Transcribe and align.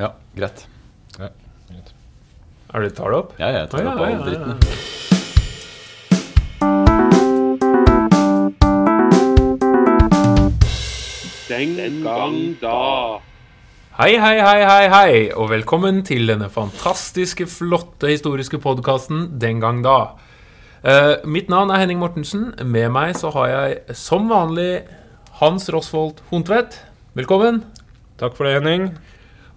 Ja, 0.00 0.14
greit. 0.32 0.62
Ja, 1.18 1.26
greit. 1.68 1.90
Er 2.72 2.80
det, 2.80 2.94
tar 2.96 3.12
det 3.12 3.16
opp? 3.18 3.34
Ja, 3.36 3.50
jeg 3.52 3.66
tar 3.68 3.82
ah, 3.84 3.90
opp 3.90 3.98
ja, 4.00 4.04
all 4.06 4.12
ja, 4.14 4.16
ja. 4.16 4.24
dritten. 4.24 4.56
Den 11.50 12.00
gang 12.06 12.38
da. 12.62 13.20
Hei, 13.98 14.16
hei, 14.16 14.40
hei, 14.40 14.64
hei, 14.64 14.88
hei, 14.88 15.12
og 15.36 15.52
velkommen 15.52 16.00
til 16.08 16.32
denne 16.32 16.48
fantastiske, 16.48 17.44
flotte 17.44 18.08
historiske 18.08 18.56
podkasten 18.64 19.36
Den 19.36 19.60
gang 19.60 19.84
da. 19.84 20.16
Eh, 20.80 21.20
mitt 21.28 21.52
navn 21.52 21.68
er 21.68 21.84
Henning 21.84 22.00
Mortensen. 22.00 22.54
Med 22.64 22.88
meg 22.96 23.20
så 23.20 23.28
har 23.36 23.52
jeg 23.52 24.00
som 24.00 24.32
vanlig 24.32 24.80
Hans 25.44 25.68
Rosvold 25.68 26.24
Hontvedt. 26.32 26.80
Velkommen. 27.12 27.68
Takk 28.16 28.32
for 28.40 28.48
det, 28.48 28.62
Henning. 28.62 28.94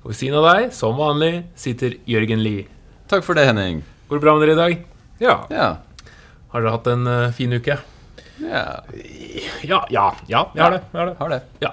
Og 0.03 0.11
ved 0.11 0.19
siden 0.19 0.35
av 0.41 0.49
deg, 0.49 0.73
som 0.75 0.97
vanlig, 0.99 1.45
sitter 1.55 1.95
Jørgen 2.09 2.43
Lie. 2.43 2.67
Takk 3.07 3.23
for 3.23 3.39
det, 3.39 3.47
Henning. 3.47 3.81
Går 4.09 4.19
det 4.19 4.25
bra 4.25 4.35
med 4.35 4.43
dere 4.43 4.55
i 4.55 4.59
dag? 4.59 4.85
Ja. 5.23 5.35
Ja. 5.53 5.69
Har 6.51 6.61
dere 6.61 6.73
hatt 6.75 6.89
en 6.91 7.07
uh, 7.07 7.31
fin 7.35 7.55
uke? 7.55 7.79
ja. 8.43 8.65
Ja, 9.63 9.79
ja, 9.89 10.09
ja, 10.27 10.41
jeg 10.55 10.63
har 10.63 10.73
det. 10.75 10.81
Jeg 10.91 10.99
har 10.99 11.07
det. 11.07 11.15
Har 11.21 11.29
det. 11.31 11.41
Ja. 11.63 11.71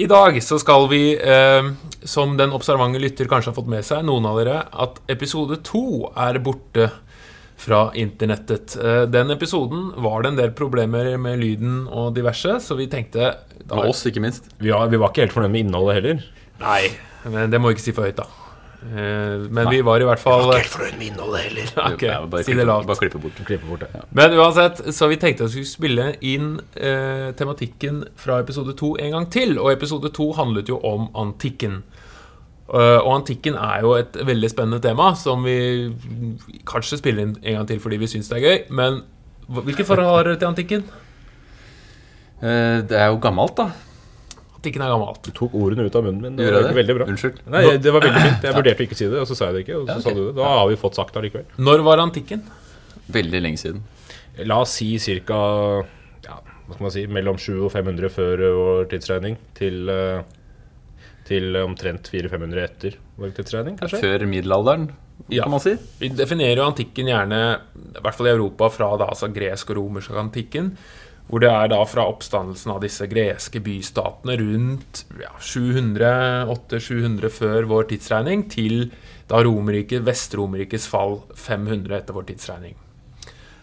I 0.00 0.06
dag 0.08 0.38
så 0.42 0.56
skal 0.58 0.86
vi, 0.88 1.12
eh, 1.12 1.66
som 2.08 2.32
den 2.38 2.54
observante 2.56 2.98
lytter 3.02 3.28
kanskje 3.28 3.50
har 3.50 3.56
fått 3.58 3.68
med 3.68 3.84
seg, 3.84 4.00
noen 4.08 4.24
av 4.30 4.38
dere, 4.40 4.62
at 4.72 4.96
episode 5.12 5.58
to 5.66 6.08
er 6.16 6.38
borte 6.40 6.86
fra 7.60 7.82
internettet. 8.00 8.78
Eh, 8.80 9.02
den 9.12 9.34
episoden 9.34 9.90
var 10.00 10.22
det 10.22 10.32
en 10.32 10.40
del 10.40 10.54
problemer 10.56 11.12
med 11.20 11.42
lyden 11.42 11.82
og 11.92 12.14
diverse, 12.16 12.56
så 12.64 12.78
vi 12.78 12.88
tenkte 12.88 13.34
da, 13.60 13.76
Med 13.76 13.92
oss, 13.92 14.06
ikke 14.08 14.24
minst. 14.24 14.48
Vi, 14.56 14.72
var, 14.72 14.88
vi 14.88 14.96
var 14.96 15.12
ikke 15.12 15.26
helt 15.26 15.36
fornøyd 15.36 15.52
med 15.52 15.66
innholdet 15.66 15.98
heller. 16.00 16.24
Nei, 16.64 16.80
men 17.24 17.50
det 17.52 17.60
må 17.60 17.68
vi 17.68 17.76
ikke 17.76 17.88
si 17.90 17.92
for 17.96 18.08
høyt, 18.08 18.20
da. 18.20 18.28
Men 18.80 19.50
men 19.52 19.66
vi 19.68 19.82
var 19.84 20.00
i 20.00 20.06
hvert 20.08 20.22
fall 20.22 20.46
fornøyd 20.64 20.94
med 20.96 21.06
innholdet 21.10 21.42
heller. 21.44 21.72
Okay, 21.92 22.08
Ja, 22.08 22.20
bare, 22.24 22.44
si 22.46 22.54
det 22.54 22.62
klippe, 22.62 22.68
lavt. 22.70 22.86
bare 22.88 22.96
klippe 23.02 23.18
bort. 23.20 23.40
Klippe 23.44 23.66
bort 23.68 23.82
det. 23.84 24.04
Men 24.16 24.32
uansett, 24.40 24.80
så 24.96 25.08
vi 25.10 25.18
tenkte 25.20 25.44
at 25.44 25.52
vi 25.52 25.64
skulle 25.66 25.68
spille 25.68 26.06
inn 26.24 26.54
eh, 26.80 27.26
tematikken 27.36 28.06
fra 28.16 28.38
episode 28.40 28.72
to 28.80 28.94
en 28.96 29.12
gang 29.12 29.28
til. 29.30 29.58
Og 29.60 29.68
episode 29.74 30.08
to 30.16 30.30
handlet 30.32 30.72
jo 30.72 30.78
om 30.80 31.10
antikken. 31.12 31.82
Uh, 32.70 33.02
og 33.02 33.16
antikken 33.18 33.56
er 33.58 33.80
jo 33.82 33.96
et 33.98 34.14
veldig 34.14 34.48
spennende 34.52 34.78
tema 34.78 35.08
som 35.18 35.42
vi 35.42 35.90
kanskje 36.70 37.00
spiller 37.00 37.24
inn 37.26 37.32
en 37.42 37.56
gang 37.56 37.66
til 37.66 37.80
fordi 37.82 37.96
vi 37.98 38.06
syns 38.12 38.30
det 38.30 38.38
er 38.38 38.44
gøy. 38.46 38.58
Men 38.78 39.00
hvilke 39.50 39.84
forhold 39.84 40.06
har 40.06 40.28
dere 40.28 40.38
til 40.38 40.46
antikken? 40.52 40.84
Uh, 42.40 42.80
det 42.86 42.96
er 42.96 43.10
jo 43.10 43.18
gammelt, 43.20 43.58
da. 43.58 43.72
Antikken 44.60 44.82
er 44.84 44.90
gammelt. 44.92 45.22
Du 45.24 45.30
tok 45.32 45.54
ordene 45.56 45.86
ut 45.88 45.94
av 45.96 46.04
munnen 46.04 46.20
min. 46.20 46.34
Det 46.36 46.50
var 46.52 46.66
det? 46.68 46.74
veldig 46.76 46.94
bra. 46.98 47.04
Unnskyld. 47.08 47.38
Nei, 47.48 47.62
det 47.80 47.92
var 47.94 48.04
veldig 48.04 48.20
fint. 48.26 48.42
Jeg 48.44 48.54
vurderte 48.58 48.82
å 48.84 48.86
ikke 48.86 48.98
si 48.98 49.06
det, 49.08 49.20
og 49.22 49.28
så 49.30 49.36
sa 49.38 49.46
jeg 49.48 49.54
det 49.56 49.62
ikke. 49.64 49.78
Og 49.80 49.86
så 49.88 49.94
Ja, 49.94 49.96
okay. 49.96 50.04
sa 50.04 50.12
du 50.18 50.20
det. 50.26 50.34
Da 50.36 50.50
har 50.58 50.68
vi 50.68 50.76
fått 50.82 50.98
sagt 51.00 51.14
det 51.16 51.22
allikevel. 51.22 51.46
Når 51.64 51.84
var 51.86 52.02
antikken? 52.04 52.42
Veldig 53.16 53.40
lenge 53.40 53.56
siden. 53.62 53.80
La 54.44 54.58
oss 54.60 54.74
si 54.76 54.90
ca. 55.24 55.40
Ja, 56.28 56.36
hva 56.68 56.76
skal 56.76 56.84
man 56.84 56.92
si, 56.94 57.06
mellom 57.08 57.40
700 57.40 57.64
og 57.66 57.72
500 57.72 58.12
før 58.12 58.44
vår 58.60 58.90
tidsregning 58.92 59.38
til, 59.56 59.88
eh, 59.88 60.20
til 61.30 61.56
omtrent 61.64 62.12
400-500 62.12 62.62
etter 62.68 62.98
vår 63.18 63.32
tidsregning, 63.40 63.80
kanskje? 63.80 64.02
Før 64.04 64.26
middelalderen, 64.28 64.90
Ja. 65.32 65.42
kan 65.44 65.50
man 65.56 65.60
si. 65.60 65.74
Vi 66.00 66.08
definerer 66.08 66.56
jo 66.60 66.68
antikken 66.68 67.06
gjerne, 67.08 67.40
i 67.96 68.00
hvert 68.00 68.14
fall 68.16 68.26
i 68.28 68.30
Europa, 68.36 68.68
fra 68.72 68.96
da, 68.96 69.06
altså 69.12 69.32
gresk 69.32 69.70
og 69.70 69.76
romersk 69.80 70.10
antikken. 70.16 70.76
Hvor 71.30 71.42
det 71.42 71.50
er 71.52 71.70
da 71.70 71.78
fra 71.86 72.08
oppstandelsen 72.10 72.72
av 72.74 72.80
disse 72.82 73.06
greske 73.06 73.62
bystatene 73.62 74.34
rundt 74.40 75.04
ja, 75.20 75.30
700-800-700 75.38 77.30
før 77.30 77.68
vår 77.70 77.86
tidsregning, 77.92 78.48
til 78.50 78.88
da 79.30 79.38
Romerike, 79.46 80.02
Vest-Romerrikets 80.02 80.88
fall 80.90 81.20
500 81.38 82.00
etter 82.00 82.16
vår 82.16 82.26
tidsregning. 82.32 82.74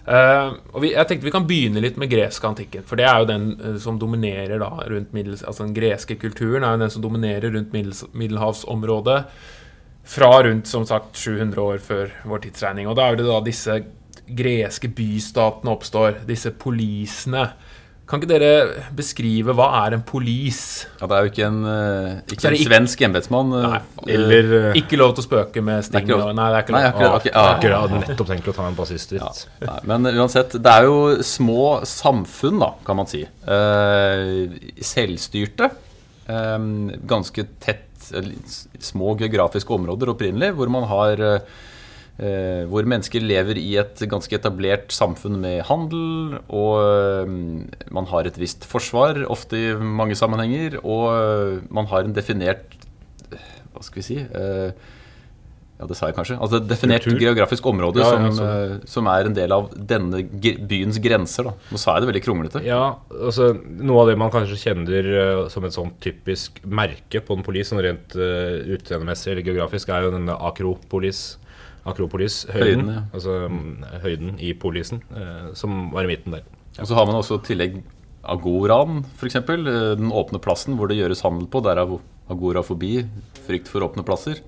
Uh, 0.08 0.56
og 0.72 0.80
vi, 0.86 0.94
jeg 0.94 1.04
tenkte 1.10 1.28
vi 1.28 1.34
kan 1.36 1.48
begynne 1.50 1.82
litt 1.84 1.98
med 2.00 2.08
gresk 2.08 2.46
antikken. 2.48 2.86
For 2.88 3.00
det 3.00 3.10
er 3.10 3.20
jo 3.20 3.28
den 3.28 3.50
uh, 3.60 3.76
som 3.84 4.00
dominerer 4.00 4.62
da 4.64 4.72
rundt 4.88 5.12
middels, 5.16 5.44
Altså 5.44 5.66
den 5.66 5.76
greske 5.76 6.16
kulturen 6.22 6.64
er 6.64 6.78
jo 6.78 6.84
den 6.86 6.94
som 6.94 7.04
dominerer 7.04 7.52
rundt 7.52 7.76
middels, 7.76 8.06
middelhavsområdet 8.16 9.20
fra 10.08 10.32
rundt 10.48 10.72
som 10.72 10.86
sagt 10.88 11.20
700 11.20 11.60
år 11.60 11.84
før 11.84 12.16
vår 12.24 12.46
tidsregning. 12.46 12.88
Og 12.88 12.96
da 12.96 13.10
er 13.10 13.20
det 13.20 13.28
da 13.28 13.42
disse 13.44 13.82
greske 14.36 14.90
bystatene 14.94 15.72
oppstår, 15.72 16.22
disse 16.28 16.52
polisene. 16.52 17.50
Kan 18.08 18.22
ikke 18.22 18.30
dere 18.30 18.84
beskrive 18.96 19.52
hva 19.52 19.66
er 19.84 19.98
en 19.98 20.04
polis? 20.08 20.86
Ja, 21.02 21.10
det 21.12 21.16
er 21.18 21.26
jo 21.26 21.32
ikke 21.34 21.48
en, 21.50 21.58
eh, 21.68 22.22
ikke 22.32 22.46
er 22.46 22.54
en 22.54 22.56
ikke- 22.56 22.70
svensk 22.70 23.02
embetsmann. 23.04 23.52
eh, 23.52 23.82
Eller 24.14 24.70
eh, 24.70 24.74
Ikke 24.80 24.96
lov 24.98 25.14
til 25.16 25.24
å 25.24 25.28
spøke 25.28 25.62
med 25.62 25.80
er 25.80 25.82
sting. 25.82 26.08
ikke 26.08 26.34
Nei, 26.34 26.48
det 26.54 26.56
er 26.56 26.64
ikke 26.64 26.72
Nei, 26.78 26.84
akkurat, 26.88 27.26
akkurat, 27.28 27.74
ah. 27.74 27.88
hadde 27.88 28.08
nettopp 28.08 28.28
tenkt 28.28 28.48
å 28.48 28.56
ta 28.56 28.68
en 28.68 28.76
bassiststritt. 28.76 29.48
Nei, 29.60 29.80
men 29.84 30.04
uansett, 30.06 30.52
det 30.52 30.72
er 30.72 30.84
jo 30.88 31.18
små 31.20 31.82
samfunn, 31.84 32.60
da, 32.60 32.72
kan 32.86 32.96
man 32.96 33.08
si. 33.08 33.24
Eh, 33.24 34.48
selvstyrte. 34.80 35.72
Ganske 36.28 37.46
tett 37.60 37.84
Små 38.80 39.18
geografiske 39.20 39.68
områder 39.74 40.08
opprinnelig, 40.14 40.54
hvor 40.56 40.70
man 40.70 40.84
har 40.88 41.18
Hvor 42.18 42.88
mennesker 42.90 43.22
lever 43.22 43.60
i 43.62 43.76
et 43.78 44.00
ganske 44.10 44.34
etablert 44.34 44.90
samfunn 44.96 45.38
med 45.44 45.62
handel, 45.70 46.40
og 46.50 46.80
eh, 46.82 47.30
man 47.94 48.10
har 48.10 48.26
et 48.26 48.40
visst 48.42 48.66
forsvar, 48.66 49.20
ofte 49.30 49.60
i 49.60 49.74
mange 49.78 50.18
sammenhenger, 50.18 50.80
og 50.82 51.08
eh, 51.14 51.60
man 51.70 51.86
har 51.92 52.08
en 52.08 52.16
definert 52.18 52.74
Hva 53.30 53.86
skal 53.86 54.02
vi 54.02 54.08
si? 54.08 54.18
eh, 54.18 54.72
ja, 55.78 55.86
det 55.86 55.94
sa 55.94 56.08
jeg 56.10 56.16
kanskje. 56.18 56.36
Altså 56.42 56.58
et 56.58 56.66
Definert 56.72 57.04
Kultur. 57.06 57.20
geografisk 57.22 57.66
område 57.70 58.02
Ja, 58.02 58.10
ja, 58.18 58.32
som, 58.34 58.46
eh, 58.48 58.78
som 58.90 59.10
er 59.12 59.28
en 59.30 59.36
del 59.38 59.52
av 59.54 59.68
denne 59.78 60.24
byens 60.26 60.98
grenser. 60.98 61.44
da 61.44 61.54
Nå 61.70 61.78
sa 61.78 61.94
jeg 61.94 62.02
det 62.02 62.10
veldig 62.10 62.24
kronglete. 62.26 62.64
Ja, 62.66 62.96
altså 63.14 63.52
Noe 63.62 64.02
av 64.02 64.10
det 64.10 64.18
man 64.18 64.34
kanskje 64.34 64.58
kjenner 64.58 65.10
uh, 65.14 65.50
som 65.54 65.68
et 65.70 65.76
sånn 65.78 65.94
typisk 66.02 66.64
merke 66.66 67.22
på 67.22 67.38
en 67.38 67.46
polis, 67.46 67.70
sånn 67.70 67.84
rent 67.86 68.18
uh, 68.18 68.58
utseendemessig 68.74 69.36
eller 69.36 69.46
geografisk, 69.46 69.90
er 69.94 70.08
jo 70.08 70.16
denne 70.18 70.34
akropolis. 70.50 71.38
Akropolis-høyden. 71.92 72.88
Høyden, 72.88 72.90
ja. 72.94 73.04
Altså 73.16 73.38
mm, 73.52 73.86
høyden 74.04 74.34
i 74.44 74.54
polisen, 74.58 75.04
eh, 75.16 75.48
som 75.58 75.88
var 75.94 76.08
i 76.08 76.12
midten 76.12 76.36
der. 76.38 76.46
Og 76.78 76.90
så 76.90 76.98
har 76.98 77.08
man 77.10 77.20
også 77.20 77.40
tillegg 77.46 77.80
agoraen, 78.28 79.02
f.eks. 79.18 79.40
Den 79.48 80.12
åpne 80.12 80.42
plassen 80.44 80.78
hvor 80.78 80.92
det 80.92 81.00
gjøres 81.00 81.24
handel 81.26 81.48
på. 81.52 81.64
Der 81.66 81.80
er 81.80 81.98
agorafobi. 82.30 82.94
Frykt 83.48 83.72
for 83.72 83.86
åpne 83.88 84.06
plasser. 84.08 84.42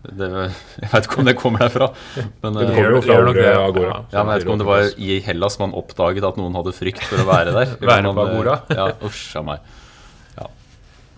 Det, 0.00 0.28
jeg 0.80 0.88
vet 0.94 1.06
ikke 1.06 1.20
om 1.20 1.28
det 1.28 1.36
kommer 1.36 1.66
derfra. 1.66 1.90
Men, 2.16 2.56
Det 2.56 2.70
eh, 2.70 2.74
kommer 2.74 2.96
jo 2.96 3.02
fra 3.04 3.18
det, 3.34 3.50
agora. 3.52 3.90
ja. 3.90 4.00
ja, 4.14 4.22
men 4.24 4.32
jeg 4.32 4.38
vet 4.38 4.46
ikke 4.46 4.54
om 4.54 4.62
det 4.62 4.70
var 4.70 4.88
i 4.96 5.18
Hellas 5.26 5.58
man 5.60 5.76
oppdaget 5.76 6.26
at 6.30 6.40
noen 6.40 6.56
hadde 6.56 6.72
frykt 6.76 7.04
for 7.04 7.20
å 7.20 7.28
være 7.28 7.52
der. 7.56 7.76
Være 7.92 8.14
på 8.14 8.24
eh, 8.24 8.32
agora? 8.32 8.56
Ja, 8.72 8.88
usch 9.06 9.36
a 9.36 9.44
meg. 9.44 9.68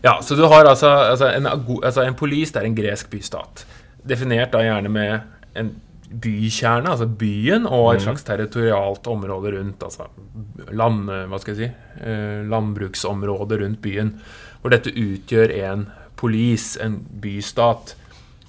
Ja, 0.03 0.17
så 0.19 0.35
du 0.35 0.43
har 0.51 0.67
altså, 0.67 0.89
altså, 0.91 1.29
en, 1.31 1.47
altså 1.47 2.03
En 2.03 2.17
polis 2.19 2.51
det 2.51 2.59
er 2.59 2.67
en 2.67 2.75
gresk 2.75 3.11
bystat. 3.13 3.63
Definert 4.03 4.51
da 4.51 4.65
gjerne 4.65 4.91
med 4.91 5.21
en 5.59 5.73
bykjerne, 6.13 6.91
altså 6.93 7.07
byen, 7.09 7.67
og 7.67 7.95
et 7.95 8.05
slags 8.05 8.25
territorialt 8.27 9.07
område 9.09 9.55
rundt. 9.55 9.83
Altså 9.87 10.09
land, 10.77 11.09
hva 11.31 11.41
skal 11.41 11.55
jeg 11.55 11.61
si, 11.61 12.05
eh, 12.05 12.43
landbruksområde 12.53 13.63
rundt 13.63 13.81
byen. 13.85 14.15
Hvor 14.61 14.75
dette 14.75 14.93
utgjør 14.93 15.55
en 15.63 15.87
polis, 16.21 16.77
en 16.81 17.01
bystat. 17.23 17.95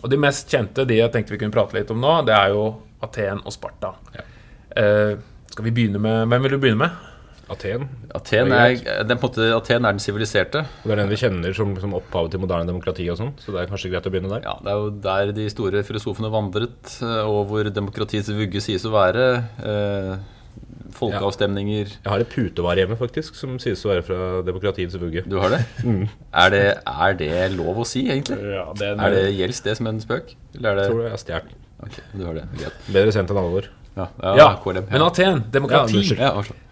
Og 0.04 0.12
de 0.12 0.20
mest 0.20 0.52
kjente, 0.52 0.86
de 0.86 1.00
jeg 1.00 1.12
tenkte 1.14 1.34
vi 1.34 1.40
kunne 1.42 1.56
prate 1.56 1.78
litt 1.78 1.92
om 1.94 2.02
nå, 2.04 2.20
det 2.28 2.36
er 2.36 2.52
jo 2.54 2.68
Aten 3.04 3.42
og 3.44 3.56
Sparta. 3.56 3.96
Eh, 4.76 5.16
skal 5.54 5.66
vi 5.68 5.72
begynne 5.72 6.02
med 6.02 6.28
Hvem 6.28 6.46
vil 6.46 6.56
du 6.56 6.60
begynne 6.60 6.84
med? 6.84 7.13
Aten. 7.54 7.88
Aten 8.18 8.52
er, 8.56 8.76
er 8.98 9.08
den, 9.08 9.20
måte, 9.22 9.48
Aten 9.56 9.86
er 9.88 9.96
den 9.96 10.04
siviliserte. 10.04 10.66
Og 10.84 10.90
det 10.90 10.96
er 10.98 11.02
den 11.04 11.14
vi 11.14 11.20
kjenner 11.22 11.56
som, 11.58 11.74
som 11.82 11.96
opphavet 11.98 12.36
til 12.36 12.44
moderne 12.44 12.70
demokrati 12.70 13.08
og 13.14 13.20
sånn, 13.20 13.34
så 13.42 13.56
det 13.56 13.64
er 13.64 13.72
kanskje 13.72 13.94
greit 13.94 14.10
å 14.10 14.14
begynne 14.14 14.34
der. 14.34 14.46
Ja, 14.48 14.58
Det 14.64 14.74
er 14.74 14.82
jo 14.84 14.92
der 15.08 15.34
de 15.40 15.48
store 15.54 15.84
filosofene 15.88 16.32
vandret, 16.34 16.96
eh, 17.02 17.24
og 17.24 17.48
hvor 17.52 17.70
demokratiets 17.74 18.32
vugge 18.36 18.62
sies 18.64 18.86
å 18.90 18.94
være. 18.96 19.28
Eh, 19.64 20.30
folkeavstemninger 20.94 21.88
Jeg 21.90 22.06
har 22.06 22.22
et 22.22 22.30
putevar 22.30 22.78
hjemme 22.78 22.98
faktisk, 23.00 23.38
som 23.38 23.56
sies 23.62 23.82
å 23.86 23.90
være 23.94 24.06
fra 24.06 24.20
demokratiets 24.46 24.98
vugge. 25.02 25.24
Du 25.30 25.40
har 25.42 25.56
det? 25.56 25.64
Er, 26.44 26.54
det 26.54 26.64
er 26.86 27.18
det 27.18 27.32
lov 27.56 27.82
å 27.84 27.88
si, 27.88 28.06
egentlig? 28.10 28.40
Ja, 28.54 28.68
det 28.78 28.94
Er 28.94 29.14
det 29.16 29.24
Gjelds 29.38 29.62
det 29.66 29.78
som 29.80 29.90
en 29.90 30.02
spøk? 30.04 30.36
Eller 30.58 30.74
er 30.74 30.84
Jeg 30.84 30.92
tror 30.92 31.00
det 31.02 31.06
jeg 31.08 31.16
har 31.16 31.24
stjålet. 31.24 31.60
Ok, 31.84 31.96
du 32.14 32.22
har 32.28 32.38
det. 32.38 32.44
Greit. 32.60 32.86
Bedre 32.96 33.14
sendt 33.16 33.34
enn 33.34 33.40
alvor. 33.42 33.68
Ja, 33.94 34.08
ja, 34.24 34.36
Ja, 34.38 34.48
KLM. 34.64 34.88
men 34.90 35.04
Aten, 35.06 35.44
demokrati. 35.54 36.02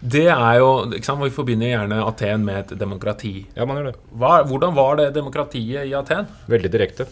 Det 0.01 0.25
er 0.25 0.55
jo, 0.57 0.69
ikke 0.89 1.05
sant, 1.05 1.21
Vi 1.21 1.29
forbinder 1.29 1.69
gjerne 1.69 1.99
Aten 2.01 2.45
med 2.45 2.63
et 2.63 2.79
demokrati. 2.79 3.45
Ja, 3.55 3.65
man 3.65 3.77
gjør 3.77 3.91
det. 3.91 3.99
Hva, 4.17 4.41
hvordan 4.49 4.73
var 4.73 4.95
det 4.97 5.11
demokratiet 5.13 5.85
i 5.85 5.93
Aten? 5.93 6.25
Veldig 6.49 6.71
direkte. 6.71 7.05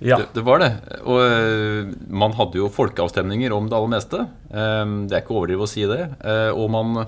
Ja. 0.00 0.18
det, 0.18 0.32
det 0.34 0.44
var 0.44 0.58
det. 0.60 0.70
Og 1.04 1.20
øh, 1.20 1.92
man 2.08 2.32
hadde 2.36 2.58
jo 2.58 2.68
folkeavstemninger 2.72 3.52
om 3.52 3.68
det 3.68 3.76
aller 3.76 3.92
meste. 3.92 4.24
Um, 4.50 5.06
det 5.08 5.16
er 5.16 5.22
ikke 5.22 5.36
overdrivet 5.36 5.68
å 5.68 5.70
si 5.70 5.84
det. 5.88 6.02
Uh, 6.24 6.50
og 6.56 6.68
man 6.72 7.06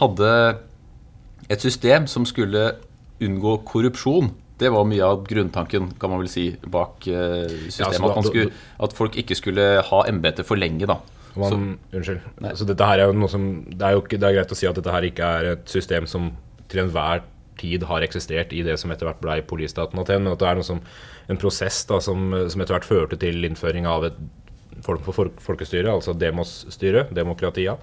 hadde 0.00 0.30
et 1.50 1.62
system 1.62 2.06
som 2.10 2.26
skulle 2.26 2.72
unngå 3.22 3.60
korrupsjon. 3.66 4.32
Det 4.58 4.70
var 4.72 4.86
mye 4.88 5.04
av 5.04 5.26
grunntanken 5.28 5.92
kan 6.00 6.10
man 6.10 6.22
vel 6.22 6.30
si, 6.32 6.46
bak 6.72 7.04
eh, 7.12 7.44
systemet. 7.68 8.08
At, 8.08 8.16
man 8.16 8.24
skulle, 8.24 8.52
at 8.80 8.94
folk 8.96 9.18
ikke 9.20 9.36
skulle 9.36 9.66
ha 9.84 9.98
embetet 10.08 10.48
for 10.48 10.56
lenge. 10.56 10.88
da 10.88 10.96
Man, 11.40 11.64
unnskyld. 11.92 12.20
Så 12.58 12.66
dette 12.68 12.88
her 12.88 13.02
er 13.02 13.10
jo 13.10 13.16
noe 13.16 13.30
som 13.32 13.46
det 13.68 13.84
er 13.84 13.96
jo 13.96 14.02
ikke, 14.04 14.18
det 14.20 14.28
er 14.28 14.38
greit 14.38 14.54
å 14.54 14.58
si 14.58 14.68
at 14.68 14.78
dette 14.78 14.92
her 14.94 15.06
ikke 15.08 15.32
er 15.40 15.50
et 15.54 15.72
system 15.72 16.08
som 16.10 16.30
til 16.70 16.82
enhver 16.82 17.24
tid 17.60 17.86
har 17.88 18.04
eksistert 18.04 18.52
i 18.52 18.62
det 18.66 18.76
som 18.80 18.92
etter 18.92 19.08
hvert 19.08 19.22
ble 19.22 19.36
politistaten 19.48 20.00
Aten, 20.00 20.24
men 20.24 20.34
at 20.34 20.42
det 20.42 20.48
er 20.48 20.58
noe 20.58 20.66
som, 20.66 20.82
en 21.26 21.40
prosess 21.40 21.82
da, 21.88 22.00
som, 22.04 22.28
som 22.52 22.62
etter 22.62 22.76
hvert 22.76 22.88
førte 22.88 23.18
til 23.20 23.48
innføring 23.48 23.88
av 23.88 24.10
et 24.10 24.18
form 24.84 25.00
for 25.04 25.32
folkestyre, 25.40 25.88
altså 25.90 26.14
demosstyre, 26.16 27.06
demokratia. 27.16 27.76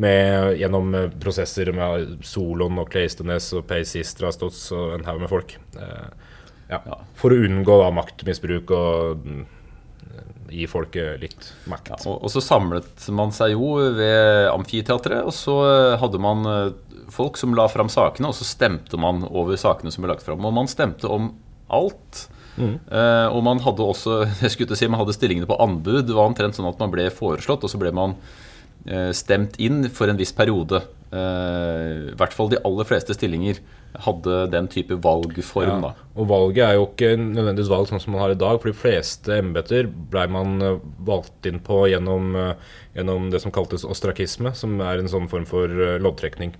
Med, 0.00 0.54
gjennom 0.60 0.94
prosesser 1.20 1.72
med 1.74 2.20
Solon 2.24 2.78
og 2.80 2.88
Kleistenes 2.92 3.50
og 3.58 3.66
Peisistrastos 3.68 4.68
og 4.76 4.94
en 4.94 5.04
haug 5.08 5.18
med 5.24 5.32
folk. 5.32 5.56
Eh, 5.74 6.28
ja. 6.70 6.78
Ja. 6.78 7.00
For 7.18 7.34
å 7.34 7.40
unngå 7.48 7.80
da 7.82 7.90
maktmisbruk 7.92 8.70
og 8.76 9.26
mm, 9.26 9.42
gi 10.50 10.66
folket 10.70 11.20
litt 11.22 11.50
makt. 11.70 11.92
Ja, 11.94 12.00
og, 12.10 12.24
og 12.26 12.32
så 12.32 12.42
samlet 12.44 13.06
man 13.14 13.32
seg 13.34 13.54
jo 13.54 13.76
ved 13.96 14.50
Amfiteatret, 14.52 15.22
og 15.24 15.34
så 15.36 15.56
eh, 15.68 15.98
hadde 16.02 16.20
man 16.22 16.46
eh, 16.50 17.06
folk 17.10 17.38
som 17.40 17.54
la 17.58 17.68
fram 17.70 17.90
sakene, 17.92 18.30
og 18.30 18.36
så 18.38 18.46
stemte 18.48 19.00
man 19.00 19.24
over 19.28 19.58
sakene 19.60 19.92
som 19.94 20.04
ble 20.04 20.12
lagt 20.14 20.26
fram. 20.26 20.44
Og 20.46 20.54
man 20.56 20.70
stemte 20.70 21.10
om 21.10 21.32
alt. 21.70 22.26
Eh, 22.60 23.26
og 23.30 23.40
man 23.46 23.60
hadde 23.64 23.84
også 23.86 24.20
jeg 24.44 24.54
skulle 24.54 24.78
si, 24.78 24.88
man 24.90 25.00
hadde 25.02 25.16
stillingene 25.16 25.48
på 25.50 25.58
anbud. 25.62 26.04
Det 26.08 26.16
var 26.16 26.30
omtrent 26.30 26.58
sånn 26.58 26.68
at 26.70 26.80
man 26.82 26.92
ble 26.92 27.08
foreslått, 27.14 27.64
og 27.66 27.72
så 27.72 27.80
ble 27.80 27.92
man 27.96 28.16
eh, 28.86 29.10
stemt 29.16 29.58
inn 29.62 29.86
for 29.94 30.10
en 30.10 30.20
viss 30.20 30.34
periode. 30.36 30.82
Eh, 31.10 32.10
I 32.12 32.16
hvert 32.18 32.36
fall 32.36 32.52
de 32.52 32.60
aller 32.66 32.88
fleste 32.88 33.16
stillinger 33.16 33.62
hadde 33.98 34.50
den 34.52 34.68
type 34.70 34.94
valgform. 35.02 35.82
da. 35.82 35.92
Og 36.16 36.28
valget 36.30 36.64
er 36.66 36.74
jo 36.78 36.86
ikke 36.86 37.14
nødvendigvis 37.18 37.70
valg 37.70 37.88
sånn 37.90 38.02
som 38.02 38.14
man 38.14 38.22
har 38.22 38.34
i 38.34 38.38
dag. 38.38 38.60
For 38.60 38.70
de 38.70 38.76
fleste 38.76 39.38
embeter 39.40 39.88
blei 39.88 40.26
man 40.30 40.60
eh, 40.62 40.80
valgt 41.06 41.46
inn 41.46 41.60
på 41.64 41.82
gjennom, 41.90 42.34
eh, 42.36 42.54
gjennom 42.96 43.30
det 43.32 43.42
som 43.42 43.54
kaltes 43.54 43.84
ostrakisme, 43.84 44.54
som 44.54 44.78
er 44.80 45.00
en 45.00 45.10
sånn 45.10 45.28
form 45.30 45.46
for 45.48 45.66
eh, 45.66 45.98
loddtrekning. 46.02 46.54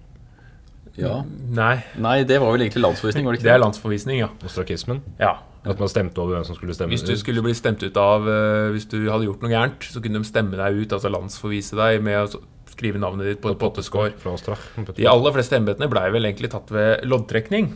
Ja. 0.99 1.21
Nei, 1.55 1.85
Nei, 1.97 2.25
det 2.29 2.41
var 2.43 2.51
vel 2.53 2.67
egentlig 2.67 2.83
landsforvisning, 2.83 3.25
var 3.25 3.33
det 3.33 3.41
ikke 3.41 3.49
det 3.49 3.55
er 3.55 3.63
landsforvisning, 3.63 4.19
ja. 4.25 4.33
Ostrakismen. 4.45 5.05
ja. 5.21 5.39
At 5.61 5.77
man 5.77 5.91
stemte 5.93 6.17
over 6.23 6.39
hvem 6.39 6.45
som 6.49 6.57
skulle 6.57 6.73
stemme. 6.73 6.89
Hvis 6.95 7.05
du 7.05 7.13
skulle 7.21 7.43
bli 7.45 7.53
stemt 7.53 7.83
ut 7.85 7.97
av 8.01 8.25
Hvis 8.73 8.87
du 8.89 9.11
hadde 9.11 9.27
gjort 9.27 9.43
noe 9.45 9.51
gærent, 9.53 9.85
så 9.85 10.01
kunne 10.01 10.17
de 10.17 10.25
stemme 10.25 10.57
deg 10.57 10.79
ut, 10.79 10.95
altså 10.97 11.11
landsforvise 11.13 11.77
deg 11.77 12.01
med 12.01 12.33
skrive 12.73 13.01
navnet 13.03 13.29
ditt 13.33 13.43
på 13.45 13.53
et 13.53 13.61
potteskår. 13.61 14.17
De 14.97 15.07
aller 15.11 15.37
fleste 15.37 15.59
embetene 15.59 15.91
blei 15.91 16.09
vel 16.15 16.29
egentlig 16.31 16.53
tatt 16.53 16.73
ved 16.75 17.07
loddtrekning. 17.09 17.73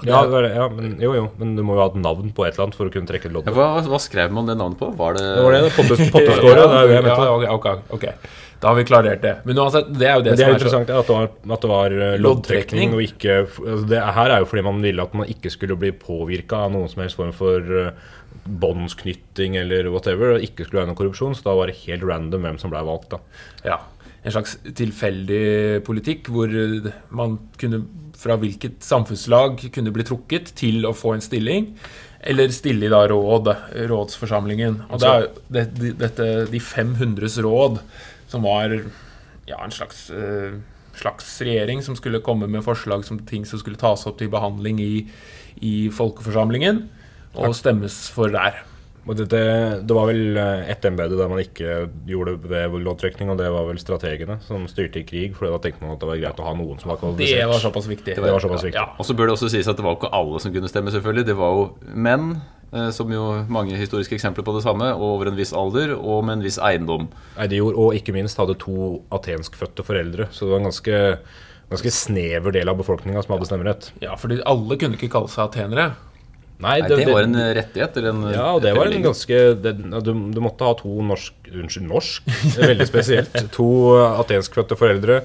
Ja, 0.00 0.22
det 0.24 0.32
var 0.32 0.44
det, 0.46 0.50
ja 0.56 0.66
men, 0.72 0.94
jo, 1.02 1.10
jo, 1.12 1.24
men 1.36 1.56
du 1.58 1.62
må 1.66 1.74
jo 1.76 1.82
ha 1.82 1.90
et 1.90 1.96
navn 2.00 2.30
på 2.32 2.46
et 2.46 2.54
eller 2.54 2.68
annet 2.68 2.76
for 2.78 2.88
å 2.88 2.92
kunne 2.92 3.08
trekke 3.08 3.28
et 3.28 3.34
lodd. 3.34 3.48
Ja, 3.50 3.56
hva, 3.56 3.82
hva 3.84 3.98
skrev 4.00 4.32
man 4.32 4.48
det 4.48 4.56
navnet 4.56 4.80
på? 4.80 4.88
Var 4.96 5.18
det, 5.18 5.24
Det 5.36 5.42
var 5.44 5.56
det, 5.56 5.72
pottes, 5.76 6.04
potteskåret. 6.14 6.62
Det 6.70 6.78
er 6.78 6.86
jo 6.86 7.02
det. 7.04 7.10
Ja, 7.10 7.26
okay, 7.34 7.50
ok, 7.58 7.98
ok. 7.98 8.38
Da 8.60 8.68
har 8.68 8.76
vi 8.76 8.84
klarert 8.84 9.22
det. 9.24 9.34
Men 9.48 9.58
uansett, 9.62 9.88
det 9.96 10.08
er 10.08 10.18
jo 10.18 10.24
det, 10.24 10.34
det 10.36 10.44
er 10.44 10.50
som 10.50 10.54
er 10.54 10.58
så 10.58 10.58
interessant 10.58 10.90
at 10.92 11.08
det 11.08 11.16
var, 11.16 11.28
at 11.56 11.62
det 11.64 11.70
var 11.70 11.94
eh, 11.96 12.16
loddtrekning, 12.20 12.96
og 12.96 13.04
ikke 13.04 13.36
altså 13.46 13.84
det 13.88 14.00
her 14.20 14.34
er 14.34 14.42
jo 14.42 14.48
fordi 14.50 14.64
man 14.66 14.82
ville 14.84 15.06
at 15.08 15.14
man 15.16 15.30
ikke 15.32 15.52
skulle 15.52 15.78
bli 15.80 15.92
påvirka 15.96 16.66
av 16.66 16.74
noen 16.74 16.90
som 16.92 17.00
helst 17.04 17.16
form 17.20 17.32
for 17.36 17.72
eh, 17.84 18.10
båndsknytting 18.44 19.56
eller 19.60 19.88
whatever, 19.92 20.36
og 20.36 20.44
ikke 20.44 20.66
skulle 20.66 20.82
være 20.82 20.92
noe 20.92 20.98
korrupsjon, 20.98 21.36
så 21.36 21.48
da 21.48 21.56
var 21.58 21.70
det 21.70 21.80
helt 21.84 22.06
random 22.06 22.46
hvem 22.46 22.60
som 22.62 22.72
ble 22.72 22.82
valgt. 22.86 23.16
da. 23.16 23.20
Ja, 23.66 23.80
en 24.20 24.34
slags 24.34 24.58
tilfeldig 24.76 25.80
politikk 25.86 26.28
hvor 26.32 26.52
man 27.16 27.38
kunne 27.60 27.84
fra 28.20 28.36
hvilket 28.36 28.82
samfunnslag 28.84 29.62
kunne 29.72 29.92
bli 29.94 30.04
trukket 30.04 30.52
til 30.58 30.84
å 30.84 30.92
få 30.96 31.14
en 31.16 31.24
stilling, 31.24 31.70
eller 32.20 32.52
stille 32.52 32.84
i 32.84 32.92
da 32.92 33.06
råd, 33.08 33.48
rådsforsamlingen. 33.88 34.82
Og 34.90 35.00
det 35.00 35.08
er 35.08 35.22
jo 35.24 35.94
dette, 36.02 36.26
de 36.52 36.60
500s 36.60 37.38
råd, 37.46 37.80
som 38.28 38.44
var 38.44 38.76
ja, 39.48 39.56
en 39.64 39.72
slags, 39.72 40.10
eh, 40.12 40.58
slags 41.00 41.32
regjering 41.40 41.80
som 41.82 41.96
skulle 41.96 42.20
komme 42.24 42.50
med 42.50 42.64
forslag 42.66 43.06
som 43.08 43.22
ting 43.24 43.48
som 43.48 43.62
skulle 43.62 43.80
tas 43.80 44.04
opp 44.06 44.20
til 44.20 44.28
behandling 44.32 44.82
i, 44.84 44.94
i 45.64 45.74
folkeforsamlingen, 45.96 46.84
og 47.38 47.54
stemmes 47.56 48.02
for 48.14 48.32
der. 48.32 48.64
Det, 49.10 49.24
det, 49.32 49.44
det 49.88 49.94
var 49.96 50.06
vel 50.10 50.36
eh, 50.38 50.68
ett 50.70 50.84
embete 50.84 51.16
der 51.18 51.30
man 51.30 51.40
ikke 51.40 51.88
gjorde 52.06 52.36
det 52.36 52.50
ved 52.52 52.84
loddtrekning, 52.84 53.32
og 53.32 53.40
det 53.40 53.48
var 53.50 53.64
vel 53.66 53.80
strategene 53.80 54.36
som 54.44 54.66
styrte 54.70 55.00
i 55.00 55.06
krig, 55.08 55.34
for 55.38 55.48
da 55.48 55.58
tenkte 55.62 55.82
man 55.82 55.96
at 55.96 56.02
det 56.02 56.10
var 56.10 56.20
greit 56.20 56.42
å 56.42 56.46
ha 56.46 56.52
noen 56.58 56.78
som 56.78 56.92
var 56.92 57.00
kvalifisert. 57.00 57.40
Det 57.40 57.48
var 57.50 57.64
såpass 57.64 57.88
viktig. 57.90 58.14
Det 58.18 58.34
var 58.36 58.44
såpass 58.44 58.66
viktig. 58.68 58.78
Ja. 58.78 58.90
Og 59.00 59.08
så 59.08 59.16
bør 59.16 59.30
det 59.30 59.36
også 59.38 59.50
sies 59.50 59.70
at 59.70 59.80
det 59.80 59.86
var 59.86 59.96
ikke 59.96 60.12
alle 60.20 60.42
som 60.44 60.54
kunne 60.54 60.70
stemme, 60.70 60.92
selvfølgelig. 60.94 61.26
Det 61.30 61.36
var 61.40 61.56
jo 61.56 61.64
menn, 62.06 62.28
eh, 62.70 62.90
som 62.94 63.14
jo 63.14 63.24
mange 63.50 63.78
historiske 63.80 64.18
eksempler 64.20 64.46
på 64.46 64.54
det 64.58 64.62
samme, 64.68 64.92
og 64.94 65.06
over 65.14 65.32
en 65.32 65.40
viss 65.40 65.54
alder, 65.56 65.96
og 65.96 66.26
med 66.28 66.38
en 66.38 66.44
viss 66.46 66.60
eiendom. 66.60 67.08
Nei, 67.38 67.48
de 67.50 67.62
gjorde, 67.62 67.80
og 67.80 67.96
ikke 67.98 68.14
minst 68.14 68.38
hadde 68.38 68.58
to 68.60 69.00
atenskfødte 69.16 69.86
foreldre, 69.86 70.28
så 70.30 70.44
det 70.44 70.54
var 70.54 70.62
en 70.62 70.70
ganske, 70.70 71.00
ganske 71.72 71.96
snever 71.96 72.54
del 72.54 72.70
av 72.70 72.78
befolkninga 72.84 73.24
som 73.24 73.34
hadde 73.34 73.48
stemmerett. 73.48 73.90
Ja, 74.04 74.14
fordi 74.20 74.42
alle 74.44 74.78
kunne 74.78 75.00
ikke 75.00 75.10
kalle 75.16 75.32
seg 75.32 75.48
atenere. 75.48 75.94
Nei, 76.60 76.74
Nei, 76.82 76.88
det 76.90 77.06
var 77.08 77.24
en 77.24 77.38
eh, 77.40 77.52
rettighet, 77.56 77.96
eller 77.96 78.10
en 78.12 78.26
Ja, 78.34 78.48
og 78.56 78.60
det 78.64 78.74
var 78.76 78.90
en 78.92 79.06
ganske 79.06 79.38
det, 79.64 79.72
du, 80.04 80.10
du 80.34 80.40
måtte 80.44 80.66
ha 80.68 80.74
to 80.76 80.92
norsk 81.08 81.48
Unnskyld, 81.50 81.86
norsk? 81.88 82.28
Det 82.28 82.58
er 82.60 82.72
Veldig 82.74 82.88
spesielt. 82.90 83.38
To 83.56 83.68
atenskfødte 84.20 84.76
foreldre, 84.78 85.22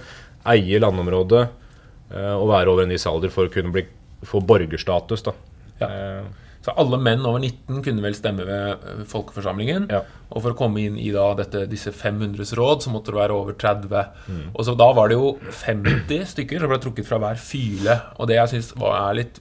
eie 0.56 0.80
landområdet 0.80 1.44
eh, 1.44 2.32
og 2.38 2.48
være 2.54 2.72
over 2.72 2.86
en 2.88 2.96
viss 2.96 3.06
alder 3.12 3.34
for 3.36 3.50
å 3.50 3.54
kunne 3.54 3.74
bli, 3.76 3.84
få 4.26 4.40
borgerstatus. 4.48 5.26
da. 5.28 5.36
Ja. 5.84 5.92
Eh, 5.92 6.34
Så 6.66 6.74
alle 6.82 6.98
menn 6.98 7.22
over 7.30 7.38
19 7.44 7.84
kunne 7.86 8.02
vel 8.02 8.16
stemme 8.18 8.42
ved 8.48 8.72
eh, 8.90 9.04
folkeforsamlingen. 9.12 9.84
Ja. 9.94 10.00
Og 10.32 10.42
for 10.42 10.56
å 10.56 10.58
komme 10.58 10.82
inn 10.82 10.96
i 10.98 11.12
da 11.14 11.28
dette, 11.38 11.68
disse 11.70 11.92
500s 11.94 12.56
råd, 12.58 12.82
så 12.88 12.90
måtte 12.94 13.14
du 13.14 13.20
være 13.20 13.36
over 13.38 13.54
30. 13.54 13.92
Mm. 14.26 14.48
Og 14.56 14.66
så 14.66 14.74
da 14.80 14.88
var 14.98 15.12
det 15.12 15.20
jo 15.20 15.36
50 15.62 16.24
stykker 16.32 16.64
som 16.64 16.72
ble 16.74 16.80
trukket 16.82 17.06
fra 17.06 17.20
hver 17.22 17.38
fyle. 17.38 18.00
Og 18.18 18.32
det 18.32 18.40
jeg 18.40 18.56
syns 18.56 18.72
er 18.82 19.20
litt 19.20 19.38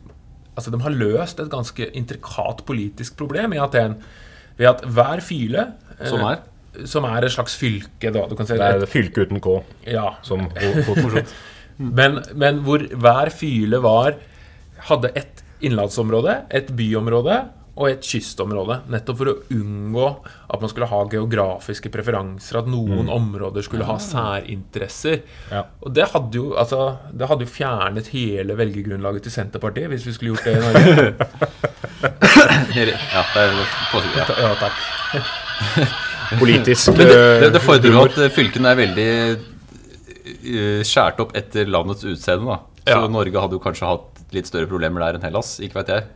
Altså, 0.56 0.70
de 0.70 0.78
har 0.84 0.90
løst 0.94 1.40
et 1.42 1.50
ganske 1.50 1.86
intrikat 1.98 2.60
politisk 2.66 3.16
problem 3.18 3.52
i 3.56 3.58
Aten. 3.58 3.96
Ved 4.58 4.68
at 4.70 4.84
hver 4.86 5.20
fyle 5.26 5.64
eh, 5.98 6.06
Som 6.08 6.20
er? 6.28 6.42
Som 6.90 7.04
er 7.06 7.24
et 7.26 7.32
slags 7.34 7.54
fylke, 7.58 8.10
da. 8.14 8.24
Du 8.30 8.34
kan 8.38 8.46
si 8.46 8.54
det 8.58 8.62
er 8.66 8.82
et 8.82 8.88
fylke 8.90 9.24
uten 9.26 9.40
K, 9.42 9.56
ja, 9.86 10.08
som 10.26 10.46
ho- 10.50 10.84
ho- 10.88 11.24
Men, 11.78 12.20
men 12.38 12.60
hvor 12.62 12.78
hver 13.02 13.30
fyle 13.34 13.78
var 13.82 14.14
hadde 14.88 15.10
et 15.18 15.42
innlandsområde, 15.66 16.36
et 16.54 16.68
byområde 16.76 17.40
og 17.74 17.88
et 17.90 18.06
kystområde. 18.06 18.76
Nettopp 18.92 19.18
for 19.18 19.30
å 19.32 19.34
unngå 19.54 20.04
at 20.54 20.60
man 20.62 20.70
skulle 20.70 20.86
ha 20.90 21.00
geografiske 21.10 21.90
preferanser, 21.94 22.60
at 22.60 22.68
noen 22.70 23.08
områder 23.10 23.66
skulle 23.66 23.86
ha 23.88 23.96
særinteresser. 23.98 25.24
Ja. 25.50 25.64
Og 25.82 25.94
det 25.96 26.06
hadde 26.12 26.38
jo 26.38 26.52
altså, 26.60 26.84
det 27.10 27.26
hadde 27.30 27.48
jo 27.48 27.50
fjernet 27.50 28.12
hele 28.14 28.54
velgergrunnlaget 28.60 29.26
til 29.26 29.34
Senterpartiet 29.34 29.90
hvis 29.90 30.06
vi 30.06 30.14
skulle 30.16 30.34
gjort 30.34 30.46
det 30.46 30.54
i 30.54 30.62
Norge. 30.62 30.94
Ja, 33.14 33.22
det 33.34 33.42
er 33.42 33.58
positivt. 33.90 34.18
ja. 34.22 34.38
Ja, 34.44 34.54
takk. 34.60 34.78
politisk 36.40 36.88
Men 36.94 36.98
det, 37.06 37.18
det, 37.44 37.50
det 37.54 37.62
fordrer 37.62 37.94
jo 37.94 38.02
at 38.08 38.16
eh, 38.22 38.30
fylkene 38.34 38.72
er 38.72 38.78
veldig 38.80 39.08
eh, 39.34 40.80
skjært 40.86 41.20
opp 41.24 41.34
etter 41.38 41.68
landets 41.70 42.06
utseende, 42.06 42.54
da. 42.54 42.60
Så 42.84 42.98
Ja. 43.00 43.06
Norge 43.08 43.40
hadde 43.40 43.56
jo 43.56 43.62
kanskje 43.64 43.88
hatt 43.88 44.22
litt 44.34 44.48
større 44.50 44.68
problemer 44.68 45.00
der 45.04 45.16
enn 45.18 45.24
Hellas, 45.24 45.56
ikke 45.64 45.80
vet 45.80 45.92
jeg. 45.94 46.06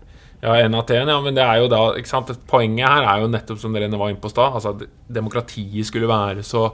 Ja, 0.40 0.54
en 0.60 0.76
Aten, 0.78 1.10
ja, 1.10 1.16
men 1.22 1.34
det 1.34 1.42
er 1.42 1.58
jo 1.58 1.70
da 1.70 1.80
ikke 1.98 2.10
sant? 2.10 2.30
Poenget 2.46 2.86
her 2.86 3.08
er 3.10 3.24
jo 3.24 3.32
nettopp 3.32 3.58
som 3.58 3.74
dere 3.74 3.90
var 3.90 4.12
inne 4.12 4.22
på 4.22 4.30
i 4.30 4.34
stad. 4.34 4.54
Altså, 4.54 4.74
at 4.76 5.14
demokratiet 5.18 5.88
skulle 5.88 6.10
være 6.10 6.44
så, 6.46 6.68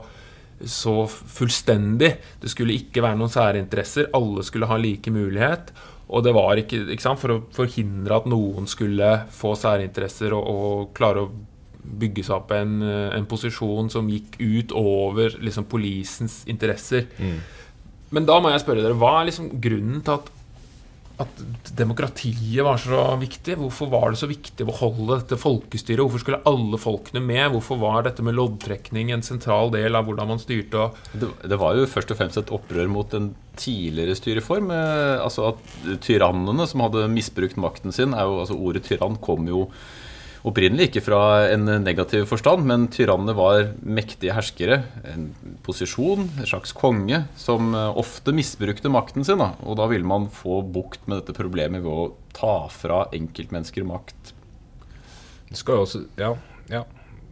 så 0.61 0.93
fullstendig. 1.09 2.11
Det 2.43 2.51
skulle 2.53 2.77
ikke 2.77 3.01
være 3.05 3.17
noen 3.17 3.33
særinteresser. 3.33 4.11
Alle 4.13 4.45
skulle 4.45 4.69
ha 4.69 4.77
like 4.77 5.13
mulighet. 5.13 5.73
Og 6.13 6.21
det 6.21 6.35
var 6.37 6.61
ikke, 6.61 6.83
ikke 6.93 7.07
sant? 7.07 7.21
For 7.23 7.33
å 7.33 7.41
forhindre 7.55 8.21
at 8.21 8.29
noen 8.29 8.69
skulle 8.69 9.09
få 9.33 9.55
særinteresser 9.57 10.37
og, 10.37 10.45
og 10.45 10.93
klare 10.97 11.25
å 11.25 11.31
bygge 11.85 12.23
seg 12.25 12.37
opp 12.37 12.53
en, 12.53 12.79
en 12.85 13.27
posisjon 13.29 13.89
som 13.93 14.07
gikk 14.09 14.37
ut 14.41 14.71
over 14.77 15.35
liksom, 15.41 15.65
polisens 15.69 16.43
interesser. 16.49 17.09
Men 18.13 18.29
da 18.29 18.37
må 18.41 18.53
jeg 18.53 18.61
spørre 18.61 18.85
dere, 18.85 18.97
hva 18.97 19.19
er 19.19 19.31
liksom 19.31 19.49
grunnen 19.61 20.05
til 20.05 20.19
at 20.19 20.29
at 21.21 21.41
demokratiet 21.77 22.63
var 22.65 22.79
så 22.81 23.03
viktig. 23.19 23.55
Hvorfor 23.59 23.89
var 23.91 24.11
det 24.11 24.19
så 24.19 24.27
viktig 24.27 24.65
å 24.65 24.69
beholde 24.69 25.19
dette 25.21 25.39
folkestyret? 25.39 26.01
Hvorfor 26.03 26.23
skulle 26.23 26.41
alle 26.49 26.79
folkene 26.81 27.21
med? 27.23 27.47
Hvorfor 27.53 27.79
var 27.79 28.03
dette 28.07 28.25
med 28.25 28.35
loddtrekning 28.35 29.13
en 29.13 29.23
sentral 29.23 29.71
del 29.75 29.95
av 29.95 30.07
hvordan 30.07 30.33
man 30.33 30.41
styrte? 30.43 30.89
Det, 31.13 31.31
det 31.47 31.59
var 31.61 31.77
jo 31.79 31.87
først 31.89 32.11
og 32.11 32.19
fremst 32.19 32.41
et 32.41 32.53
opprør 32.55 32.91
mot 32.91 33.15
en 33.15 33.31
tidligere 33.59 34.17
styreform. 34.19 34.71
Eh, 34.75 35.17
altså 35.23 35.53
at 35.53 35.77
tyrannene 36.03 36.67
som 36.67 36.83
hadde 36.83 37.07
misbrukt 37.13 37.59
makten 37.61 37.95
sin 37.95 38.15
er 38.15 38.27
jo, 38.27 38.41
altså 38.43 38.59
Ordet 38.65 38.83
tyrann 38.87 39.19
kom 39.23 39.47
jo 39.47 39.69
Opprinnelig 40.45 40.91
ikke 40.91 41.01
fra 41.07 41.19
en 41.49 41.65
negativ 41.81 42.27
forstand, 42.29 42.67
men 42.69 42.85
tyrannene 42.93 43.33
var 43.33 43.71
mektige 43.81 44.35
herskere. 44.35 44.83
En 45.09 45.31
posisjon, 45.65 46.27
en 46.37 46.49
slags 46.49 46.75
konge, 46.77 47.23
som 47.39 47.73
eh, 47.73 47.97
ofte 47.97 48.33
misbrukte 48.35 48.91
makten 48.93 49.25
sin. 49.25 49.41
Da. 49.41 49.55
Og 49.65 49.79
da 49.79 49.87
ville 49.89 50.05
man 50.05 50.27
få 50.29 50.59
bukt 50.61 51.07
med 51.09 51.23
dette 51.23 51.33
problemet 51.37 51.81
ved 51.81 51.89
å 51.89 52.11
ta 52.37 52.57
fra 52.69 53.07
enkeltmennesker 53.15 53.87
makt. 53.89 54.35
Det 55.49 55.57
skal 55.57 55.81
også, 55.81 56.03
ja, 56.21 56.35
ja. 56.69 56.83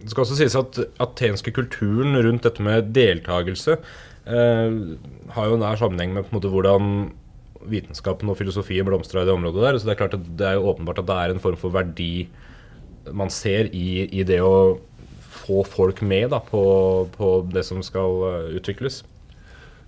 Det 0.02 0.10
skal 0.12 0.26
også 0.26 0.40
sies 0.40 0.56
at 0.58 0.80
atenske 1.04 1.54
kulturen 1.56 2.18
rundt 2.26 2.44
dette 2.44 2.64
med 2.66 2.90
deltakelse 2.96 3.78
eh, 3.78 4.80
har 5.36 5.52
jo 5.52 5.60
nær 5.62 5.80
sammenheng 5.80 6.16
med 6.16 6.26
på 6.26 6.34
en 6.34 6.40
måte 6.40 6.52
hvordan 6.52 6.90
vitenskapen 7.70 8.32
og 8.32 8.36
filosofien 8.40 8.88
blomstra 8.88 9.22
i 9.24 9.30
det 9.30 9.36
området 9.38 9.64
der. 9.64 9.78
Så 9.78 9.88
det 9.88 9.94
er 9.94 10.02
klart 10.02 10.18
at 10.18 10.26
det 10.40 10.50
er 10.50 10.58
jo 10.58 10.66
åpenbart 10.74 11.00
at 11.04 11.08
det 11.08 11.20
er 11.20 11.36
en 11.36 11.44
form 11.44 11.62
for 11.62 11.78
verdi 11.78 12.26
man 13.12 13.30
ser 13.34 13.68
i, 13.76 14.06
i 14.16 14.24
det 14.24 14.40
å 14.46 14.80
få 15.44 15.64
folk 15.68 16.00
med 16.08 16.30
da, 16.32 16.40
på, 16.40 16.62
på 17.18 17.32
det 17.52 17.66
som 17.68 17.82
skal 17.84 18.22
eh, 18.30 18.54
utvikles. 18.60 19.02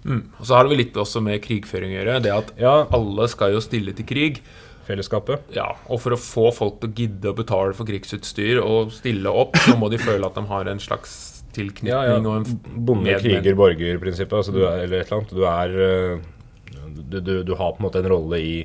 Mm. 0.06 0.20
Og 0.38 0.44
så 0.46 0.54
har 0.58 0.66
det 0.68 0.74
vel 0.76 0.82
litt 0.84 0.98
også 1.02 1.22
med 1.24 1.40
krigføring 1.46 1.94
å 1.96 2.00
gjøre. 2.02 2.18
Det 2.26 2.34
at 2.36 2.52
Ja. 2.62 2.74
alle 2.94 3.28
skal 3.32 3.56
jo 3.56 3.62
stille 3.64 3.94
til 3.98 4.06
krig. 4.06 4.42
Fellesskapet. 4.86 5.48
Ja, 5.56 5.72
og 5.90 5.98
for 6.04 6.14
å 6.14 6.20
få 6.22 6.52
folk 6.54 6.76
til 6.82 6.92
å 6.92 6.94
gidde 7.00 7.32
å 7.32 7.38
betale 7.38 7.74
for 7.74 7.88
krigsutstyr 7.90 8.60
og 8.62 8.92
stille 8.94 9.32
opp, 9.34 9.56
så 9.58 9.74
må 9.82 9.90
de 9.90 9.98
føle 9.98 10.28
at 10.28 10.36
de 10.38 10.44
har 10.46 10.70
en 10.70 10.82
slags 10.84 11.16
tilknytning 11.56 11.90
Ja, 11.90 12.04
ja. 12.06 12.20
og 12.20 12.44
en 12.44 12.60
Bonde, 12.86 13.16
kriger, 13.18 13.56
borger-prinsippet. 13.58 14.36
Altså 14.44 14.54
er, 14.60 14.84
eller 14.84 15.00
et 15.02 15.10
eller 15.10 15.24
annet. 15.24 15.34
Du 15.34 15.46
er 15.50 15.78
eh, 15.88 16.92
du, 17.10 17.18
du, 17.20 17.34
du 17.48 17.56
har 17.58 17.74
på 17.74 17.82
en 17.82 17.88
måte 17.88 18.04
en 18.04 18.12
rolle 18.12 18.38
i, 18.44 18.56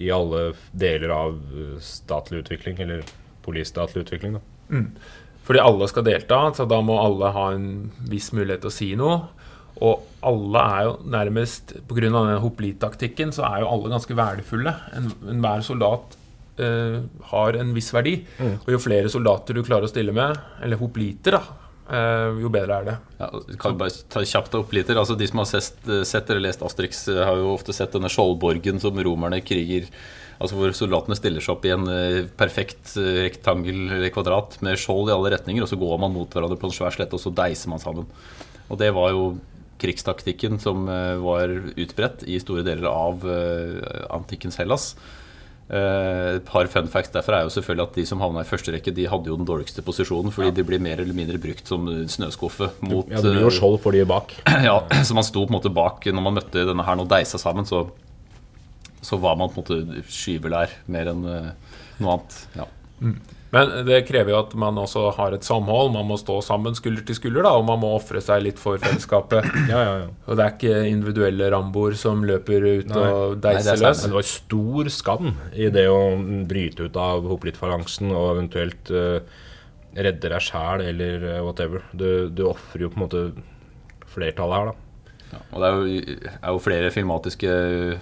i 0.00 0.08
alle 0.14 0.54
deler 0.72 1.12
av 1.18 1.36
eh, 1.52 1.74
statlig 1.84 2.46
utvikling, 2.46 2.80
eller 2.86 3.04
polisstatlig 3.44 4.04
utvikling. 4.06 4.38
da. 4.38 4.80
Fordi 5.42 5.58
alle 5.62 5.88
skal 5.90 6.06
delta, 6.06 6.40
så 6.54 6.66
da 6.70 6.80
må 6.84 6.98
alle 7.02 7.32
ha 7.34 7.46
en 7.56 7.90
viss 8.10 8.30
mulighet 8.32 8.62
til 8.62 8.70
å 8.70 8.74
si 8.74 8.90
noe. 8.98 9.20
Og 9.82 10.04
alle 10.22 10.62
er 10.62 10.84
jo 10.86 10.92
nærmest 11.10 11.72
Pga. 11.88 12.04
denne 12.04 12.38
hoplittaktikken 12.42 13.32
så 13.34 13.46
er 13.48 13.62
jo 13.64 13.70
alle 13.72 13.90
ganske 13.90 14.14
verdifulle. 14.14 14.74
En- 14.94 15.62
soldat 15.62 16.16
eh, 16.58 17.00
har 17.32 17.56
en 17.58 17.74
viss 17.74 17.90
verdi. 17.92 18.24
Og 18.38 18.68
jo 18.68 18.78
flere 18.78 19.08
soldater 19.10 19.54
du 19.54 19.62
klarer 19.62 19.88
å 19.88 19.90
stille 19.90 20.12
med, 20.12 20.38
eller 20.62 20.76
hopliter, 20.76 21.32
da, 21.32 21.42
Uh, 21.92 22.38
jo 22.40 22.48
bedre 22.48 22.76
er 22.78 22.84
det. 22.86 22.92
Ja, 23.18 23.26
kan 23.60 23.74
bare 23.76 23.92
ta 24.08 24.22
kjapt 24.24 24.54
opp 24.56 24.70
litt. 24.72 24.88
Altså, 24.94 25.16
de 25.18 25.26
som 25.28 25.42
har 25.42 25.48
sett, 25.50 25.80
sett 26.08 26.30
eller 26.30 26.46
lest 26.46 26.62
Asterix, 26.64 27.02
eh, 27.10 27.18
har 27.26 27.36
jo 27.36 27.50
ofte 27.52 27.74
sett 27.76 27.92
denne 27.92 28.08
skjoldborgen 28.08 28.78
som 28.80 28.96
romerne 29.02 29.42
kriger 29.44 29.88
Altså 30.42 30.58
Hvor 30.58 30.74
soldatene 30.74 31.16
stiller 31.18 31.44
seg 31.44 31.54
opp 31.54 31.66
i 31.68 31.72
en 31.74 31.86
eh, 31.92 32.26
perfekt 32.38 32.96
eh, 32.98 33.22
rektangel 33.28 33.84
eller 33.86 34.10
kvadrat 34.14 34.58
med 34.66 34.80
skjold 34.80 35.12
i 35.12 35.14
alle 35.14 35.30
retninger, 35.36 35.62
og 35.62 35.70
så 35.70 35.78
går 35.78 36.02
man 36.02 36.14
mot 36.16 36.34
hverandre 36.34 36.58
på 36.58 36.66
en 36.66 36.74
svær 36.74 36.94
slette, 36.94 37.14
og 37.14 37.22
så 37.22 37.30
deiser 37.42 37.70
man 37.70 37.82
sammen. 37.82 38.10
Og 38.66 38.80
det 38.80 38.90
var 38.96 39.14
jo 39.14 39.32
krigstaktikken 39.82 40.58
som 40.62 40.88
eh, 40.90 41.14
var 41.22 41.54
utbredt 41.78 42.26
i 42.26 42.42
store 42.42 42.66
deler 42.66 42.90
av 42.90 43.26
antikkens 44.18 44.58
Hellas. 44.58 44.94
Et 45.72 46.42
par 46.44 46.66
fun 46.68 46.88
facts 46.90 47.12
derfor 47.14 47.32
er 47.32 47.46
jo 47.46 47.52
selvfølgelig 47.54 47.84
at 47.86 47.94
de 47.96 48.02
som 48.04 48.20
havna 48.20 48.42
i 48.42 48.48
første 48.48 48.74
rekke, 48.74 48.92
de 48.92 49.06
hadde 49.08 49.30
jo 49.30 49.38
den 49.38 49.46
dårligste 49.48 49.80
posisjonen, 49.86 50.34
fordi 50.34 50.50
de 50.58 50.64
blir 50.68 50.82
mer 50.82 51.00
eller 51.00 51.16
mindre 51.16 51.38
brukt 51.40 51.70
som 51.70 51.86
snøskuffe 51.86 52.68
mot 52.82 53.08
Ja, 53.08 53.22
det 53.22 53.30
blir 53.30 53.46
jo 53.46 53.54
skjold 53.54 53.78
for 53.80 53.94
de 53.94 54.02
bak. 54.10 54.34
ja, 54.68 54.74
så 55.06 55.16
man 55.16 55.24
sto 55.24 55.46
på 55.46 55.48
en 55.48 55.56
måte 55.56 55.72
bak 55.72 56.10
Når 56.10 56.26
man 56.26 56.36
møtte 56.42 56.66
denne 56.68 56.84
her 56.84 57.00
og 57.00 57.08
deisa 57.14 57.40
sammen, 57.40 57.64
så, 57.64 57.86
så 59.02 59.18
var 59.20 59.36
man 59.38 59.50
på 59.52 59.62
en 59.62 59.86
måte 59.92 60.06
skyvelær 60.10 60.72
mer 60.92 61.12
enn 61.12 61.28
eh, 61.28 61.52
noe 61.98 62.16
annet. 62.16 62.40
Ja. 62.58 62.68
Men 63.52 63.72
det 63.84 63.98
krever 64.08 64.32
jo 64.32 64.38
at 64.38 64.54
man 64.56 64.78
også 64.80 65.10
har 65.18 65.34
et 65.36 65.44
samhold. 65.44 65.90
Man 65.92 66.06
må 66.08 66.16
stå 66.16 66.38
sammen 66.44 66.76
skulder 66.78 67.04
til 67.04 67.18
skulder, 67.18 67.44
da, 67.44 67.52
og 67.58 67.66
man 67.68 67.82
må 67.82 67.90
ofre 67.98 68.22
seg 68.24 68.46
litt 68.46 68.62
for 68.62 68.80
fellesskapet. 68.80 69.44
Ja, 69.72 69.80
ja, 69.84 69.92
ja. 70.02 70.08
Og 70.26 70.38
det 70.38 70.44
er 70.44 70.54
ikke 70.54 70.88
individuelle 70.88 71.50
ramboer 71.52 71.96
som 71.98 72.24
løper 72.26 72.64
ut 72.64 72.88
Nei. 72.88 73.02
og 73.02 73.36
er 73.36 73.42
deiser 73.44 73.82
løs. 73.82 74.02
Men 74.04 74.14
det 74.14 74.18
var 74.18 74.28
stor 74.30 74.90
skam 74.96 75.32
i 75.52 75.68
det 75.74 75.84
å 75.90 76.00
bryte 76.48 76.88
ut 76.88 76.96
av 77.00 77.28
hoplittfalansen 77.28 78.12
og 78.12 78.30
eventuelt 78.36 78.92
uh, 78.94 79.18
redde 79.92 80.32
deg 80.32 80.40
sjæl 80.40 80.86
eller 80.86 81.28
eh, 81.34 81.42
whatever. 81.44 81.84
Du, 81.92 82.08
du 82.32 82.46
ofrer 82.48 82.86
jo 82.86 82.92
på 82.94 83.00
en 83.00 83.04
måte 83.04 83.26
flertallet 84.12 84.58
her, 84.58 84.72
da. 84.72 84.91
Ja, 85.32 85.40
og 85.48 85.62
det 85.62 85.68
er 85.68 85.74
jo, 85.76 86.30
er 86.36 86.52
jo 86.52 86.60
flere 86.60 86.90
filmatiske 86.92 87.52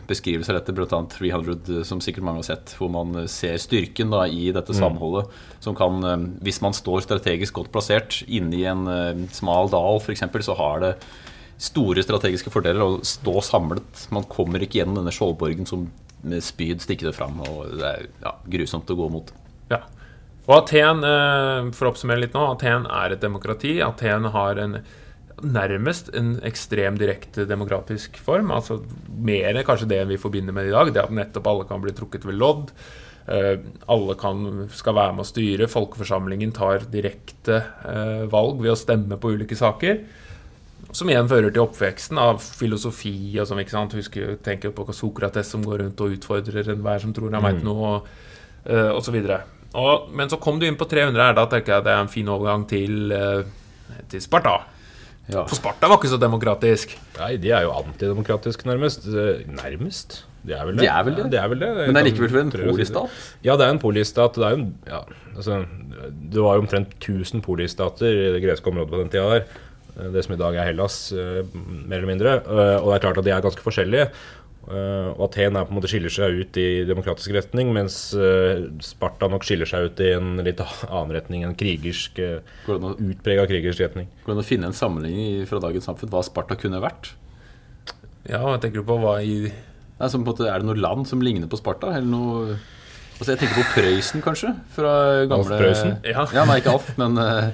beskrivelser 0.08 0.56
av 0.56 0.60
dette, 0.60 0.74
bl.a. 0.74 1.00
300, 1.14 1.84
som 1.86 2.02
sikkert 2.02 2.26
mange 2.26 2.42
har 2.42 2.48
sett, 2.48 2.74
hvor 2.78 2.90
man 2.90 3.28
ser 3.30 3.54
styrken 3.62 4.10
da, 4.10 4.24
i 4.26 4.50
dette 4.54 4.74
samholdet. 4.74 5.30
Som 5.62 5.76
kan, 5.78 6.02
eh, 6.06 6.28
hvis 6.42 6.60
man 6.64 6.74
står 6.76 7.04
strategisk 7.06 7.60
godt 7.60 7.70
plassert 7.74 8.20
inni 8.26 8.64
en 8.66 8.86
eh, 8.90 9.26
smal 9.36 9.70
dal 9.70 10.00
f.eks., 10.02 10.26
så 10.46 10.58
har 10.58 10.82
det 10.82 10.94
store 11.60 12.02
strategiske 12.02 12.50
fordeler 12.52 12.82
å 12.82 13.00
stå 13.06 13.36
samlet. 13.44 14.06
Man 14.14 14.26
kommer 14.32 14.64
ikke 14.64 14.80
gjennom 14.80 14.98
denne 15.02 15.14
skjoldborgen 15.14 15.68
som 15.68 15.86
med 16.26 16.44
spyd 16.44 16.82
stikker 16.82 17.10
det 17.10 17.16
fram. 17.16 17.38
Og 17.46 17.76
det 17.78 17.86
er 17.86 18.08
ja, 18.24 18.34
grusomt 18.56 18.90
å 18.90 18.98
gå 18.98 19.08
mot. 19.12 19.30
Ja. 19.70 19.84
Og 20.48 20.56
Aten, 20.64 21.04
eh, 21.06 21.70
for 21.76 21.86
å 21.86 21.92
oppsummere 21.94 22.24
litt 22.24 22.34
nå, 22.34 22.42
Aten 22.56 22.88
er 22.90 23.14
et 23.14 23.22
demokrati. 23.22 23.78
Aten 23.84 24.30
har 24.34 24.60
en 24.60 24.80
nærmest 25.42 26.10
en 26.16 26.34
ekstrem 26.46 26.98
direkte 27.00 27.46
demokratisk 27.48 28.18
form. 28.20 28.50
Altså 28.54 28.80
mer 29.20 29.60
kanskje 29.66 29.88
det 29.90 30.00
vi 30.10 30.20
forbinder 30.20 30.54
med 30.56 30.70
i 30.70 30.74
dag. 30.74 30.92
Det 30.94 31.02
at 31.02 31.14
nettopp 31.14 31.46
alle 31.50 31.68
kan 31.68 31.82
bli 31.82 31.94
trukket 31.96 32.26
ved 32.28 32.38
lodd. 32.40 32.72
Eh, 33.30 33.58
alle 33.86 34.16
kan, 34.18 34.66
skal 34.74 34.96
være 34.96 35.14
med 35.14 35.24
å 35.24 35.28
styre. 35.28 35.70
Folkeforsamlingen 35.70 36.54
tar 36.56 36.86
direkte 36.90 37.60
eh, 37.60 38.24
valg 38.30 38.62
ved 38.62 38.74
å 38.74 38.78
stemme 38.78 39.20
på 39.20 39.34
ulike 39.36 39.58
saker. 39.58 40.00
Som 40.96 41.12
igjen 41.12 41.28
fører 41.30 41.52
til 41.54 41.62
oppveksten 41.62 42.18
av 42.18 42.40
filosofi 42.42 43.38
og 43.38 43.46
sånn. 43.46 43.62
ikke 43.62 43.76
sant? 43.76 43.94
Husker, 43.98 44.34
tenker 44.42 44.74
på 44.74 44.88
Sokrates 44.96 45.52
som 45.52 45.62
går 45.62 45.84
rundt 45.84 46.02
og 46.02 46.16
utfordrer 46.16 46.72
enhver 46.74 47.02
som 47.04 47.14
tror 47.14 47.30
han 47.36 47.46
veit 47.46 47.62
noe, 47.66 47.94
og, 47.94 48.10
eh. 48.66 48.90
Og, 49.78 50.08
men 50.18 50.26
så 50.32 50.40
kom 50.42 50.58
du 50.58 50.66
inn 50.66 50.80
på 50.80 50.88
300 50.90 51.22
her. 51.22 51.36
Da 51.38 51.46
tenker 51.52 51.76
jeg 51.76 51.86
det 51.86 51.94
er 51.94 52.02
en 52.02 52.10
fin 52.10 52.32
overgang 52.32 52.66
til, 52.66 53.14
til 54.10 54.24
Sparta. 54.24 54.56
Ja. 55.32 55.44
For 55.46 55.54
Sparta 55.58 55.88
var 55.90 55.98
ikke 56.00 56.10
så 56.12 56.18
demokratisk. 56.20 56.96
Nei, 57.18 57.36
de 57.42 57.50
er 57.54 57.62
jo 57.66 57.70
antidemokratiske, 57.78 58.66
nærmest. 58.68 59.06
Eh, 59.08 59.44
Nærmest? 59.46 60.24
De 60.46 60.54
er 60.56 60.64
vel 60.64 60.76
det. 60.78 60.82
De 60.82 60.88
er 60.88 61.04
vel 61.04 61.14
det. 61.16 61.24
Ja, 61.24 61.28
de 61.28 61.36
er 61.36 61.48
vel 61.52 61.58
det. 61.60 61.70
Men 61.86 61.94
det 61.94 62.00
er 62.00 62.06
likevel 62.10 62.40
en 62.40 62.50
polistat? 62.72 63.10
Ja, 63.44 63.56
det 63.60 63.66
er 63.66 63.70
en 63.74 63.78
polistat. 63.82 64.34
Det 64.34 64.44
er 64.48 64.54
en- 64.56 64.74
ja, 64.88 65.00
altså, 65.36 65.66
Det 66.30 66.40
var 66.42 66.54
jo 66.56 66.62
omtrent 66.62 66.94
1000 66.98 67.42
polistater 67.42 68.06
i 68.08 68.32
det 68.32 68.42
greske 68.42 68.66
området 68.70 68.90
på 68.90 68.98
den 69.02 69.08
tida 69.10 69.28
der. 69.28 69.44
Eh, 70.00 70.10
Det 70.12 70.24
som 70.24 70.34
i 70.34 70.38
dag 70.38 70.54
er 70.56 70.64
Hellas, 70.64 71.12
eh, 71.12 71.42
mer 71.86 71.96
eller 71.98 72.06
mindre. 72.06 72.42
Og 72.80 72.86
det 72.88 72.94
er 72.94 73.04
klart 73.06 73.18
at 73.18 73.24
de 73.24 73.30
er 73.30 73.40
ganske 73.42 73.60
forskjellige. 73.62 74.08
Eh, 74.68 75.08
Og 75.16 75.22
Aten 75.28 75.56
er 75.56 75.64
på 75.64 75.72
en 75.72 75.78
måte 75.78 75.88
skiller 75.90 76.12
seg 76.12 76.42
ut 76.42 76.58
i 76.60 76.66
demokratisk 76.88 77.32
retning, 77.34 77.72
mens 77.74 77.96
eh, 78.14 78.66
Sparta 78.84 79.30
nok 79.32 79.46
skiller 79.46 79.68
seg 79.68 79.88
ut 79.88 80.02
i 80.04 80.10
en 80.18 80.36
litt 80.44 80.60
annen 80.60 81.14
retning. 81.16 81.46
En 81.48 81.56
krigersk, 81.58 82.20
eh, 82.20 82.52
utprega 82.68 83.46
krigersk 83.50 83.80
retning. 83.86 84.10
går 84.26 84.34
det 84.34 84.36
an 84.38 84.44
å 84.44 84.50
finne 84.50 84.70
en 84.70 84.76
sammenligning 84.76 85.48
fra 85.50 85.62
dagens 85.64 85.88
samfunn 85.88 86.12
hva 86.12 86.22
Sparta 86.26 86.58
kunne 86.60 86.82
vært? 86.82 87.14
Ja, 88.28 88.42
jeg 88.52 88.60
tenker 88.66 88.84
på? 88.84 89.00
Hva 89.00 89.16
i 89.24 89.50
Nei, 90.00 90.08
på 90.08 90.16
en 90.16 90.24
måte, 90.24 90.46
er 90.48 90.62
det 90.62 90.64
noe 90.64 90.80
land 90.80 91.04
som 91.08 91.20
ligner 91.20 91.48
på 91.50 91.58
Sparta? 91.60 91.90
Eller 91.92 92.08
noe 92.08 92.54
Altså 93.20 93.34
Jeg 93.34 93.40
tenker 93.42 93.58
på 93.60 93.72
Prøysen, 93.74 94.22
kanskje. 94.24 94.54
Fra 94.72 94.92
gamle 95.28 95.44
Alf 95.44 95.60
Prøysen? 95.60 95.90
Ja. 96.08 96.22
ja, 96.32 96.44
Nei, 96.48 96.54
ikke 96.62 96.72
Alf, 96.72 96.86
men 96.96 97.18
eh, 97.20 97.50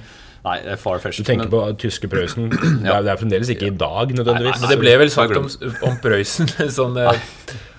Nei, 0.47 0.57
det 0.63 0.77
er 0.77 0.79
far 0.79 1.01
fetched. 1.03 1.27
Du 1.27 1.31
tenker 1.31 1.49
men, 1.49 1.53
på 1.53 1.63
tyske 1.83 2.09
Prøysen. 2.11 2.51
Det 2.83 2.91
er, 2.93 3.03
det 3.03 3.11
er 3.13 3.19
fremdeles 3.19 3.49
ikke 3.51 3.71
i 3.71 3.75
dag, 3.75 4.13
nødvendigvis. 4.15 4.61
Men 4.63 4.71
det 4.71 4.77
ble 4.79 4.93
vel 5.01 5.11
sagt 5.11 5.39
om, 5.39 5.49
om 5.89 5.97
Prøysen 6.03 6.51
sånn, 6.79 6.99
eh, 7.03 7.25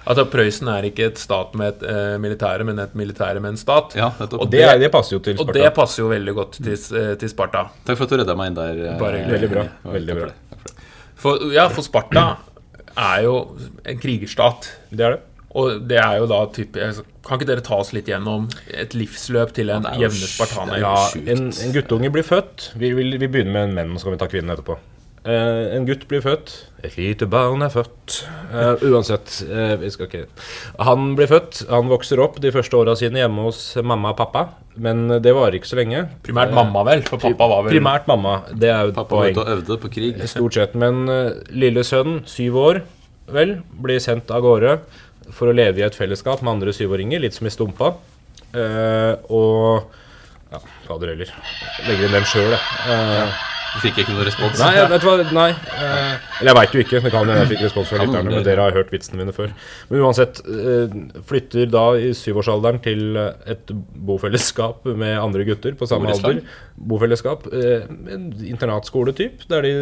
at 0.08 0.20
Prøysen 0.32 0.72
er 0.72 0.88
ikke 0.90 1.08
et 1.12 1.22
stat 1.22 1.56
med 1.60 1.78
et 1.78 1.86
uh, 1.88 2.16
militære, 2.22 2.68
men 2.68 2.82
et 2.84 2.98
militære 2.98 3.44
med 3.44 3.56
en 3.56 3.62
stat. 3.62 3.96
Ja. 4.00 4.10
Og 4.28 4.50
det, 4.52 4.66
det 4.84 4.92
passer 4.92 5.18
jo 5.18 5.22
til 5.24 5.40
Og 5.44 5.54
det 5.56 5.68
passer 5.76 6.04
jo 6.04 6.12
veldig 6.12 6.36
godt 6.36 6.60
til, 6.60 6.76
eh, 6.76 7.14
til 7.20 7.32
Sparta. 7.32 7.68
Takk 7.88 8.00
for 8.00 8.08
at 8.08 8.16
du 8.16 8.22
redda 8.24 8.36
meg 8.40 8.52
inn 8.52 8.60
der. 8.60 8.84
Bare. 9.00 9.24
Veldig 9.32 9.52
bra. 9.54 9.66
Veldig 9.96 10.20
bra. 10.20 10.30
For, 11.18 11.48
ja, 11.56 11.68
for 11.74 11.88
Sparta 11.88 12.28
er 12.98 13.24
jo 13.28 13.40
en 13.88 14.04
krigerstat. 14.04 14.72
Det 14.92 15.08
er 15.08 15.18
det. 15.18 15.37
Og 15.56 15.88
det 15.88 16.00
er 16.02 16.18
jo 16.20 16.28
da 16.30 16.42
type 16.54 16.90
Kan 17.26 17.40
ikke 17.40 17.48
dere 17.48 17.64
ta 17.66 17.80
oss 17.80 17.94
litt 17.96 18.10
gjennom 18.12 18.50
et 18.68 18.94
livsløp 18.98 19.54
til 19.56 19.72
en 19.74 19.88
jevne 20.00 20.28
spartaner? 20.28 20.82
Ja, 20.84 20.98
en, 21.24 21.50
en 21.52 21.74
guttunge 21.76 22.12
blir 22.14 22.28
født. 22.28 22.72
Vi, 22.76 22.92
vi, 22.98 23.10
vi 23.16 23.32
begynner 23.32 23.54
med 23.56 23.70
en 23.70 23.76
menn, 23.80 23.98
så 23.98 24.08
kan 24.08 24.18
vi 24.18 24.22
ta 24.22 24.30
kvinnen 24.32 24.54
etterpå. 24.56 24.78
Uh, 25.28 25.74
en 25.76 25.84
gutt 25.84 26.06
blir 26.08 26.22
født. 26.24 26.54
Et 26.88 26.94
lite 26.96 27.28
barn 27.28 27.66
er 27.66 27.72
født. 27.74 28.22
Uh, 28.54 28.80
uansett, 28.88 29.42
uh, 29.50 29.74
vi 29.82 29.90
skal 29.92 30.08
ikke 30.08 30.22
Han 30.88 31.18
blir 31.20 31.28
født. 31.28 31.66
Han 31.68 31.92
vokser 31.92 32.22
opp 32.24 32.38
de 32.44 32.54
første 32.56 32.80
åra 32.80 32.96
sine 32.96 33.20
hjemme 33.20 33.50
hos 33.50 33.60
mamma 33.84 34.14
og 34.14 34.22
pappa. 34.22 34.46
Men 34.80 35.10
det 35.20 35.34
varer 35.36 35.58
ikke 35.58 35.68
så 35.68 35.82
lenge. 35.82 36.06
Primært 36.24 36.54
mamma, 36.56 36.86
vel? 36.88 37.04
For 37.10 37.20
pappa 37.20 37.50
var 37.50 37.66
vel 37.66 37.76
Primært 37.76 38.08
mamma. 38.08 38.38
Det 38.54 38.72
er 38.72 38.86
jo 38.86 38.94
et 38.94 39.02
poeng. 39.10 39.36
Pappa 39.36 39.58
øvde 39.58 39.80
på 39.84 39.92
krig. 39.98 40.22
Stort 40.32 40.60
sett. 40.62 40.80
Men 40.80 41.04
uh, 41.12 41.34
lille 41.52 41.84
sønn, 41.88 42.22
syv 42.30 42.62
år, 42.64 42.82
vel, 43.36 43.58
blir 43.84 44.00
sendt 44.00 44.32
av 44.32 44.46
gårde 44.46 44.78
for 45.36 45.50
å 45.52 45.56
leve 45.56 45.82
i 45.82 45.86
et 45.88 45.96
fellesskap 45.98 46.42
med 46.44 46.58
andre 46.58 46.74
syvåringer, 46.76 47.22
litt 47.24 47.36
som 47.38 47.48
i 47.50 47.54
Stumpa. 47.54 47.94
Uh, 48.56 49.14
og 49.34 49.94
Ja, 50.48 50.62
fader 50.88 51.12
heller. 51.12 51.32
Legger 51.84 52.08
inn 52.08 52.14
den 52.16 52.26
sjøl, 52.30 52.54
jeg. 52.54 52.60
Eh, 52.88 53.38
Du 53.74 53.82
fikk 53.84 53.98
ikke 54.00 54.14
noe 54.16 54.24
respons? 54.24 54.56
Nei, 54.64 54.70
jeg, 54.78 54.88
vet 54.90 55.04
hva, 55.04 55.16
nei. 55.36 55.50
Uh, 55.52 56.14
eller 56.40 56.50
jeg 56.54 56.56
veit 56.56 56.76
jo 56.78 56.84
ikke. 56.86 57.02
Det 57.04 57.12
kan 57.12 57.28
hende 57.28 57.42
jeg 57.42 57.50
fikk 57.52 57.66
respons 57.66 57.90
fra 57.92 58.00
lytterne, 58.00 58.32
men 58.32 58.46
dere 58.48 58.64
har 58.64 58.78
hørt 58.78 58.94
vitsene 58.96 59.20
mine 59.20 59.36
før. 59.36 59.52
Men 59.90 60.06
uansett, 60.08 60.40
eh, 60.48 60.96
flytter 61.28 61.68
da 61.70 61.84
i 62.00 62.14
syvårsalderen 62.16 62.80
til 62.86 63.20
et 63.20 63.76
bofellesskap 64.08 64.88
med 64.88 65.20
andre 65.20 65.46
gutter 65.52 65.76
på 65.78 65.90
samme 65.92 66.16
alder. 66.16 66.40
Bofellesskap. 66.80 67.46
En 67.52 68.32
internatskole-typ, 68.48 69.44
der 69.52 69.68
de 69.68 69.76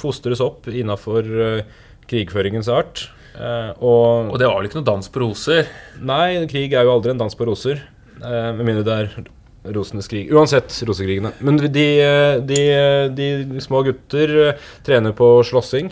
fostres 0.00 0.40
opp 0.40 0.70
innafor 0.70 1.26
krigføringens 2.08 2.70
art. 2.72 3.08
Eh, 3.34 3.70
og 3.82 4.32
Og 4.32 4.38
det 4.38 4.46
var 4.48 4.60
vel 4.60 4.68
ikke 4.68 4.80
noe 4.80 4.90
dans 4.92 5.10
på 5.10 5.22
roser? 5.24 5.70
Nei, 6.00 6.44
krig 6.50 6.74
er 6.74 6.86
jo 6.86 6.94
aldri 6.94 7.14
en 7.14 7.22
dans 7.24 7.34
på 7.38 7.48
roser. 7.48 7.80
Eh, 8.20 8.50
med 8.54 8.62
mindre 8.66 8.84
det 8.86 8.98
er 8.98 9.72
rosenes 9.74 10.06
krig. 10.10 10.28
Uansett 10.34 10.74
rosekrigene. 10.86 11.32
Men 11.40 11.56
de, 11.62 11.86
de, 12.44 12.60
de 13.16 13.28
små 13.64 13.80
gutter 13.86 14.34
eh, 14.50 14.68
trener 14.86 15.16
på 15.16 15.28
slåssing 15.48 15.88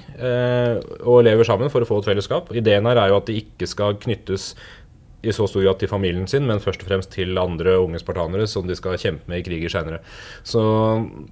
og 1.03 1.23
lever 1.25 1.49
sammen 1.49 1.73
for 1.73 1.83
å 1.83 1.89
få 1.89 2.03
et 2.03 2.13
fellesskap. 2.13 2.53
Ideen 2.55 2.87
her 2.91 3.01
er 3.01 3.13
jo 3.13 3.19
at 3.23 3.31
de 3.31 3.41
ikke 3.41 3.69
skal 3.71 3.97
knyttes 4.03 4.53
i 5.23 5.31
så 5.35 5.47
stor 5.47 5.63
grad 5.63 5.79
til 5.79 5.87
familien 5.91 6.27
sin, 6.27 6.43
men 6.49 6.59
først 6.63 6.83
og 6.83 6.89
fremst 6.89 7.13
til 7.15 7.37
andre 7.39 7.77
unge 7.79 8.01
spartanere 8.03 8.49
som 8.51 8.67
de 8.67 8.75
skal 8.75 8.97
kjempe 8.99 9.31
med 9.31 9.39
i 9.39 9.45
kriger 9.47 9.71
seinere. 9.71 10.01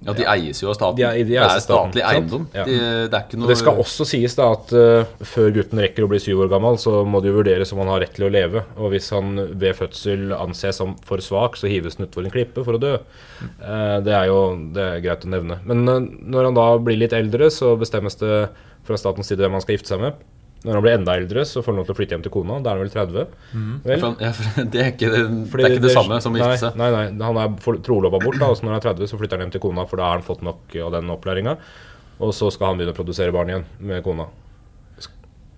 Ja, 0.07 0.13
de 0.15 0.25
eies 0.31 0.61
jo 0.63 0.69
av 0.71 0.77
staten. 0.77 0.95
De 0.99 1.03
er- 1.03 1.17
de 1.17 1.23
det 1.31 1.39
er 1.41 1.59
staten, 1.59 1.91
statlig 1.91 2.03
eiendom. 2.07 2.47
Ja. 2.55 2.63
De, 2.67 2.77
det 3.11 3.13
er 3.17 3.25
ikke 3.25 3.39
noe 3.41 3.51
Det 3.51 3.57
skal 3.59 3.81
også 3.83 4.07
sies 4.07 4.35
da 4.39 4.47
at 4.55 4.71
uh, 4.71 5.03
før 5.27 5.51
gutten 5.57 5.83
rekker 5.83 6.07
å 6.07 6.11
bli 6.11 6.19
syv 6.23 6.45
år 6.45 6.51
gammel, 6.55 6.79
så 6.79 7.03
må 7.03 7.21
det 7.21 7.31
jo 7.33 7.37
vurderes 7.41 7.73
om 7.75 7.83
han 7.83 7.91
har 7.91 8.03
rett 8.05 8.15
til 8.15 8.27
å 8.29 8.31
leve. 8.31 8.63
Og 8.77 8.91
hvis 8.95 9.11
han 9.11 9.35
ved 9.59 9.75
fødsel 9.75 10.31
anses 10.39 10.79
som 10.79 10.95
for 11.07 11.19
svak, 11.23 11.59
så 11.59 11.67
hives 11.71 11.99
han 11.99 12.07
utfor 12.07 12.23
en 12.25 12.31
klippe 12.33 12.63
for 12.63 12.79
å 12.79 12.81
dø. 12.81 12.95
Uh, 13.59 13.99
det 14.05 14.15
er 14.15 14.27
jo 14.31 14.41
det 14.75 14.87
er 14.87 15.03
greit 15.03 15.27
å 15.27 15.31
nevne. 15.35 15.59
Men 15.67 15.83
uh, 15.89 15.99
når 15.99 16.49
han 16.51 16.59
da 16.59 16.67
blir 16.79 16.99
litt 17.03 17.13
eldre, 17.17 17.51
så 17.51 17.75
bestemmes 17.79 18.15
det 18.23 18.45
fra 18.87 18.97
statens 18.97 19.27
side 19.29 19.43
hvem 19.43 19.59
han 19.59 19.61
skal 19.63 19.75
gifte 19.77 19.91
seg 19.93 19.99
med. 20.07 20.21
Når 20.61 20.77
han 20.77 20.83
blir 20.85 20.93
enda 20.93 21.13
eldre, 21.17 21.43
så 21.49 21.63
får 21.63 21.73
han 21.73 21.79
lov 21.81 21.87
til 21.87 21.95
å 21.95 21.97
flytte 21.97 22.13
hjem 22.13 22.25
til 22.25 22.33
kona. 22.35 22.59
Da 22.61 22.69
er 22.73 22.77
han 22.77 22.83
vel 22.83 22.91
30? 22.93 23.37
Vel? 23.87 24.01
For- 24.03 24.19
ja, 24.21 24.31
for 24.37 24.67
Det 24.75 24.81
er 24.83 24.91
ikke 24.91 25.09
det, 25.09 25.21
Fordi 25.49 25.63
det, 25.63 25.69
er 25.71 25.77
ikke 25.77 25.85
det 25.87 25.93
samme 25.95 26.19
som 26.21 26.35
å 26.37 26.41
gifte 26.41 26.59
seg. 26.65 26.77
Nei, 26.77 26.89
nei, 26.93 27.05
han 27.25 27.39
er 27.41 27.79
trolova 27.87 28.19
bort, 28.21 28.37
da, 28.37 28.51
og 28.51 28.59
så 28.59 28.67
når 28.67 28.75
han 28.75 28.81
er 28.81 28.85
30, 28.91 29.09
så 29.09 29.17
flytter 29.21 29.39
han 29.39 29.47
hjem 29.47 29.55
til 29.57 29.63
kona, 29.65 29.87
for 29.89 30.01
da 30.01 30.11
har 30.11 30.19
han 30.19 30.27
fått 30.27 30.45
nok 30.45 30.77
av 30.85 30.93
den 30.99 31.09
opplæringa. 31.15 31.57
Og 32.21 32.35
så 32.37 32.51
skal 32.53 32.71
han 32.71 32.77
begynne 32.77 32.93
å 32.93 32.99
produsere 32.99 33.33
barn 33.33 33.49
igjen 33.49 33.65
med 33.89 34.05
kona. 34.05 34.27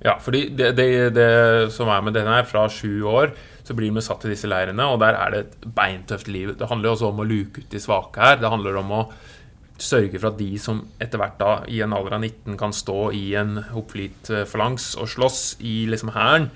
Ja, 0.03 0.17
fordi 0.19 0.49
det, 0.51 0.73
det, 0.75 0.87
det 1.15 1.27
som 1.71 1.87
er 1.91 2.01
med 2.03 2.15
denne 2.15 2.33
her, 2.35 2.47
fra 2.47 2.65
sju 2.71 3.03
år 3.07 3.31
så 3.63 3.75
blir 3.75 3.93
vi 3.95 4.01
satt 4.03 4.25
i 4.27 4.31
disse 4.33 4.49
leirene, 4.51 4.87
og 4.91 4.97
der 4.99 5.15
er 5.15 5.31
det 5.31 5.43
et 5.45 5.67
beintøft 5.77 6.27
liv. 6.27 6.51
Det 6.59 6.67
handler 6.67 6.89
jo 6.89 6.95
også 6.97 7.11
om 7.13 7.21
å 7.23 7.27
luke 7.27 7.63
ut 7.63 7.69
de 7.71 7.79
svake 7.79 8.19
her. 8.19 8.39
Det 8.41 8.51
handler 8.51 8.79
om 8.81 8.91
å 8.91 9.03
sørge 9.83 10.19
for 10.19 10.31
at 10.31 10.39
de 10.39 10.51
som 10.61 10.83
etter 11.03 11.21
hvert 11.21 11.37
da 11.41 11.51
i 11.71 11.81
en 11.85 11.93
alder 11.95 12.17
av 12.17 12.23
19 12.25 12.57
kan 12.59 12.73
stå 12.75 13.11
i 13.17 13.25
en 13.39 13.57
hoplitt 13.73 14.31
eh, 14.33 14.45
falangs 14.49 14.93
og 14.99 15.11
slåss 15.11 15.43
i 15.61 15.83
liksom 15.91 16.13
hæren, 16.15 16.49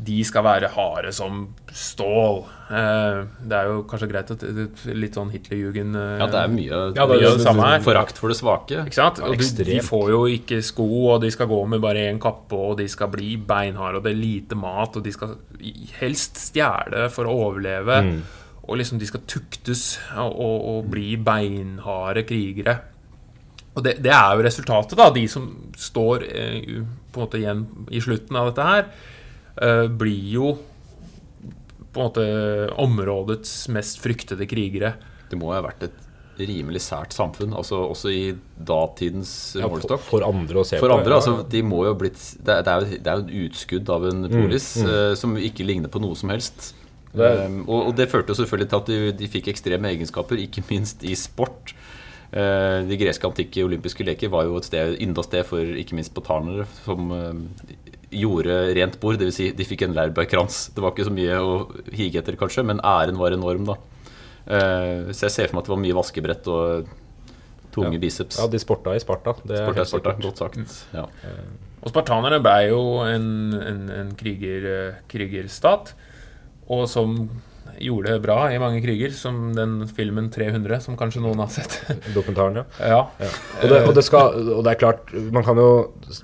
de 0.00 0.22
skal 0.24 0.46
være 0.46 0.70
harde 0.72 1.10
som 1.12 1.42
stål. 1.76 2.38
Eh, 2.72 3.18
det 3.50 3.56
er 3.58 3.66
jo 3.68 3.82
kanskje 3.90 4.08
greit 4.08 4.30
at 4.32 4.44
er 4.46 4.94
litt 4.96 5.18
sånn 5.18 5.28
Hitlerjugend 5.34 5.98
eh, 5.98 6.14
Ja, 6.22 6.28
det 6.30 6.40
er 6.40 6.54
mye, 6.54 6.78
Ja, 6.96 7.04
det 7.10 7.18
er 7.18 7.24
jo 7.26 7.34
det 7.36 7.44
samme 7.44 7.66
her. 7.68 7.82
forakt 7.84 8.16
for 8.16 8.32
det 8.32 8.38
svake. 8.38 8.80
ikke 8.86 8.96
sant? 8.96 9.20
Og 9.26 9.36
du, 9.36 9.44
de 9.68 9.78
får 9.84 10.06
jo 10.14 10.22
ikke 10.38 10.62
sko, 10.64 10.88
og 11.12 11.20
de 11.26 11.30
skal 11.34 11.50
gå 11.52 11.60
med 11.68 11.84
bare 11.84 12.06
én 12.08 12.20
kappe, 12.22 12.56
og 12.56 12.78
de 12.80 12.88
skal 12.88 13.12
bli 13.12 13.34
beinharde, 13.36 14.00
og 14.00 14.06
det 14.08 14.14
er 14.14 14.22
lite 14.22 14.56
mat, 14.56 14.96
og 14.96 15.04
de 15.04 15.12
skal 15.12 15.36
helst 16.00 16.40
stjele 16.48 17.10
for 17.12 17.28
å 17.28 17.36
overleve. 17.50 18.00
Og 18.68 18.76
liksom 18.78 19.00
de 19.00 19.08
skal 19.08 19.22
tuktes 19.26 19.84
og, 20.14 20.34
og, 20.36 20.56
og 20.74 20.90
bli 20.92 21.14
beinharde 21.16 22.22
krigere. 22.28 22.76
Og 23.74 23.84
det, 23.86 23.96
det 24.04 24.10
er 24.12 24.34
jo 24.36 24.44
resultatet, 24.44 24.98
da. 24.98 25.08
De 25.14 25.24
som 25.30 25.46
står 25.78 26.24
eh, 26.28 26.82
på 27.10 27.20
en 27.20 27.24
måte 27.24 27.40
igjen 27.40 27.64
i 27.94 28.02
slutten 28.02 28.36
av 28.38 28.50
dette 28.50 28.66
her, 28.66 28.90
eh, 29.62 29.86
blir 29.88 30.26
jo 30.34 30.52
på 31.90 31.98
en 31.98 32.06
måte 32.06 32.24
områdets 32.78 33.54
mest 33.74 33.98
fryktede 34.02 34.46
krigere. 34.50 34.92
Det 35.30 35.38
må 35.38 35.50
jo 35.50 35.56
ha 35.58 35.64
vært 35.66 35.88
et 35.88 36.06
rimelig 36.40 36.80
sært 36.86 37.12
samfunn, 37.12 37.52
altså 37.52 37.82
også 37.90 38.10
i 38.14 38.20
datidens 38.56 39.32
Ja, 39.58 39.66
for, 39.66 39.74
målestokk. 39.74 40.04
for 40.06 40.24
andre 40.24 40.62
å 40.62 40.64
se 40.64 40.78
For 40.80 40.88
på. 40.88 40.96
andre, 41.00 41.12
ja. 41.12 41.18
altså, 41.18 41.34
de 41.52 41.60
må 41.66 41.82
jo 41.84 41.90
ha 41.92 41.98
blitt 42.00 42.22
Det 42.40 42.54
er, 42.54 42.62
det 42.64 43.10
er 43.10 43.18
jo 43.18 43.26
et 43.26 43.34
utskudd 43.50 43.90
av 43.92 44.06
en 44.08 44.22
polis 44.30 44.68
eh, 44.80 45.10
som 45.20 45.34
ikke 45.36 45.66
ligner 45.68 45.92
på 45.92 46.00
noe 46.00 46.16
som 46.16 46.32
helst. 46.32 46.70
Det 47.12 47.30
Um, 47.46 47.62
og, 47.66 47.88
og 47.88 47.96
det 47.98 48.08
førte 48.10 48.30
jo 48.30 48.38
selvfølgelig 48.38 48.68
til 48.70 48.78
at 48.78 48.90
de, 48.90 48.98
de 49.18 49.28
fikk 49.30 49.48
ekstreme 49.50 49.90
egenskaper, 49.90 50.38
ikke 50.38 50.62
minst 50.68 51.02
i 51.02 51.16
sport. 51.18 51.74
Uh, 52.30 52.86
de 52.86 52.98
greske 53.00 53.26
antikke 53.26 53.64
olympiske 53.66 54.06
leker 54.06 54.30
var 54.30 54.46
jo 54.46 54.60
et 54.60 54.68
sted, 54.68 54.94
ynda 55.02 55.24
sted 55.26 55.42
for 55.48 55.58
ikke 55.58 55.98
minst 55.98 56.12
spartanere 56.12 56.68
som 56.84 57.10
uh, 57.10 57.34
gjorde 58.14 58.60
rent 58.78 59.00
bord. 59.02 59.18
Dvs. 59.18 59.40
Si, 59.40 59.50
de 59.56 59.66
fikk 59.66 59.88
en 59.88 59.96
laurbærkrans. 59.96 60.68
Det 60.76 60.84
var 60.84 60.94
ikke 60.94 61.08
så 61.10 61.14
mye 61.16 61.40
å 61.42 61.56
hige 61.90 62.22
etter, 62.22 62.38
kanskje, 62.38 62.66
men 62.70 62.82
æren 62.86 63.18
var 63.18 63.34
enorm, 63.34 63.66
da. 63.72 63.80
Uh, 64.46 65.10
så 65.10 65.26
jeg 65.26 65.34
ser 65.34 65.50
for 65.50 65.58
meg 65.58 65.64
at 65.64 65.70
det 65.70 65.74
var 65.74 65.82
mye 65.82 65.98
vaskebrett 65.98 66.50
og 66.54 66.94
tunge 67.74 67.98
biceps. 68.02 68.38
ja, 68.38 68.46
de 68.50 68.60
sporta 68.62 68.94
i 68.94 69.02
Sparta. 69.02 69.34
Det 69.42 69.58
er 69.58 69.66
Sport 69.66 69.74
er 69.74 69.82
helt 69.82 69.90
sport, 69.90 70.06
er 70.06 70.22
godt 70.24 70.42
sagt. 70.42 70.78
Ja. 70.94 71.04
Og 71.80 71.92
spartanerne 71.92 72.40
ble 72.44 72.56
jo 72.68 72.80
en, 73.06 73.26
en, 73.56 73.84
en 73.94 74.14
kriger, 74.18 74.66
eh, 74.68 74.98
krigerstat, 75.10 75.94
og 76.70 76.86
som 76.90 77.16
gjorde 77.80 78.12
det 78.12 78.22
bra 78.24 78.36
i 78.52 78.58
mange 78.60 78.80
kriger, 78.84 79.12
som 79.16 79.52
den 79.56 79.86
filmen 79.88 80.28
300, 80.32 80.80
som 80.84 80.98
kanskje 81.00 81.22
noen 81.24 81.40
har 81.42 81.50
sett. 81.52 81.78
Dokumentaren, 82.16 82.60
ja. 82.60 82.64
ja. 83.22 83.30
Og 83.62 83.72
det, 83.72 83.80
og, 83.86 83.94
det 83.96 84.04
skal, 84.06 84.36
og 84.58 84.62
det 84.66 84.74
er 84.74 84.80
klart, 84.80 85.14
man 85.32 85.46
kan 85.46 85.58
jo 85.60 85.70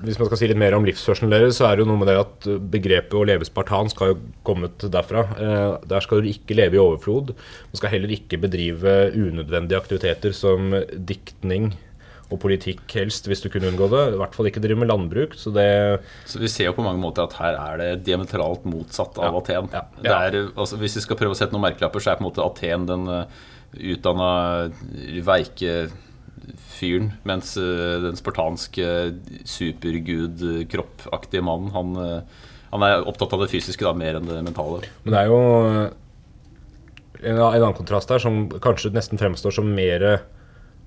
Hvis 0.05 0.19
man 0.19 0.29
skal 0.29 0.41
si 0.41 0.51
litt 0.51 0.61
mer 0.61 0.77
om 0.77 0.87
livsførselen 0.87 1.33
deres, 1.33 1.61
så 1.61 1.69
er 1.69 1.77
det 1.77 1.85
jo 1.85 1.89
noe 1.91 2.01
med 2.01 2.11
det 2.11 2.19
at 2.21 2.49
begrepet 2.75 3.17
å 3.17 3.25
leve 3.29 3.47
spartansk 3.47 4.03
har 4.03 4.13
jo 4.13 4.21
kommet 4.47 4.87
derfra. 4.93 5.25
Eh, 5.39 5.89
der 5.89 6.05
skal 6.05 6.23
du 6.23 6.31
ikke 6.31 6.59
leve 6.59 6.79
i 6.79 6.83
overflod. 6.83 7.33
Man 7.71 7.81
skal 7.81 7.95
heller 7.95 8.13
ikke 8.13 8.41
bedrive 8.43 8.97
unødvendige 9.15 9.81
aktiviteter 9.81 10.35
som 10.37 10.75
diktning 10.97 11.73
og 12.27 12.41
politikk 12.43 12.91
helst, 12.99 13.29
hvis 13.31 13.45
du 13.45 13.49
kunne 13.53 13.69
unngå 13.71 13.87
det. 13.93 14.03
I 14.15 14.19
hvert 14.19 14.35
fall 14.35 14.49
ikke 14.51 14.63
drive 14.65 14.81
med 14.83 14.91
landbruk. 14.91 15.37
Så 15.39 15.53
det 15.55 16.01
Så 16.27 16.41
vi 16.43 16.51
ser 16.51 16.71
jo 16.71 16.77
på 16.79 16.87
mange 16.87 17.03
måter 17.03 17.23
at 17.27 17.37
her 17.39 17.55
er 17.55 17.77
det 17.79 18.05
diametralt 18.09 18.65
motsatt 18.67 19.19
av 19.19 19.31
Ja. 19.31 19.39
Aten. 19.39 19.69
Ja. 19.73 19.85
Det 20.03 20.17
er, 20.17 20.51
altså, 20.57 20.77
hvis 20.81 20.97
vi 20.99 21.05
skal 21.07 21.17
prøve 21.21 21.37
å 21.37 21.39
sette 21.39 21.55
noen 21.55 21.69
merkelapper, 21.69 22.03
så 22.03 22.11
er 22.11 22.19
på 22.19 22.27
en 22.27 22.31
måte 22.31 22.43
Aten 22.43 22.87
den 22.89 23.07
uh, 23.07 23.25
utdanna 23.77 24.73
veike 25.23 25.91
fyren, 26.77 27.13
mens 27.27 27.57
eh, 27.57 27.97
den 28.03 28.17
spartanske 28.19 29.15
supergud-kroppaktige 29.49 31.43
mannen, 31.43 31.73
han, 31.75 31.97
eh, 31.97 32.21
han 32.71 32.85
er 32.87 33.07
opptatt 33.09 33.33
av 33.35 33.43
det 33.43 33.51
fysiske 33.51 33.87
da, 33.87 33.95
mer 33.97 34.19
enn 34.19 34.29
det 34.29 34.43
mentale. 34.45 34.83
Men 35.05 35.17
det 35.17 35.23
er 35.23 35.31
jo 35.33 35.41
en, 37.23 37.33
en 37.33 37.43
annen 37.49 37.77
kontrast 37.79 38.13
her 38.13 38.23
som 38.23 38.47
kanskje 38.63 38.93
nesten 38.95 39.21
fremstår 39.21 39.57
som 39.59 39.73
mer 39.75 40.07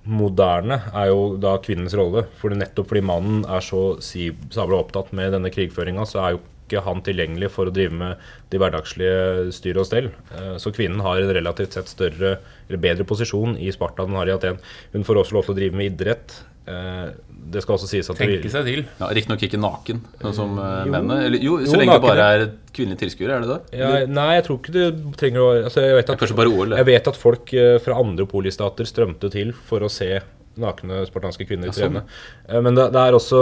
moderne, 0.10 0.82
er 0.94 1.12
jo 1.12 1.36
da 1.42 1.56
kvinnens 1.64 1.96
rolle. 1.98 2.26
For 2.42 2.54
nettopp 2.56 2.90
fordi 2.92 3.04
mannen 3.06 3.44
er 3.46 3.64
så 3.66 3.84
sabla 4.02 4.82
opptatt 4.82 5.14
med 5.16 5.36
denne 5.36 5.52
krigføringa, 5.54 6.08
så 6.10 6.24
er 6.24 6.36
jo 6.36 6.42
ikke 6.70 6.84
han 6.86 7.02
tilgjengelig 7.06 7.50
for 7.52 7.68
å 7.68 7.74
drive 7.74 7.92
med 7.98 8.18
de 8.54 8.62
hverdagslige 8.62 9.50
styr 9.58 9.80
og 9.82 9.88
stell. 9.90 10.12
Eh, 10.32 10.56
Så 10.62 10.72
kvinnen 10.76 11.02
har 11.02 11.18
en 11.20 11.34
relativt 11.36 11.74
sett 11.74 11.90
større 11.92 12.38
eller 12.70 12.78
bedre 12.80 13.04
posisjon 13.10 13.58
i 13.60 13.72
Sparta 13.74 14.04
enn 14.06 14.14
hun 14.14 14.22
har 14.22 14.30
i 14.30 14.38
Aten. 14.38 14.60
Hun 14.94 15.04
får 15.04 15.24
også 15.24 15.34
lov 15.40 15.46
til 15.50 15.56
å 15.56 15.60
drive 15.60 15.76
med 15.76 15.92
idrett. 15.98 16.38
Eh, 16.70 17.10
Det 17.50 17.64
skal 17.64 17.78
også 17.80 17.88
sies 17.90 18.08
at 18.12 18.18
Tenke 18.20 18.50
seg 18.52 18.66
til. 18.68 18.82
Ja, 19.00 19.08
Riktignok 19.10 19.42
ikke 19.42 19.58
naken, 19.58 20.02
sånn 20.22 20.34
som 20.38 20.52
eh, 20.60 20.86
Jo. 20.86 20.92
mennene. 20.94 21.16
Eller, 21.26 21.40
jo, 21.42 21.56
Jo, 21.60 21.66
så 21.66 21.78
lenge 21.80 21.96
det 21.98 22.04
bare 22.04 22.26
er 22.36 22.44
kvinnelige 22.76 23.00
tilskuere, 23.02 23.38
er 23.38 23.42
det 23.42 23.50
det? 23.50 23.80
Ja, 23.80 24.06
nei, 24.06 24.36
jeg 24.38 24.44
tror 24.46 24.60
ikke 24.60 24.74
du 24.76 25.12
trenger 25.18 25.40
å 25.42 25.48
altså 25.66 25.82
jeg, 25.82 25.96
vet 25.98 26.10
at, 26.14 26.20
kanskje 26.20 26.36
bare 26.38 26.52
OL, 26.54 26.76
jeg 26.78 26.86
vet 26.86 27.08
at 27.10 27.18
folk 27.18 27.50
fra 27.82 27.98
andre 27.98 28.28
polistater 28.30 28.86
strømte 28.86 29.32
til 29.34 29.52
for 29.66 29.82
å 29.82 29.90
se 29.90 30.20
nakne 30.60 31.02
spartanske 31.08 31.48
kvinner 31.48 31.72
Ja, 31.72 31.72
sånn. 31.74 31.96
trene. 31.98 32.04
Eh, 32.50 32.62
Men 32.62 32.76
det, 32.78 32.92
det 32.94 33.02
er 33.08 33.18
også 33.18 33.42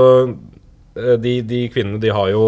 de, 0.95 1.41
de 1.41 1.59
kvinnene 1.69 1.99
de 2.01 2.09
har 2.09 2.29
jo 2.31 2.45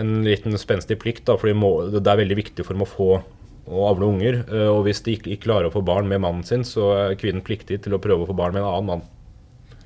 en 0.00 0.24
liten 0.26 0.58
spenstig 0.60 0.98
plikt, 1.02 1.24
da, 1.28 1.36
for 1.40 1.52
må, 1.54 1.72
det 1.94 2.02
er 2.06 2.20
veldig 2.22 2.36
viktig 2.42 2.66
for 2.66 2.74
dem 2.76 2.84
å 2.86 2.90
få 2.90 3.08
å 3.64 3.86
avle 3.88 4.04
unger. 4.10 4.42
eh, 4.52 4.68
Og 4.68 4.84
hvis 4.84 5.00
de 5.06 5.14
ikke, 5.16 5.30
ikke 5.32 5.46
klarer 5.48 5.70
å 5.70 5.72
få 5.72 5.80
barn 5.84 6.08
med 6.10 6.20
mannen 6.20 6.44
sin, 6.44 6.64
så 6.68 6.90
er 6.98 7.14
kvinnen 7.20 7.44
pliktig 7.44 7.80
til 7.84 7.94
å 7.96 8.00
prøve 8.02 8.26
å 8.26 8.28
få 8.28 8.36
barn 8.36 8.52
med 8.52 8.62
en 8.62 8.68
annen 8.68 8.90
mann. 8.90 9.04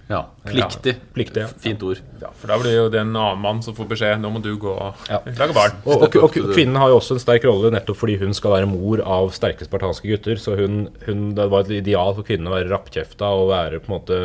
Ja, 0.08 0.22
pliktig. 0.48 0.94
Pliktig, 1.12 1.42
ja. 1.44 1.48
Fint 1.60 1.82
ord. 1.84 1.98
Ja, 2.22 2.30
for 2.32 2.48
da 2.48 2.56
blir 2.56 2.70
det 2.72 2.78
jo 2.78 2.86
det 2.88 3.00
en 3.02 3.10
annen 3.12 3.42
mann 3.44 3.58
som 3.62 3.74
får 3.76 3.90
beskjed 3.90 4.22
Nå 4.22 4.30
må 4.32 4.40
du 4.40 4.54
gå 4.56 4.70
og 4.72 4.94
Ja. 5.10 5.18
lage 5.36 5.52
barn. 5.52 5.74
Og, 5.84 6.06
og, 6.06 6.16
og 6.24 6.32
kvinnen 6.54 6.78
har 6.80 6.88
jo 6.88 6.96
også 6.96 7.18
en 7.18 7.20
sterk 7.20 7.44
rolle 7.44 7.68
nettopp 7.74 7.98
fordi 8.00 8.16
hun 8.22 8.32
skal 8.32 8.54
være 8.56 8.70
mor 8.70 9.02
av 9.04 9.28
sterke 9.36 9.68
spartanske 9.68 10.08
gutter. 10.08 10.40
Så 10.40 10.56
hun, 10.56 10.88
hun, 11.04 11.34
det 11.36 11.50
var 11.52 11.66
et 11.66 11.74
ideal 11.82 12.14
for 12.16 12.24
kvinnen 12.24 12.48
å 12.48 12.56
være 12.56 12.72
rappkjefta 12.72 13.28
og 13.36 13.50
være 13.52 13.82
på 13.84 13.92
en 13.92 13.96
måte 13.98 14.20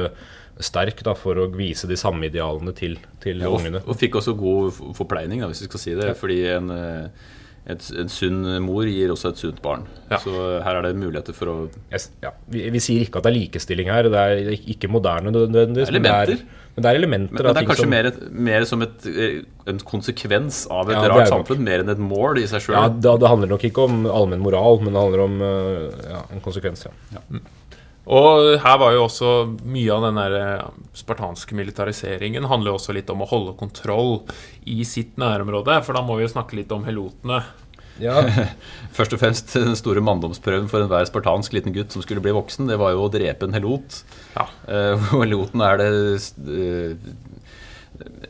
sterk 0.62 1.02
da, 1.04 1.14
for 1.18 1.36
å 1.36 1.48
vise 1.56 1.88
de 1.90 1.96
samme 1.98 2.28
idealene 2.30 2.74
til, 2.78 2.98
til 3.24 3.40
Ja, 3.42 3.50
og, 3.50 3.60
ungene. 3.62 3.82
og 3.88 3.98
fikk 3.98 4.20
også 4.20 4.36
god 4.38 4.72
forpleining, 4.98 5.42
da, 5.42 5.48
hvis 5.50 5.64
vi 5.66 5.70
skal 5.72 5.80
si 5.82 5.96
det. 5.98 6.12
Fordi 6.20 6.42
en, 6.54 6.70
eh, 6.72 7.30
et, 7.74 7.86
en 7.98 8.10
sunn 8.12 8.42
mor 8.62 8.84
gir 8.86 9.10
også 9.14 9.30
et 9.34 9.38
sunt 9.40 9.62
barn. 9.64 9.86
Ja. 10.12 10.18
Så 10.20 10.34
her 10.64 10.76
er 10.78 10.82
det 10.84 10.96
muligheter 11.00 11.34
for 11.34 11.48
å 11.48 11.56
ja, 11.90 12.32
vi, 12.52 12.66
vi 12.70 12.80
sier 12.84 13.06
ikke 13.06 13.18
at 13.22 13.24
det 13.24 13.32
er 13.34 13.40
likestilling 13.40 13.88
her. 13.90 14.10
Det 14.12 14.20
er 14.20 14.52
ikke 14.76 14.90
moderne 14.92 15.32
nødvendigvis. 15.34 15.92
men 15.96 16.04
det 16.04 16.12
er- 16.12 16.28
Elementer. 16.34 16.60
Men 16.76 16.82
det 16.82 16.90
er 16.90 16.98
elementer 16.98 17.34
Men, 17.34 17.44
men 17.46 17.54
det 17.54 17.62
er 17.62 17.68
kanskje 17.70 17.84
som 17.86 17.90
mer, 17.94 18.06
et, 18.10 18.32
mer 18.34 18.64
som 18.66 18.82
et, 18.82 19.04
eh, 19.06 19.42
en 19.70 19.78
konsekvens 19.86 20.64
av 20.74 20.90
et 20.90 20.96
Ja, 20.98 21.08
rart 21.08 21.28
samfunn, 21.30 21.60
mer 21.64 21.80
enn 21.84 21.90
et 21.94 22.00
mål 22.02 22.40
i 22.42 22.48
seg 22.50 22.62
sjøl. 22.66 22.74
ja, 22.78 22.88
det, 22.90 23.12
det 23.22 23.30
handler 23.30 23.48
nok 23.52 23.62
ikke 23.70 23.84
om 23.86 24.06
allmenn 24.10 24.42
moral, 24.42 24.80
men 24.82 24.94
det 24.94 25.02
handler 25.04 25.22
om 25.28 25.36
ja, 26.10 26.24
en 26.34 26.42
konsekvens. 26.42 26.88
Ja. 27.14 27.22
Og 28.04 28.60
her 28.60 28.80
var 28.82 28.96
jo 28.96 29.06
også 29.06 29.34
mye 29.64 29.92
av 29.96 30.04
den 30.08 30.18
der 30.20 30.34
eh, 30.36 30.72
spartanske 30.98 31.56
militariseringen 31.56 32.50
handler 32.52 32.74
jo 32.74 32.80
også 32.80 32.96
litt 32.98 33.12
om 33.14 33.24
å 33.24 33.30
holde 33.30 33.56
kontroll 33.60 34.18
i 34.68 34.84
sitt 34.88 35.16
nærområde. 35.22 35.80
For 35.86 35.96
da 35.96 36.04
må 36.04 36.18
vi 36.20 36.26
jo 36.26 36.34
snakke 36.34 36.60
litt 36.60 36.74
om 36.76 36.84
helotene. 36.88 37.44
Ja, 38.02 38.18
Først 38.98 39.14
og 39.14 39.22
fremst 39.22 39.54
den 39.56 39.78
store 39.78 40.02
manndomsprøven 40.04 40.68
for 40.72 40.84
enhver 40.84 41.06
spartansk 41.08 41.54
liten 41.56 41.76
gutt 41.76 41.94
som 41.94 42.04
skulle 42.04 42.24
bli 42.24 42.34
voksen, 42.36 42.68
det 42.70 42.80
var 42.82 42.96
jo 42.96 43.06
å 43.06 43.12
drepe 43.14 43.48
en 43.48 43.56
helot. 43.56 44.02
Ja. 44.36 44.48
Eh, 44.68 45.08
og 45.16 45.24
heloten 45.24 45.64
er 45.64 45.80
det 45.80 45.90
eh, 45.94 47.14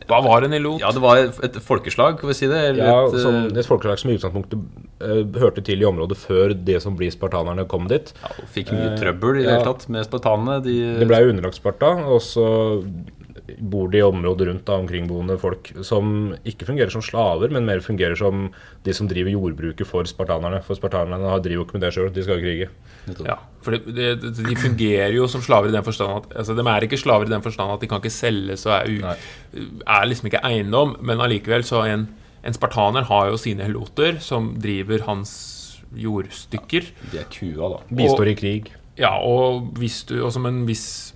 Hva 0.10 0.20
var 0.26 0.46
en 0.46 0.56
helot? 0.56 0.82
Ja, 0.84 0.92
det 0.96 1.02
var 1.04 1.20
et 1.20 1.60
folkeslag, 1.64 2.18
kan 2.20 2.30
vi 2.32 2.36
si 2.38 2.50
det? 2.52 2.60
Eller 2.72 2.90
ja 2.90 2.98
et, 3.08 3.20
som 3.24 3.38
eh, 3.42 3.60
et 3.60 3.70
folkeslag 3.70 4.02
som 4.02 4.12
i 4.12 4.18
utgangspunktet 4.18 4.60
uh, 5.04 5.22
hørte 5.42 5.64
til 5.66 5.84
i 5.84 5.88
området 5.88 6.18
før 6.20 6.56
det 6.56 6.80
som 6.84 6.98
blir 7.00 7.14
spartanerne 7.14 7.66
kom 7.72 7.88
dit. 7.92 8.14
ja, 8.22 8.32
og 8.38 8.52
fikk 8.54 8.74
mye 8.76 8.94
Eh, 8.94 9.00
trøbbel 9.00 9.40
i 9.40 9.44
det 9.44 9.50
ja. 9.50 9.58
hele 9.60 9.72
tatt 9.72 9.88
med 9.94 10.06
spartanene. 10.08 10.60
De, 10.66 10.78
Det 11.00 11.10
ble 11.10 11.22
jo 11.24 11.34
underlagt 11.34 11.60
Sparta, 11.60 11.94
og 12.06 12.22
så 12.24 12.46
bor 13.60 13.90
de 13.92 14.00
i 14.00 14.06
området 14.06 14.48
rundt 14.48 14.64
da, 14.68 14.78
omkringboende 14.80 15.36
folk 15.42 15.72
som 15.84 16.32
ikke 16.48 16.68
fungerer 16.70 16.94
som 16.94 17.04
slaver, 17.04 17.52
men 17.52 17.66
mer 17.68 17.82
fungerer 17.84 18.16
som 18.20 18.46
de 18.86 18.96
som 18.96 19.10
driver 19.10 19.34
jordbruket 19.34 19.88
for 19.90 20.08
spartanerne. 20.08 20.62
For 20.64 20.80
spartanerne 20.80 21.34
driver 21.44 21.60
jo 21.60 21.66
ikke 21.66 21.78
med 21.78 21.84
det 21.84 21.92
sjøl, 21.96 22.12
de 22.16 22.24
skal 22.24 22.40
jo 22.40 22.46
krige. 22.46 22.70
Ja, 23.28 23.36
for 23.66 23.76
de, 23.76 24.14
de, 24.24 24.32
de 24.38 24.56
fungerer 24.56 25.12
jo 25.18 25.28
som 25.32 25.44
slaver 25.44 25.68
i 25.68 25.76
den 25.76 25.84
forstand 25.84 26.22
at 26.22 26.38
altså, 26.40 26.56
De 26.56 26.64
er 26.72 26.86
ikke 26.88 27.02
slaver 27.02 27.28
i 27.28 27.34
den 27.34 27.44
forstand 27.44 27.74
at 27.74 27.84
de 27.84 27.90
kan 27.92 28.00
ikke 28.00 28.14
selges 28.16 28.64
og 28.70 28.78
er, 28.78 28.88
u, 28.88 29.66
er 29.84 30.06
liksom 30.08 30.30
ikke 30.32 30.44
eiendom, 30.48 30.96
men 31.04 31.24
allikevel 31.24 31.68
så 31.68 31.84
en, 31.90 32.08
en 32.44 32.56
spartaner 32.56 33.10
har 33.10 33.28
jo 33.34 33.42
sine 33.42 33.68
heloter 33.68 34.22
som 34.24 34.54
driver 34.64 35.04
hans 35.10 35.34
jordstykker. 36.00 36.88
de 37.12 37.20
er 37.20 37.28
kua, 37.32 37.76
da. 37.76 37.84
Bistår 37.92 38.32
i 38.32 38.38
krig. 38.40 38.72
Ja, 39.00 39.16
og 39.20 39.74
hvis 39.80 40.04
du 40.06 40.20
Og 40.22 40.32
som 40.34 40.46
en 40.46 40.64
viss 40.68 41.14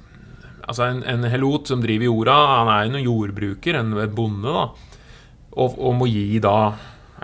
Altså 0.67 0.89
en, 0.89 1.01
en 1.07 1.23
helot 1.31 1.71
som 1.71 1.81
driver 1.83 2.09
jorda, 2.09 2.35
han 2.59 2.69
er 2.73 2.83
jo 2.83 2.93
en 2.93 3.05
jordbruker, 3.05 3.79
en 3.79 3.95
bonde, 4.15 4.51
da. 4.51 4.67
Og, 5.57 5.77
og 5.79 5.95
må 5.97 6.09
gi 6.11 6.37
da 6.43 6.57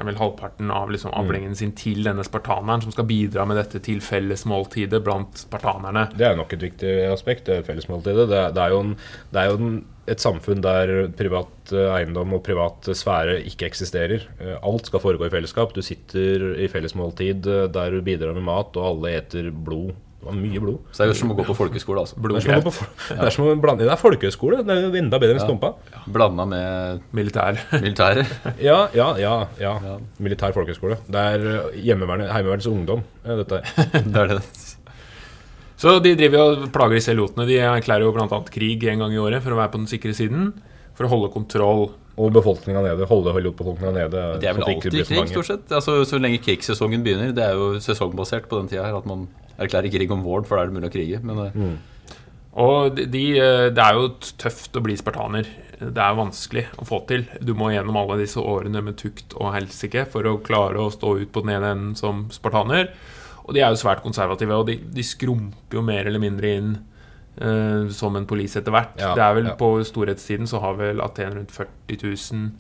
vel 0.02 0.18
halvparten 0.18 0.72
av 0.74 0.92
liksom 0.92 1.14
avlingen 1.14 1.54
sin 1.56 1.74
til 1.78 2.02
denne 2.06 2.24
spartaneren, 2.26 2.82
som 2.82 2.94
skal 2.96 3.06
bidra 3.06 3.46
med 3.46 3.60
dette 3.60 3.82
til 3.86 4.02
fellesmåltidet 4.02 5.02
blant 5.06 5.44
spartanerne. 5.44 6.08
Det 6.18 6.26
er 6.28 6.38
nok 6.40 6.56
et 6.56 6.66
viktig 6.66 6.94
aspekt, 7.12 7.46
det 7.50 7.66
fellesmåltidet. 7.68 8.26
Det, 8.32 8.42
det 8.56 8.64
er 8.64 8.74
jo, 8.74 8.80
en, 8.88 8.96
det 9.34 9.44
er 9.44 9.52
jo 9.52 9.60
en, 9.60 9.76
et 10.10 10.24
samfunn 10.24 10.64
der 10.66 10.94
privat 11.20 11.76
eh, 11.76 11.92
eiendom 12.00 12.34
og 12.40 12.42
privat 12.48 12.90
sfære 12.90 13.38
ikke 13.52 13.70
eksisterer. 13.70 14.26
Eh, 14.40 14.56
Alt 14.66 14.90
skal 14.90 15.04
foregå 15.04 15.28
i 15.28 15.34
fellesskap. 15.34 15.76
Du 15.76 15.84
sitter 15.86 16.50
i 16.58 16.72
fellesmåltid 16.72 17.46
eh, 17.46 17.68
der 17.76 17.94
du 17.94 18.02
bidrar 18.06 18.34
med 18.34 18.48
mat, 18.50 18.74
og 18.80 18.90
alle 18.96 19.14
eter 19.20 19.52
blod. 19.54 19.94
Det 20.24 20.30
var 20.32 20.36
mye 20.40 20.60
blod. 20.64 20.78
Så 20.92 21.02
det 21.02 21.06
er 21.06 21.10
jo 21.12 21.16
som 21.20 21.32
å 21.34 21.36
gå 21.36 21.44
på 21.44 21.56
folkeskole, 21.58 22.04
altså. 22.06 22.16
Det 22.16 22.44
er 22.48 22.62
på 22.64 22.72
det 22.72 23.18
er 23.28 23.34
som 23.36 23.48
å 23.50 23.56
blande 23.60 23.84
Det 23.84 23.92
er 23.92 24.00
folkehøyskole. 24.00 24.62
Det 24.64 24.72
er 24.78 24.86
jo 24.86 24.92
enda 25.02 25.20
bedre 25.20 25.36
enn 25.36 25.44
Stompa. 25.44 25.74
Blanda 26.16 26.46
med 26.48 27.02
Militær. 27.12 27.60
Militær 27.84 28.22
Ja, 28.64 28.78
ja, 28.96 29.10
ja, 29.20 29.34
ja. 29.60 29.74
Militær 30.24 30.56
folkehøyskole. 30.56 31.02
Det 31.12 31.26
er 31.34 31.44
eh, 31.58 31.82
Heimevernets 31.92 32.70
ungdom. 32.72 33.04
eh, 33.26 33.42
Dette. 33.42 33.60
Det 34.14 34.22
er 34.24 34.32
det. 34.38 34.40
Så 35.84 35.98
de 36.00 36.14
driver 36.16 36.46
og 36.46 36.70
plager 36.72 36.96
disse 36.96 37.12
lotene 37.18 37.44
De 37.50 37.58
erklærer 37.60 38.06
jo 38.08 38.14
bl.a. 38.16 38.40
krig 38.54 38.86
en 38.88 39.04
gang 39.04 39.12
i 39.12 39.20
året 39.20 39.44
for 39.44 39.52
å 39.52 39.60
være 39.60 39.74
på 39.74 39.82
den 39.84 39.92
sikre 39.92 40.16
siden. 40.16 40.54
For 40.96 41.10
å 41.10 41.12
holde 41.12 41.34
kontroll. 41.34 41.90
Og 42.16 42.30
befolkninga 42.32 42.84
nede. 42.86 43.08
Holde 43.10 43.34
befolkninga 43.50 43.92
nede. 43.92 44.24
Det 44.40 44.48
er 44.48 44.56
vel 44.56 44.64
sånn 44.64 44.76
ikke 44.78 44.92
alltid 44.94 45.08
krig, 45.10 45.32
stort 45.34 45.50
sett. 45.50 45.72
Altså, 45.74 45.96
så 46.08 46.20
lenge 46.22 46.40
krigssesongen 46.46 47.04
begynner. 47.04 47.34
Det 47.36 47.44
er 47.44 47.58
jo 47.58 47.72
sesongbasert 47.82 48.46
på 48.48 48.62
den 48.62 48.70
tida 48.72 48.86
her 48.86 49.00
at 49.02 49.08
man 49.10 49.26
erklærer 49.60 49.92
krig 49.94 50.12
om 50.12 50.24
våren, 50.26 50.46
for 50.48 50.58
da 50.58 50.64
er 50.64 50.72
det 50.72 50.78
mulig 50.78 50.90
å 50.92 50.96
krige. 50.98 51.24
Men 51.24 51.44
eh, 51.48 51.58
Mm. 51.58 51.74
Og 52.54 52.94
de, 52.96 53.08
de, 53.10 53.22
eh, 53.42 53.68
det 53.74 53.82
er 53.82 53.96
jo 53.98 54.10
tøft 54.38 54.76
å 54.78 54.82
bli 54.86 54.94
spartaner. 55.00 55.48
Det 55.80 55.98
er 55.98 56.14
vanskelig 56.20 56.68
å 56.78 56.86
få 56.86 57.00
til. 57.10 57.24
Du 57.42 57.56
må 57.58 57.72
gjennom 57.74 57.98
alle 57.98 58.20
disse 58.20 58.38
årene 58.38 58.84
med 58.86 58.96
tukt 59.02 59.34
og 59.40 59.56
helsike 59.56 60.04
for 60.14 60.22
å 60.30 60.36
klare 60.46 60.78
å 60.78 60.92
stå 60.94 61.16
ut 61.24 61.32
på 61.34 61.42
den 61.42 61.56
ene 61.56 61.72
enden 61.74 61.96
som 61.98 62.28
spartaner. 62.30 62.92
Og 63.48 63.56
de 63.58 63.64
er 63.66 63.74
jo 63.74 63.82
svært 63.82 64.04
konservative, 64.06 64.54
og 64.62 64.68
de, 64.70 64.78
de 64.94 65.04
skrumper 65.04 65.80
jo 65.80 65.82
mer 65.84 66.06
eller 66.06 66.22
mindre 66.22 66.52
inn 66.60 66.70
uh, 67.42 67.90
som 67.92 68.16
en 68.22 68.30
polis 68.30 68.54
etter 68.56 68.72
hvert. 68.72 68.94
Ja, 69.02 69.16
det 69.18 69.26
er 69.26 69.34
vel 69.42 69.50
ja. 69.50 69.58
På 69.60 69.74
storhetstiden 69.84 70.48
så 70.48 70.62
har 70.64 70.78
vel 70.80 71.02
Aten 71.04 71.34
rundt 71.42 71.58
40 71.58 72.04
000 72.06 72.52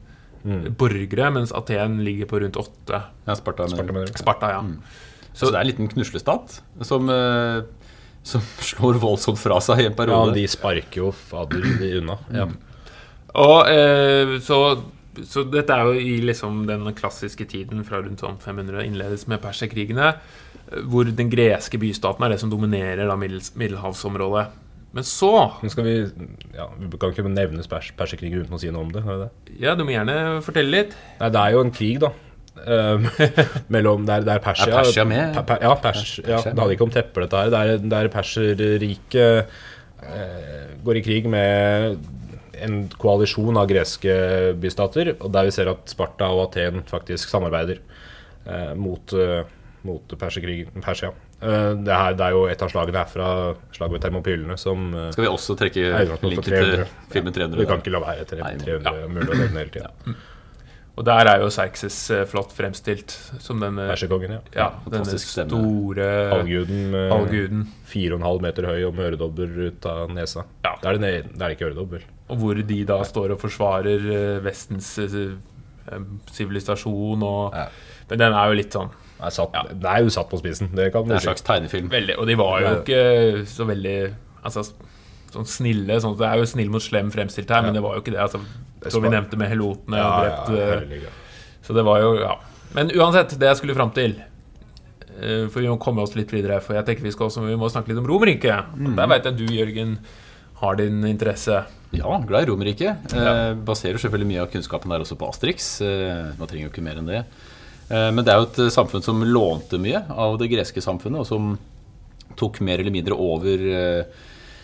Mm. 0.44 0.74
borgere, 0.76 1.30
mens 1.32 1.54
Aten 1.56 2.02
ligger 2.04 2.28
på 2.28 2.42
rundt 2.44 2.58
8. 2.60 2.98
ja, 3.30 3.36
Sparta, 3.40 3.64
Sparta. 3.72 4.02
Sparta, 4.20 4.50
ja. 4.52 4.58
Så 5.34 5.50
det 5.50 5.58
er 5.58 5.63
en 5.63 5.72
liten 5.72 5.89
knuslestat 5.89 6.60
som, 6.86 7.10
eh, 7.10 7.63
som 8.26 8.43
slår 8.69 9.00
voldsomt 9.02 9.41
fra 9.41 9.60
seg 9.63 9.84
i 9.84 9.89
en 9.89 9.98
periode. 9.98 10.34
Ja, 10.34 10.38
de 10.38 10.46
sparker 10.52 11.06
jo 11.06 11.12
fader 11.12 11.65
de 11.82 11.96
unna. 12.02 12.19
Ja. 12.34 12.48
Og 13.43 13.69
eh, 13.72 14.38
så, 14.46 14.60
så 15.26 15.46
dette 15.50 15.74
er 15.74 15.89
jo 15.89 15.98
i 15.98 16.17
liksom 16.26 16.65
den 16.69 16.86
klassiske 16.98 17.48
tiden 17.50 17.82
fra 17.88 18.04
rundt 18.04 18.22
sånn 18.22 18.38
500 18.41 18.86
innledes 18.86 19.26
med 19.32 19.41
perserkrigene, 19.43 20.13
eh, 20.13 20.84
hvor 20.89 21.10
den 21.10 21.34
greske 21.34 21.82
bystaten 21.82 22.28
er 22.28 22.36
det 22.36 22.43
som 22.43 22.54
dominerer 22.54 23.10
da 23.10 23.17
middelhavsområdet. 23.17 24.52
Men 24.93 25.06
så 25.10 25.32
Men 25.62 25.72
skal 25.74 25.88
vi 25.88 25.93
ja, 26.54 26.67
Vi 26.78 26.98
kan 27.02 27.10
ikke 27.10 27.26
nevne 27.26 27.63
pers 27.65 27.89
perserkrigen 27.98 28.43
uten 28.43 28.54
å 28.54 28.60
si 28.62 28.69
noe 28.69 28.86
om 28.86 28.91
det. 28.93 29.02
har 29.02 29.24
det? 29.24 29.30
Ja, 29.58 29.74
du 29.74 29.82
må 29.88 29.96
gjerne 29.96 30.38
fortelle 30.46 30.69
litt. 30.69 30.93
Nei, 31.17 31.30
det 31.34 31.41
er 31.41 31.56
jo 31.56 31.63
en 31.65 31.74
krig, 31.74 31.98
da. 32.04 32.12
Um, 32.54 33.08
mellom 33.74 34.06
Der, 34.06 34.22
der 34.22 34.39
Persia 34.39 34.70
Er 34.70 34.84
Persia 34.84 35.04
med? 35.10 35.34
Per, 35.34 35.44
per, 35.44 35.58
ja, 35.66 35.74
pers, 35.82 36.20
ja, 36.22 36.38
det 36.38 36.54
handler 36.54 36.76
ikke 36.76 36.86
om 36.86 36.92
tepper, 36.94 37.26
dette 37.26 37.39
her. 37.42 37.50
Der, 37.52 37.88
der 37.92 38.10
Perserriket 38.13 39.16
eh, 39.18 40.68
går 40.86 41.00
i 41.00 41.04
krig 41.04 41.28
med 41.32 41.98
en 42.63 42.78
koalisjon 43.00 43.58
av 43.60 43.68
greske 43.68 44.13
bystater, 44.62 45.16
og 45.18 45.34
der 45.34 45.50
vi 45.50 45.56
ser 45.56 45.72
at 45.74 45.92
Sparta 45.92 46.30
og 46.32 46.46
Aten 46.48 46.86
faktisk 46.88 47.32
samarbeider 47.32 47.82
eh, 48.46 48.74
mot, 48.80 49.13
eh, 49.18 49.42
mot 49.88 50.16
Persia. 50.20 51.12
Uh, 51.44 51.74
det, 51.76 51.92
her, 51.92 52.13
det 52.16 52.24
er 52.24 52.36
jo 52.38 52.46
et 52.48 52.62
av 52.63 52.70
slagene 52.72 53.02
herfra, 53.02 53.30
slaget 53.76 53.98
ved 53.98 54.04
Termopylene, 54.06 54.56
som 54.56 54.86
uh, 54.96 55.10
Skal 55.12 55.26
vi 55.26 55.32
også 55.34 55.58
trekke 55.60 55.89
linken 56.22 56.46
til 56.46 56.86
filmen 57.12 57.36
300? 57.36 57.60
Vi 57.60 57.66
kan 57.68 57.82
ikke 57.84 57.92
la 57.92 58.00
være 58.00 58.28
til 58.30 58.39
Nei, 58.39 58.54
300 58.62 59.10
mulig 59.12 59.28
å 59.28 59.39
nevne 59.42 59.66
hele 59.66 59.74
tida. 59.74 59.92
Og 60.94 61.06
der 61.08 61.26
er 61.26 61.40
jo 61.42 61.48
Serkses 61.50 61.96
eh, 62.14 62.22
flott 62.30 62.52
fremstilt 62.54 63.16
som 63.42 63.62
denne, 63.62 63.88
ja. 63.90 63.96
ja, 63.98 64.68
denne 64.86 65.00
fantastisk 65.00 65.32
stemme. 65.32 65.50
store 65.50 66.10
Halvguden 66.30 66.84
med 66.94 67.08
halvguden. 67.10 67.64
4,5 67.90 68.44
meter 68.46 68.68
høy 68.70 68.84
og 68.90 68.94
med 68.98 69.08
øredobber 69.08 69.56
ut 69.72 69.88
av 69.90 70.14
nesa. 70.14 70.46
Ja. 70.66 70.76
Det, 70.82 70.92
er 70.92 71.00
det, 71.00 71.02
ne- 71.34 71.46
er 71.48 71.56
ikke 71.56 71.72
øredobber. 71.72 72.06
Og 72.30 72.38
hvor 72.44 72.62
de 72.62 72.80
da 72.86 73.00
står 73.10 73.34
og 73.34 73.42
forsvarer 73.42 74.06
eh, 74.06 74.38
Vestens 74.46 74.92
eh, 75.02 75.18
eh, 75.90 76.06
sivilisasjon 76.32 77.26
og 77.26 77.58
Ja. 77.58 77.68
Men 78.10 78.20
den 78.20 78.34
er 78.36 78.50
jo 78.52 78.56
litt 78.60 78.76
sånn 78.76 78.90
Den 78.92 79.26
er, 79.26 79.32
satt, 79.34 79.54
den 79.72 79.86
er 79.90 80.02
jo 80.04 80.10
satt 80.14 80.28
på 80.30 80.38
spissen, 80.42 80.70
det 80.76 80.90
kan 80.94 81.08
Det 81.08 81.16
er 81.16 81.22
en 81.22 81.26
slags 81.32 81.46
tegnefilm. 81.48 81.88
Veldig, 81.90 82.18
og 82.20 82.28
de 82.30 82.36
var 82.38 82.58
jo 82.62 82.74
ikke 82.82 83.46
så 83.50 83.66
veldig 83.66 83.98
Altså 84.44 84.68
sånn 85.34 85.48
snille. 85.50 85.98
Sånn, 86.04 86.18
det 86.20 86.28
er 86.28 86.38
jo 86.38 86.46
snill 86.46 86.70
mot 86.70 86.84
slem 86.84 87.10
fremstilt 87.14 87.50
her, 87.50 87.64
men 87.66 87.74
det 87.74 87.82
var 87.82 87.96
jo 87.98 88.04
ikke 88.04 88.14
det. 88.14 88.20
Altså, 88.22 88.38
Det 88.44 88.73
som 88.91 89.04
vi 89.04 89.10
nevnte 89.13 89.38
med 89.39 89.50
helotene 89.52 89.98
Ja, 89.98 90.10
og 90.48 90.56
ja, 90.58 90.80
eh. 90.84 91.08
Så 91.63 91.74
det 91.78 91.84
var 91.88 92.02
jo 92.02 92.15
Ja. 92.19 92.36
Men 92.74 92.89
uansett, 92.91 93.38
det 93.39 93.48
jeg 93.52 93.58
skulle 93.60 93.76
fram 93.78 93.91
til 93.93 94.15
eh, 94.17 95.46
For 95.48 95.62
vi 95.62 95.69
må 95.69 95.78
komme 95.80 96.02
oss 96.02 96.15
litt 96.17 96.32
videre. 96.34 96.60
For 96.60 96.74
jeg 96.76 96.86
tenker 96.88 97.04
vi 97.06 97.12
skal 97.13 97.30
også 97.30 97.46
Vi 97.46 97.56
må 97.60 97.69
snakke 97.69 97.91
litt 97.93 98.02
om 98.02 98.08
Romerike. 98.10 98.58
Og 98.74 98.96
Der 98.98 99.08
veit 99.08 99.26
jeg 99.30 99.38
du, 99.38 99.46
Jørgen, 99.54 99.98
har 100.63 100.76
din 100.80 101.04
interesse. 101.06 101.63
Ja, 101.93 102.17
glad 102.26 102.48
i 102.48 102.50
Romerike. 102.50 102.96
Eh, 103.13 103.54
baserer 103.67 104.00
selvfølgelig 104.02 104.32
mye 104.32 104.41
av 104.41 104.52
kunnskapen 104.54 104.89
der 104.89 105.04
også 105.06 105.17
på 105.19 105.28
Asterix. 105.30 105.82
Eh, 105.86 106.34
man 106.39 106.50
trenger 106.50 106.67
jo 106.67 106.72
ikke 106.74 106.86
mer 106.86 106.98
enn 107.02 107.10
det. 107.12 107.24
Eh, 107.89 108.10
men 108.12 108.24
det 108.26 108.34
er 108.34 108.39
jo 108.41 108.48
et 108.50 108.60
eh, 108.65 108.72
samfunn 108.74 109.04
som 109.06 109.22
lånte 109.28 109.78
mye 109.82 110.02
av 110.10 110.39
det 110.41 110.50
greske 110.50 110.82
samfunnet, 110.82 111.22
og 111.22 111.28
som 111.30 111.54
tok 112.39 112.62
mer 112.65 112.82
eller 112.82 112.96
mindre 112.96 113.13
over 113.19 113.65
eh, 113.69 114.24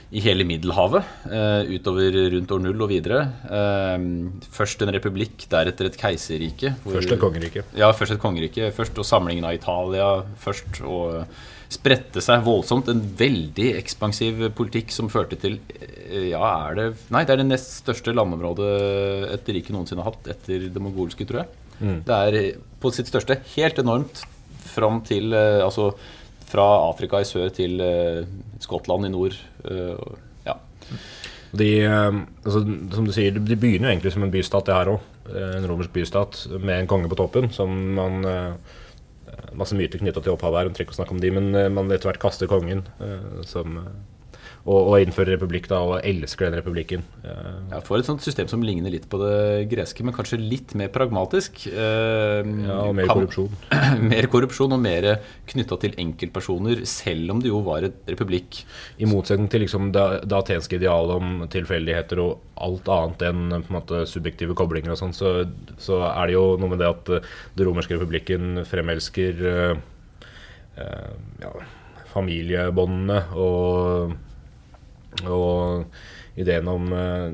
i 0.09 0.21
hele 0.25 0.45
Middelhavet, 0.47 1.05
eh, 1.29 1.69
utover 1.75 2.15
rundt 2.33 2.51
år 2.55 2.61
null 2.63 2.81
og 2.81 2.89
videre. 2.89 3.19
Eh, 3.45 4.05
først 4.49 4.81
en 4.81 4.93
republikk, 4.95 5.45
deretter 5.51 5.85
et 5.85 5.97
keiserrike. 5.99 6.73
Først 6.81 7.13
et 7.13 7.21
kongerike. 7.21 7.63
Ja, 7.77 7.91
først 7.93 8.15
et 8.15 8.21
kongerike. 8.21 8.71
Først 8.73 8.97
og 8.97 9.05
samlingen 9.05 9.45
av 9.45 9.53
Italia 9.53 10.23
først. 10.41 10.81
Og 10.81 11.27
spredte 11.69 12.23
seg 12.25 12.41
voldsomt. 12.41 12.89
En 12.89 13.01
veldig 13.01 13.75
ekspansiv 13.77 14.47
politikk 14.57 14.89
som 14.89 15.11
førte 15.13 15.37
til 15.37 15.59
eh, 15.77 16.31
Ja, 16.31 16.71
er 16.71 16.79
det 16.79 16.87
Nei, 17.13 17.21
det 17.23 17.35
er 17.35 17.43
det 17.43 17.51
nest 17.51 17.83
største 17.83 18.15
landområdet 18.15 19.29
et 19.35 19.53
rike 19.53 19.75
noensinne 19.75 20.01
har 20.01 20.09
hatt, 20.09 20.25
etter 20.33 20.71
det 20.73 20.81
mongolske, 20.81 21.27
tror 21.29 21.43
jeg. 21.43 21.53
Det 21.79 22.15
er 22.15 22.57
på 22.81 22.89
sitt 22.91 23.07
største 23.07 23.37
helt 23.53 23.77
enormt 23.79 24.25
fram 24.73 24.99
til 25.05 25.31
Altså 25.33 25.93
fra 26.49 26.65
Afrika 26.89 27.21
i 27.21 27.27
sør 27.27 27.51
til 27.53 27.79
eh, 27.83 28.25
Skottland 28.63 29.07
i 29.07 29.13
nord. 29.13 29.37
eh, 29.69 30.17
ja. 30.47 30.57
De, 31.51 31.69
eh, 31.85 32.19
altså, 32.43 32.63
som 32.95 33.07
du 33.07 33.13
sier, 33.15 33.37
de 33.37 33.57
begynner 33.59 33.89
jo 33.89 33.93
egentlig 33.95 34.13
som 34.15 34.25
en 34.25 34.33
bystat, 34.33 34.67
det 34.67 34.77
her 34.77 34.93
òg. 34.95 35.07
En 35.29 35.67
romersk 35.69 35.93
bystat 35.93 36.39
med 36.57 36.73
en 36.79 36.87
konge 36.89 37.09
på 37.09 37.17
toppen. 37.19 37.51
Som 37.53 37.75
man 37.99 38.23
Masse 39.53 39.75
myter 39.77 40.01
knytta 40.01 40.23
til 40.23 40.33
opphavet 40.33 40.57
her, 40.57 40.69
vi 40.69 40.77
trenger 40.77 40.95
å 40.95 40.97
snakke 40.97 41.13
om 41.13 41.19
de, 41.21 41.29
men 41.31 41.73
man 41.73 41.91
etter 41.93 42.09
hvert 42.09 42.21
kaster 42.21 42.49
kongen. 42.49 42.81
Som, 43.45 43.77
og, 44.69 44.91
og 44.91 45.01
innfører 45.01 45.31
republikk, 45.33 45.65
da, 45.71 45.79
og 45.81 46.03
elsker 46.05 46.45
den 46.49 46.59
republikken. 46.59 47.01
Eh, 47.25 47.45
Ja, 47.71 47.79
Får 47.85 48.03
et 48.03 48.07
sånt 48.09 48.21
system 48.25 48.47
som 48.51 48.61
ligner 48.65 48.91
litt 48.93 49.07
på 49.09 49.17
det 49.21 49.65
greske, 49.71 50.03
men 50.05 50.13
kanskje 50.13 50.37
litt 50.41 50.75
mer 50.77 50.91
pragmatisk. 50.93 51.63
Eh, 51.71 52.43
Ja, 52.67 52.75
og 52.85 52.93
mer 52.97 53.07
kan- 53.09 53.17
korrupsjon. 53.23 53.49
mer 54.13 54.27
korrupsjon 54.29 54.75
og 54.77 54.81
mer 54.83 55.07
knytta 55.49 55.79
til 55.81 55.97
enkeltpersoner, 56.05 56.83
selv 56.89 57.33
om 57.33 57.41
det 57.41 57.49
jo 57.49 57.63
var 57.65 57.87
et 57.89 57.97
republikk. 58.13 58.61
I 59.01 59.09
motsetning 59.09 59.49
til 59.49 59.65
liksom 59.65 59.89
det, 59.95 60.05
det 60.29 60.37
atenske 60.37 60.77
idealet 60.77 61.15
om 61.17 61.47
tilfeldigheter 61.49 62.21
og 62.21 62.45
alt 62.59 62.89
annet 62.93 63.25
enn 63.29 63.65
måte, 63.73 64.03
subjektive 64.11 64.53
koblinger 64.59 64.93
og 64.93 64.99
sånn, 65.01 65.15
så, 65.17 65.33
så 65.81 66.03
er 66.11 66.27
det 66.29 66.35
jo 66.37 66.45
noe 66.61 66.69
med 66.75 66.83
det 66.83 66.89
at 66.93 67.09
eh, 67.17 67.29
det 67.57 67.65
romerske 67.65 67.97
republikken 67.97 68.61
fremelsker 68.69 69.45
eh, 69.49 69.75
ja, 71.41 71.51
familiebåndene 72.13 73.19
og, 73.37 74.13
og 75.25 75.89
ideen 76.39 76.67
om 76.71 76.91
eh, 76.95 77.29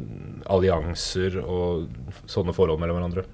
allianser 0.52 1.40
og 1.44 1.90
sånne 2.30 2.56
forhold 2.56 2.82
mellom 2.82 3.00
hverandre. 3.00 3.26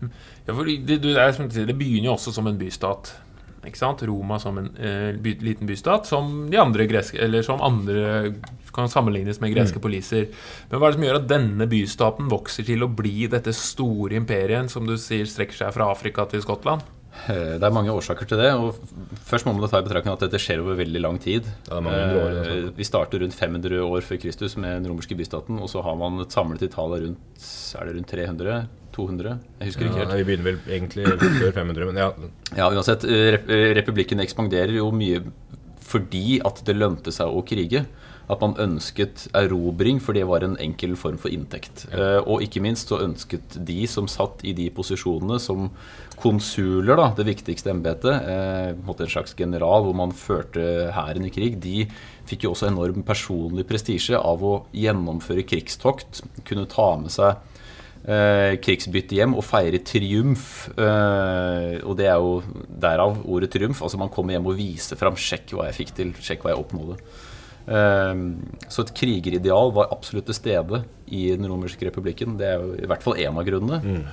Ja, 0.47 0.53
for 0.53 0.67
det, 0.67 1.01
det, 1.03 1.15
er 1.15 1.35
det 1.37 1.77
begynner 1.77 2.11
jo 2.11 2.15
også 2.17 2.33
som 2.35 2.49
en 2.49 2.59
bystat. 2.59 3.13
Ikke 3.61 3.77
sant? 3.77 4.01
Roma 4.09 4.39
som 4.41 4.57
en 4.57 4.71
eh, 4.81 5.11
by, 5.21 5.35
liten 5.45 5.69
bystat, 5.69 6.09
som 6.09 6.47
de 6.49 6.57
andre 6.57 6.87
greske 6.89 7.19
Eller 7.21 7.45
som 7.45 7.61
andre 7.61 8.33
kan 8.73 8.89
sammenlignes 8.89 9.41
med 9.43 9.53
greske 9.53 9.81
poliser. 9.83 10.29
Men 10.71 10.79
hva 10.79 10.87
er 10.87 10.93
det 10.93 10.97
som 10.97 11.05
gjør 11.05 11.19
at 11.19 11.29
denne 11.29 11.67
bystaten 11.69 12.31
vokser 12.31 12.65
til 12.67 12.85
å 12.85 12.89
bli 12.89 13.27
dette 13.31 13.53
store 13.55 14.17
imperiet 14.17 14.71
som 14.71 14.87
du 14.87 14.95
sier 14.99 15.27
strekker 15.29 15.59
seg 15.59 15.75
fra 15.75 15.91
Afrika 15.91 16.25
til 16.31 16.43
Skottland? 16.43 16.85
Eh, 17.27 17.57
Det 17.59 17.63
er 17.63 17.73
mange 17.75 17.91
årsaker 17.93 18.27
til 18.27 18.39
det. 18.39 18.51
og 18.55 18.75
Først 19.27 19.45
må 19.45 19.53
man 19.53 19.69
ta 19.69 19.79
i 19.79 19.85
betraktning 19.85 20.13
at 20.15 20.23
dette 20.25 20.39
skjer 20.41 20.61
over 20.63 20.75
veldig 20.79 21.01
lang 21.01 21.19
tid. 21.21 21.45
Ja, 21.69 21.79
år. 21.79 22.37
Eh, 22.45 22.69
Vi 22.75 22.83
starter 22.87 23.19
rundt 23.21 23.33
500 23.35 23.79
år 23.83 24.01
før 24.01 24.19
Kristus 24.21 24.55
med 24.57 24.81
den 24.83 24.91
romerske 24.91 25.15
bystaten, 25.17 25.59
og 25.61 25.69
så 25.69 25.83
har 25.83 25.95
man 25.95 26.19
et 26.21 26.31
samlet 26.31 26.63
i 26.63 26.67
tallet 26.71 27.03
rundt 27.03 27.19
er 27.79 27.85
det 27.85 27.95
rundt 27.95 28.07
300? 28.11 28.67
200? 28.91 29.39
Jeg 29.59 29.67
husker 29.67 29.85
ikke 29.87 29.99
helt. 30.05 30.13
vi 30.17 30.23
begynner 30.27 30.43
vel 30.43 30.59
egentlig 30.67 31.05
før 31.39 31.53
500, 31.53 31.85
men 31.85 31.95
ja. 31.97 32.11
Ja, 32.57 32.69
uansett, 32.69 33.05
eh, 33.05 33.73
Republikken 33.75 34.19
ekspanderer 34.19 34.73
jo 34.75 34.91
mye 34.91 35.21
fordi 35.91 36.39
at 36.45 36.61
det 36.65 36.75
lønte 36.77 37.11
seg 37.11 37.27
å 37.27 37.43
krige. 37.43 37.85
At 38.31 38.43
man 38.43 38.55
ønsket 38.63 39.25
erobring, 39.35 39.99
for 39.99 40.15
det 40.15 40.23
var 40.29 40.45
en 40.45 40.55
enkel 40.63 40.95
form 40.99 41.17
for 41.19 41.33
inntekt. 41.33 41.83
Eh, 41.91 42.21
og 42.21 42.45
ikke 42.45 42.63
minst 42.63 42.91
så 42.91 43.01
ønsket 43.03 43.57
de 43.67 43.81
som 43.91 44.07
satt 44.07 44.45
i 44.47 44.53
de 44.55 44.69
posisjonene 44.71 45.39
som 45.41 45.67
konsuler, 46.21 46.95
da, 46.95 47.09
det 47.17 47.27
viktigste 47.27 47.73
embetet, 47.73 48.13
eh, 48.29 48.71
en 48.71 49.11
slags 49.11 49.35
general 49.35 49.83
hvor 49.83 49.97
man 49.97 50.15
førte 50.15 50.91
hæren 50.95 51.25
i 51.27 51.33
krig, 51.33 51.59
de 51.59 51.87
fikk 52.29 52.45
jo 52.45 52.53
også 52.53 52.69
enorm 52.69 53.03
personlig 53.03 53.65
prestisje 53.67 54.15
av 54.15 54.43
å 54.45 54.61
gjennomføre 54.71 55.43
krigstokt, 55.47 56.21
kunne 56.47 56.69
ta 56.71 56.93
med 57.01 57.11
seg 57.11 57.35
eh, 58.05 58.57
krigsbytte 58.61 59.17
hjem 59.17 59.35
og 59.37 59.45
feire 59.45 59.81
triumf. 59.85 60.69
Eh, 60.75 61.81
og 61.81 61.97
det 61.99 62.07
er 62.09 62.21
jo 62.21 62.39
derav 62.81 63.19
ordet 63.25 63.51
triumf. 63.53 63.81
Altså 63.81 63.99
man 64.01 64.13
kommer 64.13 64.37
hjem 64.37 64.49
og 64.51 64.57
viser 64.59 64.99
fram 64.99 65.17
'sjekk 65.17 65.55
hva 65.55 65.69
jeg 65.69 65.79
fikk 65.81 65.93
til', 65.97 66.15
'sjekk 66.21 66.45
hva 66.45 66.55
jeg 66.55 66.63
oppnådde'. 66.63 67.29
Eh, 67.67 68.23
så 68.71 68.85
et 68.85 68.95
krigerideal 68.97 69.73
var 69.75 69.91
absolutt 69.93 70.29
til 70.31 70.37
stede 70.37 70.83
i 71.11 71.27
den 71.35 71.47
romerske 71.49 71.87
republikken. 71.89 72.37
Det 72.39 72.49
er 72.49 72.59
jo 72.61 72.75
i 72.79 72.89
hvert 72.89 73.05
fall 73.05 73.19
én 73.21 73.37
av 73.37 73.47
grunnene. 73.47 74.03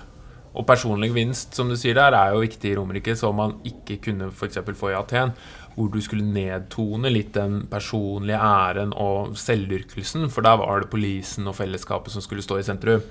Og 0.59 0.67
personlig 0.67 1.13
gevinst, 1.13 1.55
som 1.55 1.69
du 1.71 1.77
sier 1.79 1.95
der, 1.95 2.17
er 2.17 2.35
jo 2.35 2.43
viktig 2.43 2.73
i 2.73 2.77
Romerike, 2.79 3.15
som 3.19 3.37
man 3.39 3.59
ikke 3.69 3.99
kunne 4.09 4.31
for 4.35 4.49
få 4.49 4.91
i 4.91 4.97
Aten. 4.99 5.35
Hvor 5.77 5.93
du 5.93 6.01
skulle 6.03 6.27
nedtone 6.27 7.13
litt 7.13 7.31
den 7.37 7.69
personlige 7.71 8.41
æren 8.43 8.91
og 8.97 9.37
selvdyrkelsen. 9.39 10.27
For 10.31 10.43
der 10.43 10.57
var 10.59 10.81
det 10.81 10.91
polisen 10.91 11.47
og 11.47 11.55
fellesskapet 11.55 12.11
som 12.11 12.25
skulle 12.25 12.43
stå 12.43 12.59
i 12.59 12.67
sentrum. 12.67 13.05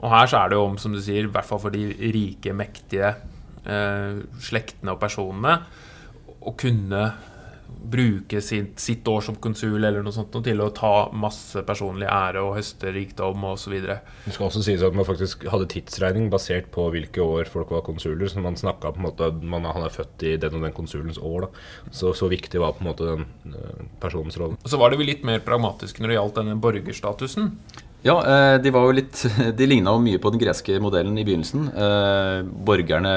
Og 0.00 0.08
her 0.10 0.26
så 0.26 0.38
er 0.38 0.48
det 0.48 0.56
jo 0.56 0.64
om, 0.64 0.78
som 0.78 0.94
du 0.94 1.02
sier, 1.02 1.26
i 1.26 1.34
hvert 1.34 1.44
fall 1.44 1.60
for 1.60 1.74
de 1.74 1.84
rike, 2.14 2.54
mektige 2.56 3.12
eh, 3.66 4.24
slektene 4.40 4.94
og 4.94 5.02
personene, 5.02 5.58
å 6.40 6.52
kunne 6.56 7.04
bruke 7.94 8.40
sitt, 8.44 8.78
sitt 8.80 9.08
år 9.08 9.22
som 9.26 9.36
konsul 9.42 9.78
eller 9.78 10.02
noe 10.04 10.14
sånt 10.14 10.34
til 10.44 10.62
å 10.62 10.70
ta 10.74 11.08
masse 11.14 11.62
personlig 11.66 12.08
ære 12.10 12.42
og 12.44 12.56
høste 12.58 12.92
rikdom 12.94 13.44
osv. 13.50 13.74
Det 13.84 14.34
skal 14.34 14.48
også 14.48 14.64
sies 14.66 14.84
at 14.84 14.96
man 14.96 15.06
faktisk 15.06 15.46
hadde 15.50 15.68
tidsregning 15.72 16.30
basert 16.32 16.70
på 16.74 16.86
hvilke 16.94 17.24
år 17.24 17.50
folk 17.50 17.72
var 17.74 17.84
konsuler. 17.86 18.26
Så 18.30 18.42
man 18.44 18.58
snakka 18.58 18.94
på 18.94 19.02
en 19.02 19.08
måte 19.08 19.30
man, 19.42 19.64
Han 19.64 19.86
er 19.86 19.94
født 19.94 20.26
i 20.26 20.36
den 20.40 20.58
og 20.58 20.66
den 20.66 20.76
konsulens 20.76 21.18
år. 21.18 21.48
Så, 21.90 22.12
så 22.16 22.28
viktig 22.30 22.60
var 22.62 22.76
på 22.76 22.84
en 22.84 22.90
måte 22.90 23.08
den 23.08 23.26
eh, 23.54 23.84
personens 24.02 24.38
rolle. 24.40 24.58
Så 24.64 24.80
var 24.80 24.92
det 24.92 25.00
vel 25.00 25.12
litt 25.12 25.26
mer 25.26 25.42
pragmatisk 25.44 26.00
når 26.00 26.12
det 26.12 26.18
gjaldt 26.18 26.40
denne 26.40 26.60
borgerstatusen. 26.62 27.52
Ja, 28.04 28.18
eh, 28.20 28.54
de 28.60 28.68
var 28.68 28.84
jo 28.84 28.96
litt 28.98 29.22
De 29.58 29.66
ligna 29.68 29.94
mye 29.96 30.20
på 30.20 30.32
den 30.34 30.42
greske 30.42 30.76
modellen 30.82 31.16
i 31.16 31.24
begynnelsen. 31.24 31.70
Eh, 31.72 32.40
borgerne 32.68 33.12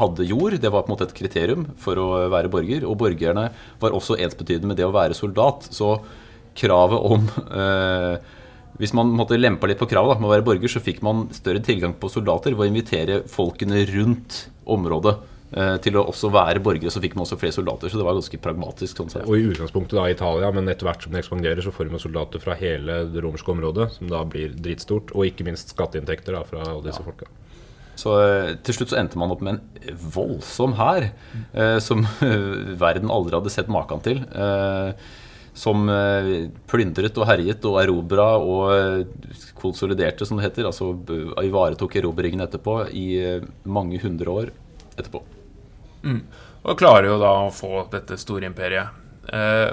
hadde 0.00 0.26
jord, 0.26 0.56
det 0.62 0.72
var 0.74 0.82
på 0.82 0.90
en 0.90 0.96
måte 0.96 1.06
et 1.06 1.14
kriterium 1.14 1.68
for 1.78 2.00
å 2.02 2.08
være 2.32 2.50
borger. 2.50 2.86
Og 2.88 2.98
borgerne 2.98 3.48
var 3.82 3.94
også 3.94 4.18
ensbetydende 4.18 4.72
med 4.72 4.80
det 4.80 4.88
å 4.88 4.94
være 4.94 5.14
soldat. 5.14 5.68
Så 5.70 6.00
kravet 6.56 7.06
om 7.12 7.28
eh, 7.46 8.16
Hvis 8.80 8.92
man 8.96 9.14
måtte 9.14 9.38
lempa 9.38 9.68
litt 9.70 9.78
på 9.80 9.88
kravet 9.88 10.18
med 10.18 10.28
å 10.28 10.34
være 10.34 10.44
borger, 10.44 10.68
så 10.72 10.82
fikk 10.82 10.98
man 11.06 11.28
større 11.36 11.62
tilgang 11.64 11.94
på 11.96 12.10
soldater 12.12 12.56
ved 12.56 12.66
å 12.66 12.70
invitere 12.72 13.22
folkene 13.30 13.86
rundt 13.94 14.48
området 14.66 15.14
til 15.46 15.94
å 15.94 16.02
også 16.10 16.28
være 16.34 16.58
borgere. 16.58 16.90
Så 16.90 16.98
fikk 17.00 17.14
man 17.14 17.22
også 17.22 17.38
flere 17.38 17.54
soldater, 17.54 17.88
så 17.88 18.00
det 18.00 18.06
var 18.06 18.16
ganske 18.18 18.40
pragmatisk. 18.42 18.98
sånn 18.98 19.12
sett. 19.12 19.28
Og 19.30 19.38
i 19.38 19.46
utgangspunktet 19.52 19.94
da 19.94 20.08
Italia, 20.10 20.50
men 20.52 20.68
etter 20.72 20.88
hvert 20.88 21.06
som 21.06 21.14
det 21.14 21.22
ekspanderer, 21.22 21.62
så 21.62 21.70
får 21.72 21.92
man 21.92 22.02
soldater 22.02 22.42
fra 22.42 22.56
hele 22.58 23.04
det 23.12 23.22
romerske 23.22 23.54
området, 23.54 23.92
som 23.94 24.10
da 24.10 24.24
blir 24.26 24.56
dritstort. 24.58 25.14
Og 25.14 25.28
ikke 25.30 25.46
minst 25.46 25.70
skatteinntekter 25.70 26.34
da 26.34 26.42
fra 26.48 26.64
alle 26.66 26.82
disse 26.88 27.04
folka. 27.06 27.30
Så 27.96 28.16
eh, 28.20 28.50
til 28.64 28.76
slutt 28.76 28.92
så 28.92 28.98
endte 29.00 29.18
man 29.20 29.32
opp 29.32 29.44
med 29.44 29.56
en 29.56 30.00
voldsom 30.12 30.76
hær 30.76 31.08
eh, 31.08 31.78
som 31.82 32.04
eh, 32.04 32.74
verden 32.84 33.12
aldri 33.12 33.38
hadde 33.38 33.52
sett 33.54 33.70
maken 33.72 34.02
til. 34.04 34.20
Eh, 34.26 34.90
som 35.56 35.88
eh, 35.88 36.50
plyndret 36.68 37.16
og 37.16 37.28
herjet 37.30 37.64
og 37.68 37.78
erobra 37.80 38.28
og 38.36 38.74
eh, 38.74 39.30
konsoliderte, 39.56 40.28
som 40.28 40.36
det 40.36 40.50
heter. 40.50 40.68
Altså 40.68 40.92
ivaretok 41.40 41.96
erobringen 42.02 42.44
etterpå 42.44 42.82
i 42.92 43.06
eh, 43.22 43.48
mange 43.64 44.02
hundre 44.02 44.36
år 44.42 44.52
etterpå. 44.96 45.24
Og 46.66 46.78
klarer 46.78 47.10
jo 47.12 47.18
da 47.22 47.32
å 47.44 47.54
få 47.54 47.86
dette 47.92 48.18
store 48.18 48.48
imperiet. 48.48 49.02
Eh, 49.30 49.70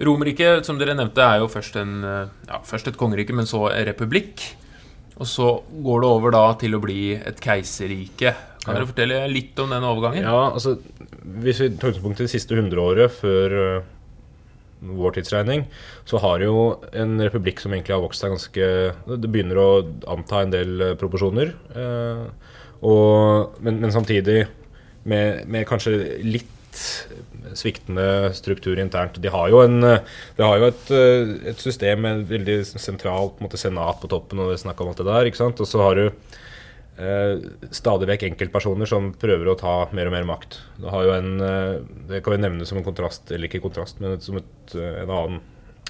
Romerriket, 0.00 0.64
som 0.64 0.78
dere 0.80 0.94
nevnte, 0.96 1.20
er 1.20 1.42
jo 1.42 1.48
først, 1.52 1.76
en, 1.76 2.04
eh, 2.04 2.28
ja, 2.48 2.60
først 2.64 2.88
et 2.88 2.96
kongerike, 2.96 3.34
men 3.36 3.48
så 3.48 3.66
en 3.70 3.86
republikk. 3.88 4.44
Og 5.20 5.28
så 5.28 5.62
går 5.84 6.00
det 6.00 6.08
over 6.08 6.32
da 6.32 6.44
til 6.60 6.76
å 6.76 6.80
bli 6.80 7.12
et 7.14 7.40
keiserrike. 7.44 8.34
Kan 8.64 8.76
dere 8.76 8.88
fortelle 8.88 9.28
litt 9.28 9.58
om 9.60 9.72
den 9.72 9.84
overgangen? 9.84 10.24
Ja, 10.24 10.50
altså 10.52 10.78
Hvis 11.20 11.60
vi 11.60 11.68
tar 11.76 11.90
utgangspunkt 11.92 12.20
i 12.20 12.24
det 12.24 12.32
siste 12.32 12.56
hundreåret 12.56 13.12
før 13.12 13.52
øh, 13.52 13.82
vår 14.80 15.18
tidsregning, 15.18 15.66
så 16.08 16.20
har 16.22 16.40
jo 16.40 16.80
en 16.96 17.20
republikk 17.20 17.60
som 17.60 17.74
egentlig 17.74 17.92
har 17.92 18.00
vokst 18.00 18.24
seg 18.24 18.32
ganske 18.32 18.68
Det 19.20 19.28
begynner 19.28 19.60
å 19.60 19.68
anta 20.08 20.40
en 20.40 20.54
del 20.54 20.80
øh, 20.80 20.96
proporsjoner. 20.96 21.52
øh, 21.76 22.24
og, 22.80 23.60
men, 23.60 23.82
men 23.82 23.92
samtidig 23.92 24.46
med, 25.08 25.46
med 25.48 25.68
kanskje 25.68 25.96
litt 26.24 26.56
sviktende 27.54 28.30
struktur 28.36 28.78
internt. 28.78 29.18
De 29.22 29.30
har 29.32 29.48
jo, 29.50 29.62
en, 29.64 29.80
de 29.82 30.44
har 30.44 30.60
jo 30.60 30.68
et, 30.70 30.92
et 31.50 31.62
system 31.62 32.04
med 32.04 32.22
et 32.22 32.30
veldig 32.36 32.58
sentralt 32.70 33.36
på 33.38 33.46
måte, 33.46 33.60
senat 33.60 34.00
på 34.02 34.10
toppen, 34.10 34.42
og 34.42 34.52
det 34.52 34.60
snakk 34.62 34.80
om 34.80 34.92
alt 34.92 35.02
det 35.02 35.08
der. 35.08 35.30
ikke 35.30 35.40
sant? 35.40 35.60
Og 35.62 35.68
så 35.68 35.82
har 35.82 35.98
du 35.98 36.04
eh, 37.00 37.46
stadig 37.74 38.08
vekk 38.10 38.26
enkeltpersoner 38.30 38.88
som 38.88 39.12
prøver 39.20 39.50
å 39.50 39.58
ta 39.58 39.76
mer 39.96 40.10
og 40.10 40.16
mer 40.16 40.28
makt. 40.28 40.60
Det, 40.78 40.90
har 40.92 41.06
jo 41.06 41.16
en, 41.16 41.32
eh, 41.46 41.78
det 42.10 42.22
kan 42.24 42.36
vi 42.36 42.44
nevne 42.44 42.68
som 42.68 42.80
en 42.80 42.86
kontrast, 42.86 43.30
eller 43.32 43.50
ikke 43.50 43.64
kontrast, 43.64 44.02
men 44.02 44.20
som 44.24 44.38
et, 44.40 44.76
eh, 44.76 45.02
en 45.02 45.10
annen 45.16 45.40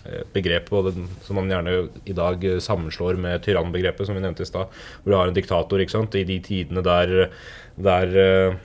eh, 0.06 0.24
begrep 0.34 0.72
og 0.76 0.90
den, 0.90 1.10
som 1.26 1.38
man 1.40 1.50
gjerne 1.52 1.76
i 2.08 2.16
dag 2.16 2.46
sammenslår 2.64 3.20
med 3.20 3.44
tyrannbegrepet, 3.44 4.08
som 4.08 4.16
vi 4.16 4.24
nevnte 4.24 4.46
i 4.46 4.50
stad. 4.50 4.72
Hvor 5.02 5.12
du 5.12 5.18
har 5.18 5.30
en 5.30 5.36
diktator 5.36 5.82
ikke 5.82 5.98
sant? 5.98 6.16
i 6.16 6.26
de 6.28 6.40
tidene 6.46 6.84
der, 6.86 7.28
der 7.80 8.58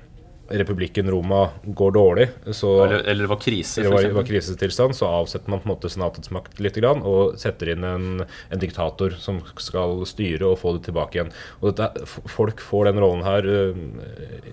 republikken 0.50 1.10
Roma 1.12 1.50
går 1.64 1.92
dårlig, 1.96 2.28
så 2.52 2.72
Eller, 2.86 3.00
eller 3.10 3.26
det 3.26 3.32
var 3.32 3.40
krise, 3.42 3.82
eller 3.82 3.96
var, 3.96 4.10
var 4.20 4.28
krisetilstand, 4.28 4.96
så 4.96 5.10
avsetter 5.22 5.50
man 5.50 5.64
på 5.64 5.70
en 5.70 5.74
måte 5.74 5.90
senatets 5.90 6.32
makt 6.36 6.62
litt 6.62 6.78
grann, 6.78 7.02
og 7.02 7.40
setter 7.42 7.74
inn 7.74 7.88
en, 7.88 8.06
en 8.26 8.62
diktator 8.62 9.18
som 9.22 9.42
skal 9.62 10.04
styre 10.10 10.52
og 10.52 10.60
få 10.62 10.76
det 10.78 10.86
tilbake 10.90 11.20
igjen. 11.20 11.34
Og 11.62 11.74
dette, 11.74 12.06
Folk 12.30 12.62
får 12.62 12.92
den 12.92 13.02
rollen 13.02 13.26
her 13.26 13.46
uh, 13.50 13.84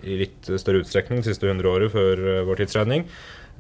i 0.03 0.19
litt 0.25 0.49
større 0.49 0.83
utstrekning 0.83 1.23
de 1.23 1.31
siste 1.31 1.49
100 1.49 1.69
året 1.69 1.93
før 1.95 2.21
uh, 2.25 2.43
vår 2.49 2.63
tidsregning. 2.63 3.07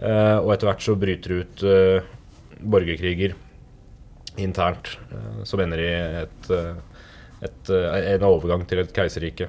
Uh, 0.00 0.40
og 0.40 0.54
etter 0.54 0.70
hvert 0.70 0.84
så 0.84 0.96
bryter 0.98 1.32
det 1.32 1.40
ut 1.42 1.64
eh, 1.68 2.12
borgerkriger 2.62 3.34
internt, 4.36 4.98
eh, 5.10 5.44
som 5.44 5.60
ender 5.60 5.78
i 5.78 5.90
et, 6.22 6.50
eh, 6.50 6.74
et, 7.42 7.70
eh, 7.70 8.14
en 8.14 8.22
overgang 8.22 8.66
til 8.66 8.78
et 8.78 8.92
keiserrike. 8.92 9.48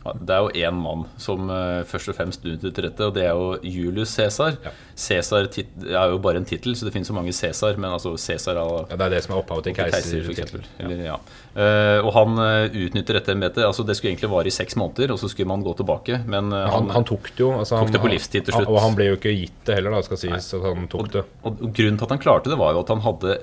Det 0.00 0.32
er 0.32 0.40
jo 0.46 0.68
én 0.70 0.76
mann 0.80 1.02
som 1.20 1.50
eh, 1.52 1.82
først 1.84 2.08
og 2.08 2.16
fremst 2.16 2.44
utnytter 2.48 2.86
dette, 2.86 3.04
og 3.04 3.12
det 3.18 3.26
er 3.26 3.34
jo 3.36 3.58
Julius 3.60 4.14
Cæsar. 4.16 4.54
Ja. 4.64 4.72
Cæsar 4.96 5.44
er 5.44 6.14
jo 6.14 6.20
bare 6.24 6.40
en 6.40 6.48
tittel, 6.48 6.72
så 6.76 6.86
det 6.88 6.94
finnes 6.94 7.10
så 7.10 7.16
mange 7.16 7.34
Cæsar, 7.36 7.76
men 7.76 7.92
altså 7.92 8.14
Cæsar 8.16 8.56
er, 8.56 8.86
Ja, 8.88 8.96
det 8.96 9.06
er 9.06 9.14
det 9.16 9.20
som 9.26 9.34
er 9.34 9.42
opphavet 9.42 9.68
til 9.68 9.76
keiser, 9.76 10.24
eksempel. 10.32 10.64
Ja. 11.04 11.18
Eh, 11.52 12.00
og 12.00 12.14
han 12.16 12.40
eh, 12.46 12.80
utnytter 12.86 13.20
dette 13.20 13.36
embetet. 13.36 13.66
Altså, 13.66 13.84
det 13.84 13.98
skulle 13.98 14.14
egentlig 14.14 14.32
vare 14.32 14.48
i 14.48 14.56
seks 14.56 14.78
måneder, 14.80 15.12
og 15.12 15.20
så 15.20 15.28
skulle 15.28 15.52
man 15.52 15.66
gå 15.66 15.76
tilbake, 15.82 16.22
men 16.24 16.48
eh, 16.56 16.68
Han, 16.72 16.88
han 16.96 17.04
tok 17.04 17.34
det 17.34 17.44
jo. 17.44 17.52
Altså, 17.58 17.76
tok 17.76 17.90
han, 17.90 17.96
det 17.98 18.04
på 18.06 18.14
livstid 18.14 18.48
til 18.48 18.56
slutt. 18.56 18.72
Og 18.72 18.80
han 18.80 18.96
ble 18.96 19.12
jo 19.12 19.20
ikke 19.20 19.36
gitt 19.36 19.64
det 19.68 19.76
heller, 19.80 19.98
da, 19.98 20.04
skal 20.08 20.22
sies. 20.24 20.52
At 20.56 20.64
han 20.64 20.88
tok 20.88 21.12
det. 21.12 21.26
Og 21.44 21.60
og 21.60 21.74
grunnen 21.76 21.98
til 21.98 22.06
at 22.06 22.14
han 22.14 22.22
klarte 22.22 22.52
det, 22.52 22.58
var 22.60 22.72
jo 22.72 22.84
at 22.84 22.92
han 22.92 23.02
hadde 23.04 23.36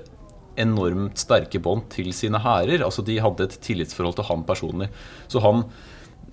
enormt 0.57 1.21
sterke 1.21 1.61
bånd 1.61 1.85
til 1.93 2.09
sine 2.17 2.41
hærer. 2.41 2.81
Altså, 2.85 3.03
de 3.05 3.19
hadde 3.21 3.45
et 3.45 3.59
tillitsforhold 3.61 4.17
til 4.17 4.27
han 4.31 4.45
personlig. 4.47 4.89
Så 5.29 5.43
han 5.43 5.67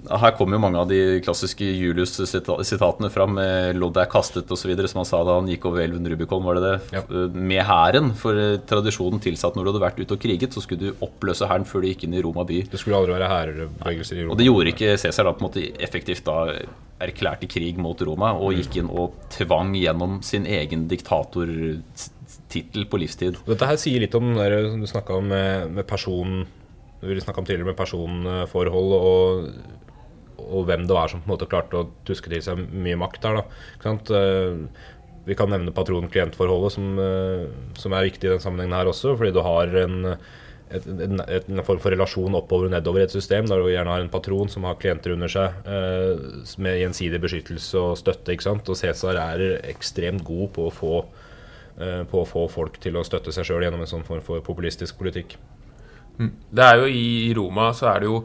her 0.04 0.34
kommer 0.36 0.58
jo 0.58 0.60
mange 0.60 0.80
av 0.80 0.88
de 0.90 0.98
klassiske 1.24 1.64
Julius-sitatene 1.64 3.08
fram, 3.12 3.34
med 3.38 3.76
'lodd 3.76 3.96
er 3.96 4.06
kastet' 4.10 4.50
osv., 4.52 4.72
som 4.86 5.00
han 5.00 5.08
sa 5.08 5.24
da 5.24 5.38
han 5.38 5.48
gikk 5.48 5.64
over 5.70 5.80
elven 5.80 6.06
Rubicon, 6.10 6.44
var 6.44 6.54
det 6.58 6.64
det? 6.64 6.78
Ja. 6.92 7.02
Eh, 7.08 7.28
Med 7.32 7.64
hæren. 7.64 8.12
For 8.14 8.32
eh, 8.36 8.58
tradisjonen 8.68 9.20
tilsa 9.20 9.48
at 9.48 9.56
når 9.56 9.64
du 9.64 9.70
hadde 9.72 9.84
vært 9.86 10.00
ute 10.00 10.14
og 10.14 10.20
kriget, 10.20 10.52
så 10.52 10.60
skulle 10.60 10.80
du 10.90 10.94
oppløse 11.00 11.48
hæren 11.48 11.64
før 11.64 11.80
du 11.80 11.88
gikk 11.88 12.04
inn 12.04 12.14
i 12.14 12.22
Roma 12.22 12.44
by. 12.44 12.62
Det 12.70 12.78
skulle 12.80 12.96
aldri 13.00 13.16
være 13.16 13.28
hærbevegelser 13.32 14.16
i 14.16 14.22
Roma. 14.24 14.32
Og 14.32 14.38
det 14.38 14.46
gjorde 14.50 14.72
ikke 14.74 14.96
Cæsar 15.00 15.24
da 15.24 15.32
på 15.32 15.40
en 15.44 15.48
måte 15.48 15.64
effektivt 15.80 16.24
da 16.28 16.36
erklærte 17.04 17.48
krig 17.50 17.78
mot 17.80 18.00
Roma 18.06 18.32
og 18.38 18.54
gikk 18.54 18.76
inn 18.80 18.90
og 18.92 19.12
tvang 19.34 19.74
gjennom 19.76 20.20
sin 20.22 20.44
egen 20.46 20.86
diktatortittel 20.88 22.86
på 22.90 23.00
livstid. 23.02 23.40
Dette 23.48 23.66
her 23.66 23.76
sier 23.80 24.00
litt 24.04 24.14
om 24.14 24.34
det 24.36 24.50
du 24.78 24.86
snakka 24.86 25.18
om 25.18 25.26
med, 25.32 25.70
med 25.74 25.86
person 25.88 26.44
Vi 27.04 27.20
snakka 27.20 27.42
om 27.42 27.44
tidligere 27.44 27.68
med 27.68 27.76
personforhold 27.76 28.92
og, 28.96 29.48
og 30.44 30.66
hvem 30.68 30.86
det 30.88 30.94
var 30.96 31.08
som 31.10 31.22
på 31.22 31.28
en 31.28 31.34
måte 31.36 31.48
klarte 31.50 31.80
å 31.80 31.88
tuske 32.06 32.30
til 32.32 32.42
seg 32.44 32.60
mye 32.70 32.98
makt 33.00 33.22
der. 33.24 33.40
da? 33.40 33.94
Eh, 34.18 34.56
Vi 35.24 35.34
kan 35.34 35.48
nevne 35.48 35.72
patron-klient-forholdet, 35.72 36.72
som, 36.72 36.98
eh, 37.00 37.46
som 37.80 37.92
er 37.92 38.04
viktig 38.10 38.28
i 38.28 38.32
den 38.34 38.42
sammenhengen 38.44 38.76
her 38.76 38.90
også. 38.90 39.16
Fordi 39.16 39.32
du 39.32 39.40
har 39.40 39.66
en, 39.80 40.16
et, 40.70 40.86
en, 40.86 41.20
en 41.20 41.62
form 41.64 41.80
for 41.80 41.90
relasjon 41.90 42.34
oppover 42.36 42.68
og 42.68 42.74
nedover 42.74 43.00
i 43.00 43.04
et 43.04 43.14
system, 43.14 43.46
der 43.48 43.56
du 43.56 43.70
gjerne 43.72 43.88
har 43.88 44.04
en 44.04 44.12
patron 44.12 44.48
som 44.52 44.64
har 44.68 44.76
klienter 44.76 45.14
under 45.16 45.28
seg, 45.32 45.64
eh, 45.64 46.44
med 46.58 46.76
gjensidig 46.82 47.22
beskyttelse 47.24 47.80
og 47.80 47.96
støtte. 47.96 48.32
ikke 48.32 48.48
sant? 48.50 48.68
Og 48.68 48.76
Cæsar 48.76 49.16
er 49.16 49.60
ekstremt 49.72 50.24
god 50.24 50.52
på 50.52 50.68
å 50.68 50.72
få 50.72 51.04
på 51.74 52.20
å 52.20 52.26
få 52.28 52.44
folk 52.46 52.76
til 52.78 52.94
å 52.94 53.02
støtte 53.02 53.32
seg 53.34 53.48
sjøl 53.48 53.64
gjennom 53.64 53.80
en 53.82 53.88
sånn 53.90 54.04
form 54.06 54.20
for 54.22 54.38
populistisk 54.46 54.94
politikk. 55.00 55.32
Det 56.54 56.62
er 56.62 56.76
jo 56.78 56.86
i, 56.86 57.32
Roma 57.34 57.72
så 57.74 57.88
er 57.90 58.04
det 58.04 58.06
jo 58.12 58.20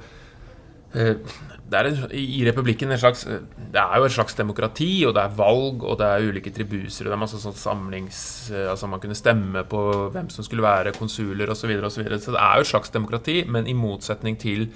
det 1.69 1.79
er 1.79 1.89
en, 1.89 2.13
I 2.17 2.41
republikken 2.47 2.91
en 2.91 3.01
slags 3.01 3.25
eh, 3.29 3.41
Det 3.73 3.81
er 3.81 3.99
jo 4.01 4.07
et 4.07 4.15
slags 4.15 4.37
demokrati, 4.37 4.91
og 5.07 5.13
det 5.17 5.23
er 5.23 5.35
valg, 5.37 5.83
og 5.85 5.99
det 5.99 6.07
er 6.07 6.29
ulike 6.29 6.53
tribuser, 6.55 7.05
og 7.05 7.11
det 7.11 7.17
er 7.17 7.23
masse 7.23 7.41
sånn 7.41 7.57
samlings... 7.57 8.21
eh, 8.53 8.67
Altså 8.71 8.89
man 8.89 9.01
kunne 9.03 9.17
stemme 9.17 9.65
på 9.69 9.83
hvem 10.13 10.31
som 10.33 10.45
skulle 10.45 10.65
være 10.65 10.95
konsuler 10.97 11.51
osv. 11.51 11.61
Så, 11.61 11.69
videre, 11.69 11.89
og 11.89 11.93
så, 11.93 12.05
så 12.25 12.33
det 12.35 12.41
er 12.41 12.55
jo 12.57 12.65
et 12.65 12.71
slags 12.71 12.95
demokrati, 12.95 13.43
men 13.47 13.69
i 13.69 13.77
motsetning 13.77 14.39
til 14.41 14.69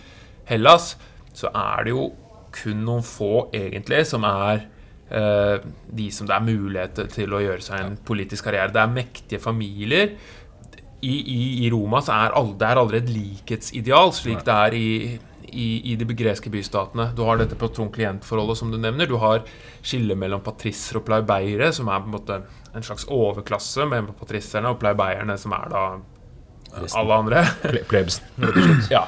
Hellas 0.49 0.93
så 1.34 1.49
er 1.49 1.88
det 1.88 1.95
jo 1.95 2.12
kun 2.53 2.84
noen 2.86 3.06
få, 3.06 3.47
egentlig, 3.58 4.03
som 4.06 4.25
er 4.29 4.67
eh, 5.10 5.65
de 5.89 6.12
som 6.13 6.29
det 6.29 6.36
er 6.38 6.45
mulighet 6.45 7.03
til 7.15 7.34
å 7.34 7.41
gjøre 7.41 7.65
seg 7.65 7.82
en 7.82 7.99
politisk 8.06 8.45
karriere. 8.45 8.73
Det 8.75 8.84
er 8.84 8.93
mektige 8.93 9.41
familier 9.41 10.13
i, 11.03 11.13
i, 11.17 11.41
i 11.65 11.69
Roma 11.73 11.99
så 12.03 12.15
er 12.15 12.36
all, 12.38 12.53
det 12.60 12.67
er 12.67 12.79
aldri 12.79 13.01
et 13.01 13.10
likhetsideal, 13.12 14.13
slik 14.15 14.43
det 14.47 14.53
er 14.56 14.77
i, 14.77 14.88
i, 15.53 15.67
i 15.91 15.95
de 15.99 16.07
greske 16.17 16.51
bystatene. 16.53 17.11
Du 17.17 17.23
har 17.27 17.39
dette 17.39 17.57
patron-klient-forholdet 17.59 18.59
som 18.59 18.73
du 18.73 18.79
nevner. 18.81 19.09
Du 19.09 19.17
har 19.21 19.43
skillet 19.85 20.17
mellom 20.19 20.43
patrisser 20.45 20.99
og 20.99 21.05
pleibeiere, 21.07 21.71
som 21.75 21.91
er 21.91 22.03
på 22.03 22.09
en 22.09 22.17
måte 22.17 22.39
en 22.73 22.85
slags 22.85 23.05
overklasse 23.11 23.85
med 23.89 24.11
patrisserne, 24.19 24.73
og 24.73 24.81
pleibeierne, 24.81 25.37
som 25.39 25.55
er 25.57 25.73
da 25.73 25.83
alle 26.97 27.19
andre. 27.21 27.43
Ple 27.63 27.83
plebsen, 27.89 28.49
ja. 28.93 29.05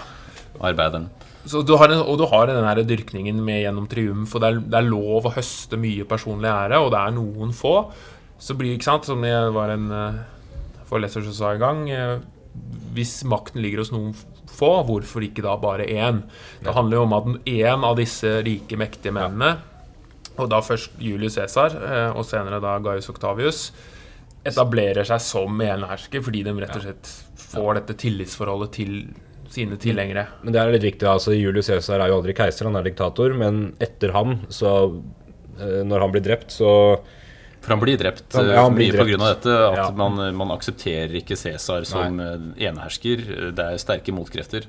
Arbeideren. 0.56 1.10
Så 1.46 1.62
du 1.62 1.76
har 1.78 1.92
og 1.94 2.16
du 2.18 2.26
har 2.32 2.48
denne 2.50 2.66
her 2.66 2.82
dyrkningen 2.88 3.38
med 3.46 3.62
gjennom 3.62 3.90
triumf, 3.90 4.34
og 4.34 4.42
det 4.42 4.48
er, 4.50 4.62
det 4.66 4.80
er 4.80 4.88
lov 4.88 5.28
å 5.28 5.34
høste 5.36 5.78
mye 5.78 6.08
personlig 6.10 6.50
ære, 6.50 6.80
og 6.82 6.94
det 6.94 7.02
er 7.02 7.14
noen 7.14 7.52
få. 7.54 7.76
Så 8.42 8.56
blir 8.58 8.74
ikke 8.74 8.90
sant, 8.90 9.06
som 9.08 9.22
det 9.22 9.34
var 9.54 9.74
en 9.74 9.92
eh, 9.94 10.24
foreleser 10.90 11.26
som 11.28 11.36
sa 11.36 11.54
en 11.54 11.62
gang 11.62 11.78
eh, 11.90 12.18
Hvis 12.96 13.22
makten 13.28 13.62
ligger 13.64 13.84
hos 13.84 13.94
noen 13.94 14.12
få, 14.56 14.72
hvorfor 14.88 15.26
ikke 15.26 15.44
da 15.46 15.56
bare 15.62 15.88
én? 15.88 16.24
Det 16.64 16.76
handler 16.76 17.00
jo 17.00 17.06
om 17.06 17.18
at 17.18 17.30
én 17.52 17.86
av 17.88 17.98
disse 18.00 18.38
rike, 18.46 18.80
mektige 18.80 19.16
mennene, 19.16 19.58
og 20.36 20.50
da 20.52 20.60
først 20.64 20.98
Julius 21.00 21.38
Cæsar, 21.38 21.76
eh, 21.80 22.10
og 22.16 22.26
senere 22.28 22.62
da 22.64 22.78
Gaius 22.84 23.12
Octavius, 23.12 23.70
etablerer 24.46 25.08
seg 25.08 25.22
som 25.24 25.62
enehersker 25.64 26.22
fordi 26.22 26.44
de 26.46 26.54
rett 26.60 26.76
og 26.78 26.84
slett 26.84 27.14
får 27.56 27.80
dette 27.80 27.96
tillitsforholdet 28.04 28.76
til 28.76 28.98
sine 29.56 29.78
tilhengere. 29.82 30.28
Men 30.44 30.54
det 30.54 30.62
er 30.62 30.74
litt 30.74 30.86
viktig. 30.86 31.08
altså 31.08 31.36
Julius 31.36 31.70
Cæsar 31.70 32.02
er 32.02 32.12
jo 32.12 32.20
aldri 32.20 32.36
keiser, 32.38 32.68
han 32.70 32.78
er 32.80 32.86
diktator. 32.88 33.34
Men 33.38 33.68
etter 33.84 34.14
han, 34.16 34.42
så 34.50 34.74
eh, 35.60 35.82
Når 35.88 36.04
han 36.04 36.14
blir 36.14 36.26
drept, 36.26 36.52
så 36.52 36.72
For 37.66 37.74
han 37.74 37.82
blir 37.82 37.98
drept 37.98 38.34
Han- 38.38 38.46
eh, 38.46 38.54
ja, 38.54 38.62
han 38.64 38.76
blir 38.78 38.92
mye 38.94 38.98
drept. 39.00 39.18
pga. 39.18 39.30
dette. 39.34 39.54
At 39.72 39.78
Ja. 39.80 39.90
man, 39.98 40.20
man 40.38 40.52
aksepterer 40.54 41.16
ikke 41.18 41.36
Cæsar 41.36 41.86
som 41.90 42.18
Nei. 42.18 42.36
enehersker. 42.70 43.26
Det 43.58 43.66
er 43.66 43.78
sterke 43.82 44.14
motkrefter. 44.14 44.68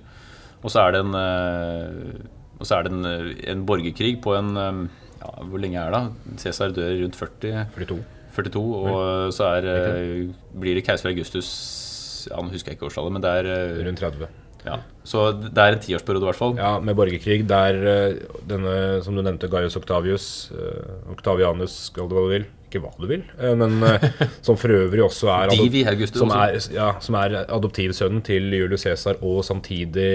Og 0.65 0.71
så 0.73 0.81
er 0.89 0.93
det 0.97 1.01
en, 1.05 1.15
eh, 1.15 2.23
og 2.59 2.65
så 2.67 2.79
er 2.79 2.83
det 2.89 2.93
en, 2.93 3.05
eh, 3.05 3.51
en 3.53 3.67
borgerkrig 3.69 4.21
på 4.25 4.33
en 4.39 4.57
eh, 4.57 4.89
ja, 5.21 5.31
Hvor 5.45 5.61
lenge 5.61 5.77
er 5.77 5.91
det? 5.93 6.39
Cæsar 6.41 6.73
dør 6.73 6.97
rundt 7.03 7.15
40, 7.17 7.67
42. 7.77 8.01
42, 8.35 8.65
og 8.87 9.33
så 9.33 9.45
er, 9.59 9.67
eh, 9.69 10.33
blir 10.59 10.75
det 10.75 10.85
keiser 10.87 11.09
Augustus 11.13 12.29
ja, 12.31 12.37
Nå 12.43 12.51
husker 12.51 12.73
jeg 12.73 12.79
ikke 12.79 12.89
årstallet, 12.91 13.13
men 13.13 13.23
det 13.23 13.31
er 13.31 13.47
eh, 13.47 13.85
Rundt 13.87 14.01
30. 14.01 14.27
ja. 14.67 14.81
Så 15.07 15.29
det 15.39 15.63
er 15.63 15.77
en 15.77 15.83
tiårsperiode, 15.83 16.25
i 16.25 16.31
hvert 16.33 16.41
fall. 16.41 16.55
Ja, 16.59 16.77
med 16.83 16.97
borgerkrig 16.99 17.45
der 17.47 17.77
eh, 17.79 18.21
denne, 18.51 18.75
som 19.07 19.15
du 19.15 19.23
nevnte, 19.23 19.51
Gaius 19.51 19.79
Octavius, 19.79 20.51
eh, 20.51 21.11
Octavianus, 21.13 21.77
skal 21.93 22.09
du 22.11 22.17
hva 22.17 22.25
du 22.27 22.33
vil. 22.35 22.47
Ikke 22.67 22.81
hva 22.83 22.91
du 22.99 23.07
vil, 23.07 23.23
eh, 23.39 23.55
men 23.55 23.79
som 24.47 24.59
for 24.59 24.75
øvrig 24.75 25.05
også 25.05 25.31
er 25.31 25.53
Divi 25.55 25.85
Augustus. 25.87 26.19
som 26.19 26.35
er, 26.35 26.59
ja, 26.75 26.89
som 27.05 27.19
er 27.21 27.37
adoptivsønnen 27.45 28.25
til 28.27 28.51
Julius 28.59 28.83
Cæsar, 28.89 29.21
og 29.23 29.45
samtidig 29.47 30.09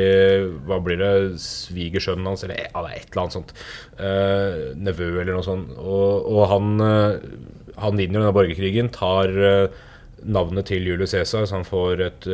Hva 0.68 0.82
blir 0.84 1.00
det? 1.00 1.14
Svigersønnen 1.40 2.28
hans, 2.28 2.44
eller 2.44 2.60
ja, 2.60 2.84
det 2.84 2.92
er 2.92 3.00
et 3.00 3.08
eller 3.14 3.24
annet 3.24 3.38
sånt. 3.38 3.56
Nevø, 4.82 5.10
eller 5.22 5.38
noe 5.38 5.48
sånt. 5.48 5.72
Og, 5.80 6.28
og 6.28 6.44
han, 6.52 6.76
han 7.80 8.00
vinner 8.04 8.20
denne 8.20 8.36
borgerkrigen, 8.36 8.92
tar 8.92 9.32
navnet 10.22 10.68
til 10.68 10.92
Julius 10.92 11.16
Cæsar, 11.16 11.48
så 11.48 11.62
han 11.62 11.68
får 11.68 12.04
et 12.10 12.32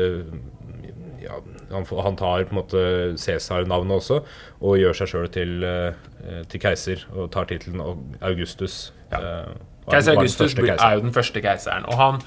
ja, 1.21 1.37
han, 1.71 1.85
han 2.03 2.19
tar 2.19 2.45
på 2.47 2.55
en 2.55 2.59
måte 2.61 2.83
Cæsar-navnet 3.19 3.99
også, 3.99 4.21
og 4.61 4.81
gjør 4.81 4.97
seg 5.01 5.11
sjøl 5.13 5.29
til, 5.33 5.55
eh, 5.67 6.41
til 6.51 6.63
keiser, 6.63 7.05
og 7.15 7.31
tar 7.33 7.49
tittelen 7.49 7.83
Augustus. 8.21 8.91
Ja. 9.11 9.21
eh, 9.21 9.55
Keiser 9.87 10.17
Augustus 10.17 10.57
er 10.57 10.97
jo 10.97 11.05
den 11.05 11.15
første 11.15 11.41
keiseren. 11.43 11.87
Og 11.87 11.99
han 11.99 12.21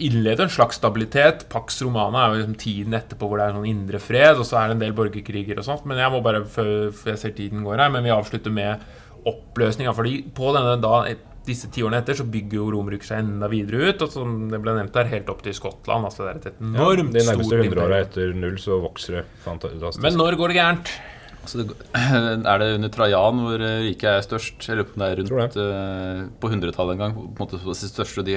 innleder 0.00 0.46
en 0.46 0.52
slags 0.52 0.78
stabilitet. 0.80 1.44
Pax 1.52 1.82
Romana 1.84 2.22
er 2.22 2.30
jo 2.30 2.38
liksom 2.40 2.56
tiden 2.60 2.96
etterpå 2.96 3.28
hvor 3.28 3.40
det 3.40 3.48
er 3.48 3.58
sånn 3.58 3.68
indre 3.68 4.00
fred, 4.00 4.38
og 4.40 4.48
så 4.48 4.60
er 4.60 4.70
det 4.70 4.78
en 4.78 4.84
del 4.86 4.96
borgerkriger 4.96 5.60
og 5.60 5.66
sånt. 5.66 5.84
Men 5.88 6.00
jeg 6.00 6.12
må 6.14 6.22
bare, 6.24 6.40
før 6.48 7.12
jeg 7.12 7.20
ser 7.20 7.34
tiden 7.36 7.66
går 7.66 7.84
her, 7.84 7.92
men 7.92 8.06
vi 8.06 8.14
avslutter 8.14 8.54
med 8.54 8.80
oppløsninga. 9.28 9.92
Fordi 9.96 10.22
på 10.36 10.54
denne 10.56 10.78
da 10.80 11.02
disse 11.50 11.68
tiårene 11.74 12.00
etter 12.00 12.18
så 12.20 12.26
bygger 12.30 12.60
jo 12.60 12.66
Romerike 12.74 13.06
seg 13.06 13.24
enda 13.24 13.50
videre 13.50 13.90
ut. 13.90 14.04
Og 14.06 14.12
som 14.14 14.42
det 14.50 14.60
ble 14.62 14.74
nevnt 14.78 14.98
her, 14.98 15.08
helt 15.12 15.30
opp 15.32 15.44
til 15.44 15.56
Skottland. 15.56 16.08
Altså 16.08 16.26
det 16.26 16.32
er 16.32 16.42
et 16.42 16.60
enormt 16.64 17.14
De 17.16 17.24
nærmeste 17.26 17.60
hundre 17.60 17.70
100 17.70 17.86
åra 17.86 18.02
etter 18.06 18.36
null 18.36 18.60
så 18.62 18.80
vokser 18.82 19.20
det 19.20 19.24
fantastisk. 19.44 20.04
Men 20.04 20.20
når 20.20 20.38
går 20.40 20.52
det 20.52 20.60
gærent? 20.60 20.92
Altså, 21.40 21.62
det, 21.62 21.76
er 22.52 22.60
det 22.60 22.68
under 22.76 22.92
Trajan 22.92 23.42
hvor 23.44 23.64
eh, 23.64 23.80
riket 23.88 24.10
er 24.12 24.26
størst? 24.26 24.68
Eller 24.68 24.84
om 24.84 25.02
det 25.02 25.08
er 25.08 25.22
rundt 25.22 25.58
uh, 25.58 26.22
på 26.42 26.52
100-tallet 26.52 26.96
en 26.96 27.02
gang? 27.04 27.16
På 27.16 27.26
en 27.26 27.42
måte 27.46 27.60
det 27.64 27.76
største. 27.80 28.24
De, 28.26 28.36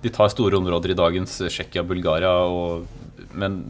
de 0.00 0.12
tar 0.14 0.32
store 0.32 0.58
områder 0.60 0.94
i 0.94 0.98
dagens 0.98 1.36
Tsjekkia, 1.46 1.84
Bulgaria 1.86 2.32
og 2.48 2.88
Men 3.36 3.60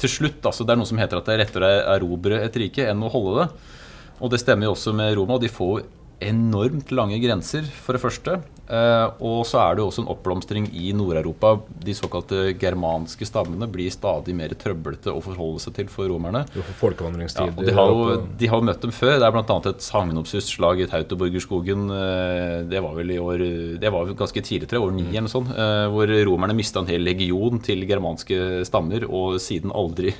til 0.00 0.10
slutt, 0.10 0.40
altså, 0.42 0.64
det 0.64 0.74
er 0.74 0.80
noe 0.80 0.88
som 0.88 0.98
heter 0.98 1.20
at 1.20 1.28
det 1.28 1.36
er 1.36 1.44
rettere 1.44 1.68
å 1.68 1.82
erobre 1.98 2.40
et 2.42 2.56
rike 2.58 2.88
enn 2.88 3.04
å 3.04 3.12
holde 3.12 3.42
det. 3.42 3.74
Og 4.18 4.32
det 4.32 4.40
stemmer 4.42 4.66
jo 4.66 4.74
også 4.74 4.94
med 4.96 5.12
Roma. 5.14 5.36
og 5.36 5.44
De 5.44 5.52
får 5.52 5.84
enormt 6.20 6.90
lange 6.94 7.18
grenser, 7.22 7.62
for 7.84 7.94
det 7.96 8.02
første. 8.02 8.38
Eh, 8.68 9.04
og 9.24 9.46
så 9.48 9.60
er 9.62 9.76
det 9.76 9.80
jo 9.80 9.86
også 9.88 10.02
en 10.02 10.10
oppblomstring 10.12 10.66
i 10.76 10.90
Nord-Europa. 10.92 11.54
De 11.80 11.94
såkalte 11.96 12.50
germanske 12.60 13.24
stammene 13.24 13.68
blir 13.72 13.88
stadig 13.94 14.34
mer 14.36 14.52
trøblete 14.60 15.08
å 15.14 15.22
forholde 15.24 15.62
seg 15.62 15.76
til 15.78 15.88
for 15.92 16.10
romerne. 16.10 16.42
Ja, 16.58 16.64
folkevandringstid. 16.80 17.54
og 17.56 17.64
de 17.64 17.76
har, 17.78 17.94
jo, 17.94 18.18
de 18.42 18.50
har 18.52 18.66
møtt 18.66 18.82
dem 18.84 18.92
før. 18.92 19.14
Det 19.22 19.28
er 19.30 19.36
bl.a. 19.38 19.58
et 19.72 19.86
sagnomsust-slag 19.86 20.82
i 20.84 20.90
Tautoburgerskogen. 20.90 21.88
eh, 21.96 22.58
Det 22.68 22.82
var 22.84 22.98
vel 22.98 23.14
i 23.14 23.18
år 23.22 23.46
Det 23.80 23.94
var 23.94 24.12
ganske 24.18 24.42
tidlig, 24.44 24.68
tror 24.68 24.88
år 24.90 24.92
ni 24.98 25.06
eller 25.08 25.28
noe 25.28 25.32
sånt. 25.32 25.54
eh, 25.56 25.86
Hvor 25.94 26.12
romerne 26.28 26.58
mista 26.58 26.80
en 26.82 26.90
hel 26.92 27.00
legion 27.08 27.62
til 27.64 27.86
germanske 27.88 28.64
stammer, 28.68 29.06
og 29.08 29.38
siden 29.40 29.72
aldri 29.72 30.12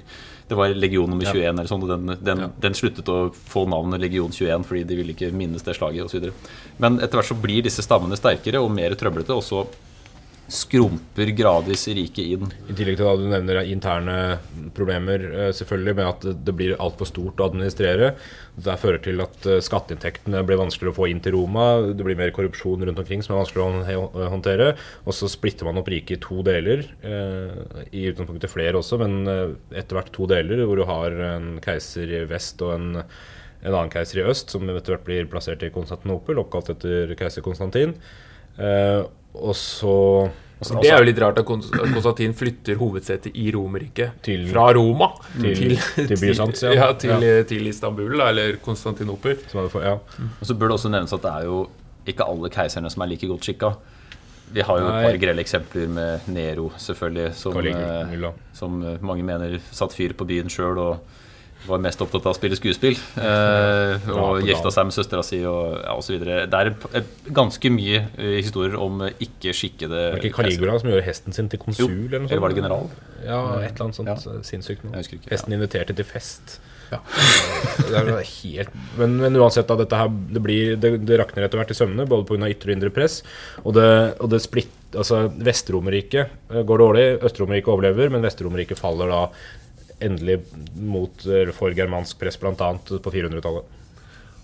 Det 0.48 0.56
var 0.56 0.72
legion 0.72 1.10
nummer 1.10 1.28
21 1.28 1.44
eller 1.50 1.68
sånn, 1.68 1.82
og 1.84 1.90
den, 1.92 2.14
den, 2.24 2.46
den 2.56 2.76
sluttet 2.76 3.08
å 3.12 3.18
få 3.52 3.66
navnet 3.68 4.00
legion 4.00 4.32
21 4.32 4.64
fordi 4.68 4.84
de 4.88 4.96
ville 4.96 5.12
ikke 5.12 5.28
minnes 5.36 5.64
det 5.64 5.76
slaget 5.76 6.08
osv. 6.08 6.30
Men 6.80 6.96
etter 7.02 7.20
hvert 7.20 7.30
så 7.30 7.36
blir 7.38 7.66
disse 7.66 7.84
stammene 7.84 8.16
sterkere 8.16 8.62
og 8.64 8.72
mer 8.72 8.96
trøblete, 8.98 9.36
og 9.36 9.44
så 9.44 9.66
skrumper 10.48 11.28
gradvis 11.36 11.84
riket 11.92 12.24
inn. 12.24 12.52
I 12.70 12.74
tillegg 12.76 12.96
til 12.96 13.08
at 13.10 13.20
du 13.20 13.26
nevner 13.28 13.60
interne 13.68 14.16
problemer, 14.76 15.20
eh, 15.28 15.50
selvfølgelig, 15.52 15.94
med 15.98 16.06
at 16.08 16.44
det 16.46 16.54
blir 16.56 16.76
altfor 16.80 17.10
stort 17.10 17.40
å 17.40 17.48
administrere. 17.50 18.14
Det 18.56 18.76
fører 18.80 19.02
til 19.04 19.20
at 19.20 19.46
eh, 19.46 19.60
skatteinntektene 19.64 20.40
blir 20.48 20.60
vanskeligere 20.60 20.94
å 20.94 20.98
få 20.98 21.08
inn 21.12 21.20
til 21.24 21.36
Roma. 21.36 21.66
Det 21.92 22.06
blir 22.06 22.16
mer 22.18 22.32
korrupsjon 22.34 22.86
rundt 22.88 23.02
omkring 23.02 23.24
som 23.24 23.36
er 23.36 23.42
vanskelig 23.42 23.98
å 24.00 24.28
håndtere. 24.32 24.70
Og 25.04 25.16
så 25.16 25.28
splitter 25.28 25.68
man 25.68 25.82
opp 25.82 25.90
riket 25.92 26.16
i 26.16 26.22
to 26.24 26.40
deler. 26.46 26.86
eh, 27.02 27.84
I 27.92 28.08
utgangspunktet 28.12 28.52
flere 28.52 28.80
også, 28.80 29.00
men 29.04 29.28
eh, 29.28 29.52
etter 29.82 30.00
hvert 30.00 30.14
to 30.16 30.30
deler, 30.30 30.64
hvor 30.64 30.80
du 30.80 30.86
har 30.88 31.18
en 31.34 31.58
keiser 31.64 32.08
i 32.08 32.24
vest 32.30 32.64
og 32.64 32.72
en, 32.78 32.88
en 33.04 33.74
annen 33.74 33.92
keiser 33.92 34.22
i 34.22 34.26
øst, 34.32 34.56
som 34.56 34.64
etter 34.64 34.96
hvert 34.96 35.04
blir 35.04 35.28
plassert 35.28 35.62
i 35.66 35.72
Konstantinopel, 35.74 36.40
oppkalt 36.40 36.72
etter 36.72 37.12
keiser 37.20 37.44
Konstantin. 37.44 37.98
Eh, 38.58 39.04
og 39.34 39.54
så 39.56 40.32
Det 40.60 40.88
er 40.90 40.98
jo 40.98 41.04
litt 41.06 41.18
rart 41.22 41.38
at 41.38 41.46
Konstantin 41.46 42.32
flytter 42.34 42.74
hovedsetet 42.80 43.36
i 43.38 43.50
Romerriket 43.54 44.10
fra 44.50 44.72
Roma 44.74 45.12
til- 45.40 45.76
til 45.94 46.16
Byzans, 46.22 46.62
ja. 46.62 46.72
ja. 46.74 46.92
til, 46.98 47.44
til 47.46 47.66
Istanbul, 47.70 48.16
da, 48.18 48.28
eller 48.32 48.56
Konstantinopel. 48.64 49.38
som 49.48 49.68
for, 49.70 49.82
ja. 49.86 49.92
Og 50.40 50.42
så 50.46 50.54
burde 50.54 50.72
det 50.72 50.78
også 50.80 50.90
nevnes 50.90 51.12
at 51.14 51.22
det 51.22 51.30
er 51.30 51.44
jo 51.44 51.68
ikke 52.08 52.24
alle 52.26 52.50
keiserne 52.50 52.90
som 52.90 53.02
er 53.02 53.06
like 53.12 53.26
godt 53.30 53.44
skikka. 53.46 53.70
Vi 54.50 54.62
har 54.64 54.78
jo 54.80 54.86
et 54.88 55.04
par 55.04 55.16
grelle 55.20 55.40
eksempler 55.44 55.88
med 55.92 56.20
Nero, 56.32 56.70
selvfølgelig, 56.80 57.34
som, 57.36 57.52
eh, 57.66 58.30
som 58.54 58.82
eh, 58.82 58.96
mange 59.04 59.22
mener 59.22 59.58
satt 59.70 59.92
fyr 59.94 60.12
på 60.16 60.24
byen 60.26 60.48
sjøl 60.48 60.78
og 60.78 60.98
var 61.68 61.82
mest 61.84 62.00
opptatt 62.04 62.24
av 62.26 62.32
å 62.32 62.36
spille 62.38 62.56
skuespill. 62.58 62.96
Eh, 63.20 64.08
og 64.14 64.42
gifta 64.46 64.72
seg 64.74 64.88
med 64.88 64.96
søstera 64.96 65.24
si 65.26 65.40
og 65.48 65.76
ja, 65.82 65.94
osv. 65.98 66.16
Det 66.24 66.48
er 66.60 66.70
en, 66.72 66.78
p- 66.82 66.90
et- 67.00 67.28
ganske 67.36 67.70
mye 67.74 68.00
eh, 68.16 68.38
historier 68.40 68.78
om 68.80 69.02
ikke 69.08 69.52
skikkede 69.56 70.00
Var 70.14 70.18
det 70.22 70.30
ikke. 70.30 70.36
Caligula 70.42 70.78
som 70.82 70.90
gjorde 70.92 71.06
hesten 71.08 71.36
sin 71.36 71.50
til 71.52 71.60
konsul? 71.62 71.86
Jo, 71.90 72.06
eller, 72.08 72.24
noe 72.24 72.32
eller 72.32 72.44
var 72.46 72.54
det 72.56 72.62
general? 72.62 72.88
Ja, 73.24 73.42
et 73.60 73.72
eller 73.74 73.88
annet 73.88 74.00
sånt 74.00 74.10
Ja. 74.12 74.16
eh, 74.34 74.42
sinnssykt. 74.48 74.88
Ikke, 75.04 75.22
Hesten 75.30 75.54
inviterte 75.58 75.94
til 75.98 76.08
fest. 76.08 76.58
Ja. 76.88 77.02
det 77.84 77.98
er 78.00 78.22
helt, 78.24 78.70
men, 78.96 79.18
men 79.20 79.34
uansett, 79.36 79.66
da, 79.68 79.74
dette 79.76 79.98
her, 80.00 80.08
det, 80.08 80.40
blir, 80.40 80.70
det, 80.80 80.94
det 81.04 81.18
rakner 81.20 81.44
etter 81.44 81.60
hvert 81.60 81.74
i 81.74 81.76
sømmene, 81.76 82.06
både 82.08 82.24
pga. 82.30 82.48
ytre 82.48 82.70
og 82.72 82.76
indre 82.78 82.88
press. 82.96 83.18
Og 83.60 83.74
det, 83.76 83.84
og 84.24 84.30
det 84.32 84.40
splitt, 84.40 84.72
altså 84.96 85.26
Vest-Romerriket 85.44 86.30
eh, 86.48 86.62
går 86.64 86.80
dårlig, 86.80 87.04
Øst-Romerriket 87.28 87.68
overlever, 87.74 88.08
men 88.14 88.24
Vest-Romerriket 88.24 88.80
faller 88.80 89.12
da 89.12 89.20
endelig 90.04 90.40
mot, 90.76 91.26
eh, 91.26 91.50
for 91.56 91.74
germansk 91.76 92.20
press, 92.20 92.38
bl.a. 92.40 92.54
på 92.54 93.12
400-tallet. 93.14 93.74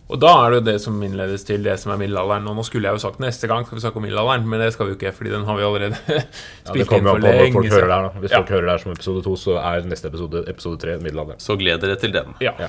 Og 0.04 0.18
da 0.20 0.30
er 0.42 0.52
det 0.52 0.56
jo 0.58 0.64
det 0.66 0.74
som 0.84 0.96
innledes 1.00 1.46
til 1.48 1.62
det 1.64 1.78
som 1.80 1.94
er 1.94 2.00
middelalderen. 2.02 2.44
Og 2.50 2.58
nå 2.58 2.64
skulle 2.66 2.90
jeg 2.90 2.98
jo 2.98 3.02
sagt 3.06 3.22
neste 3.24 3.48
gang 3.48 3.64
skal 3.64 3.78
vi 3.78 3.84
snakke 3.86 4.00
om 4.00 4.04
middelalderen, 4.04 4.44
men 4.50 4.60
det 4.60 4.72
skal 4.74 4.86
vi 4.86 4.92
jo 4.92 4.98
ikke, 4.98 5.14
fordi 5.16 5.32
den 5.32 5.46
har 5.48 5.56
vi 5.56 5.64
allerede 5.64 6.00
Ja, 6.18 6.24
spilt 6.68 6.92
inn 6.92 7.06
for 7.06 7.08
folk 7.14 7.24
lenge 7.24 7.62
hører 7.72 7.88
da 7.88 8.00
Hvis 8.20 8.34
Ja. 8.34 8.42
folk 8.42 8.52
hører 8.52 8.66
det 8.68 8.74
her 8.74 8.82
som 8.84 8.92
episode 8.92 9.22
to, 9.24 9.36
så 9.40 9.56
er 9.62 9.88
neste 9.88 10.10
episode 10.12 10.44
episode 10.52 10.80
tre 10.82 10.98
middelalderen. 11.00 11.40
Så 11.40 11.56
gled 11.60 11.80
dere 11.80 11.96
til 12.00 12.12
den. 12.12 12.36
Ja. 12.44 12.52
Ja. 12.60 12.68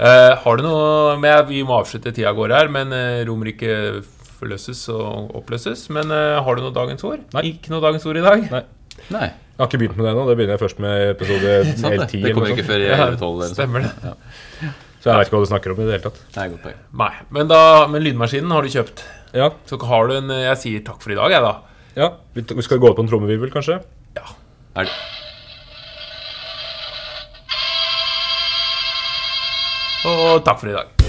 Uh, 0.00 0.32
har 0.42 0.56
du 0.56 0.64
noe 0.64 1.14
med 1.20 1.46
Vi 1.52 1.62
må 1.62 1.76
avslutte, 1.76 2.10
tida 2.16 2.32
går 2.34 2.56
her, 2.56 2.70
men 2.72 2.90
uh, 2.96 3.20
Romerike 3.28 4.02
forløses 4.40 4.82
og 4.90 5.30
oppløses. 5.36 5.86
Men 5.92 6.10
uh, 6.10 6.40
har 6.42 6.56
du 6.56 6.64
noe 6.64 6.74
dagens 6.74 7.04
ord? 7.06 7.22
Nei. 7.36 7.46
Ikke 7.54 7.70
noe 7.70 7.84
dagens 7.84 8.08
ord 8.10 8.18
i 8.18 8.26
dag? 8.26 8.46
Nei. 8.50 8.64
Nei, 9.10 9.26
Jeg 9.30 9.58
har 9.62 9.68
ikke 9.70 9.80
begynt 9.82 9.96
med 9.98 10.06
det 10.06 10.12
ennå. 10.12 10.26
Det 10.28 10.36
begynner 10.38 10.54
jeg 10.56 10.62
først 10.62 10.78
med 10.84 11.06
episode 11.14 11.54
sant 11.80 11.96
det. 11.96 12.06
L10. 12.06 12.22
Det 12.24 12.34
kommer 12.36 12.52
ikke 12.54 12.66
før 12.68 12.84
i 12.84 12.88
Ja, 12.90 12.98
11-12. 13.06 13.10
eller 13.10 13.32
noe 13.34 13.48
sånt. 13.48 13.56
Stemmer 13.58 13.80
det. 13.86 13.92
Så 15.00 15.08
jeg 15.08 15.16
vet 15.16 15.28
ikke 15.30 15.36
hva 15.38 15.40
du 15.46 15.48
snakker 15.50 15.72
om 15.72 15.78
i 15.80 15.86
det 15.88 15.94
hele 15.96 16.04
tatt. 16.10 16.20
Nei, 16.36 16.46
godt 16.52 16.62
poeng. 16.66 16.78
Nei. 17.00 17.10
Men, 17.32 17.48
da, 17.48 17.60
men 17.88 18.04
lydmaskinen 18.04 18.52
har 18.52 18.62
du 18.66 18.72
kjøpt. 18.74 19.04
Ja, 19.32 19.48
Så 19.70 19.78
har 19.86 20.08
du 20.10 20.16
en 20.18 20.28
Jeg 20.34 20.56
sier 20.60 20.82
takk 20.84 21.00
for 21.00 21.14
i 21.14 21.18
dag, 21.18 21.30
jeg, 21.32 21.40
da. 21.44 21.52
ja. 21.96 22.08
Vi 22.36 22.42
vi 22.42 22.62
skal 22.66 22.80
gå 22.82 22.90
på 22.96 23.04
en 23.04 23.08
trommevirvel, 23.08 23.52
kanskje? 23.54 23.78
Ja. 24.18 24.26
Er 24.76 24.84
det 24.90 24.96
Og 30.10 30.44
takk 30.46 30.60
for 30.62 30.70
i 30.70 30.76
dag. 30.76 30.99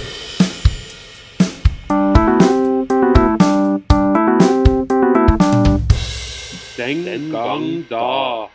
Den 6.92 7.32
gang 7.32 7.86
da. 7.90 8.50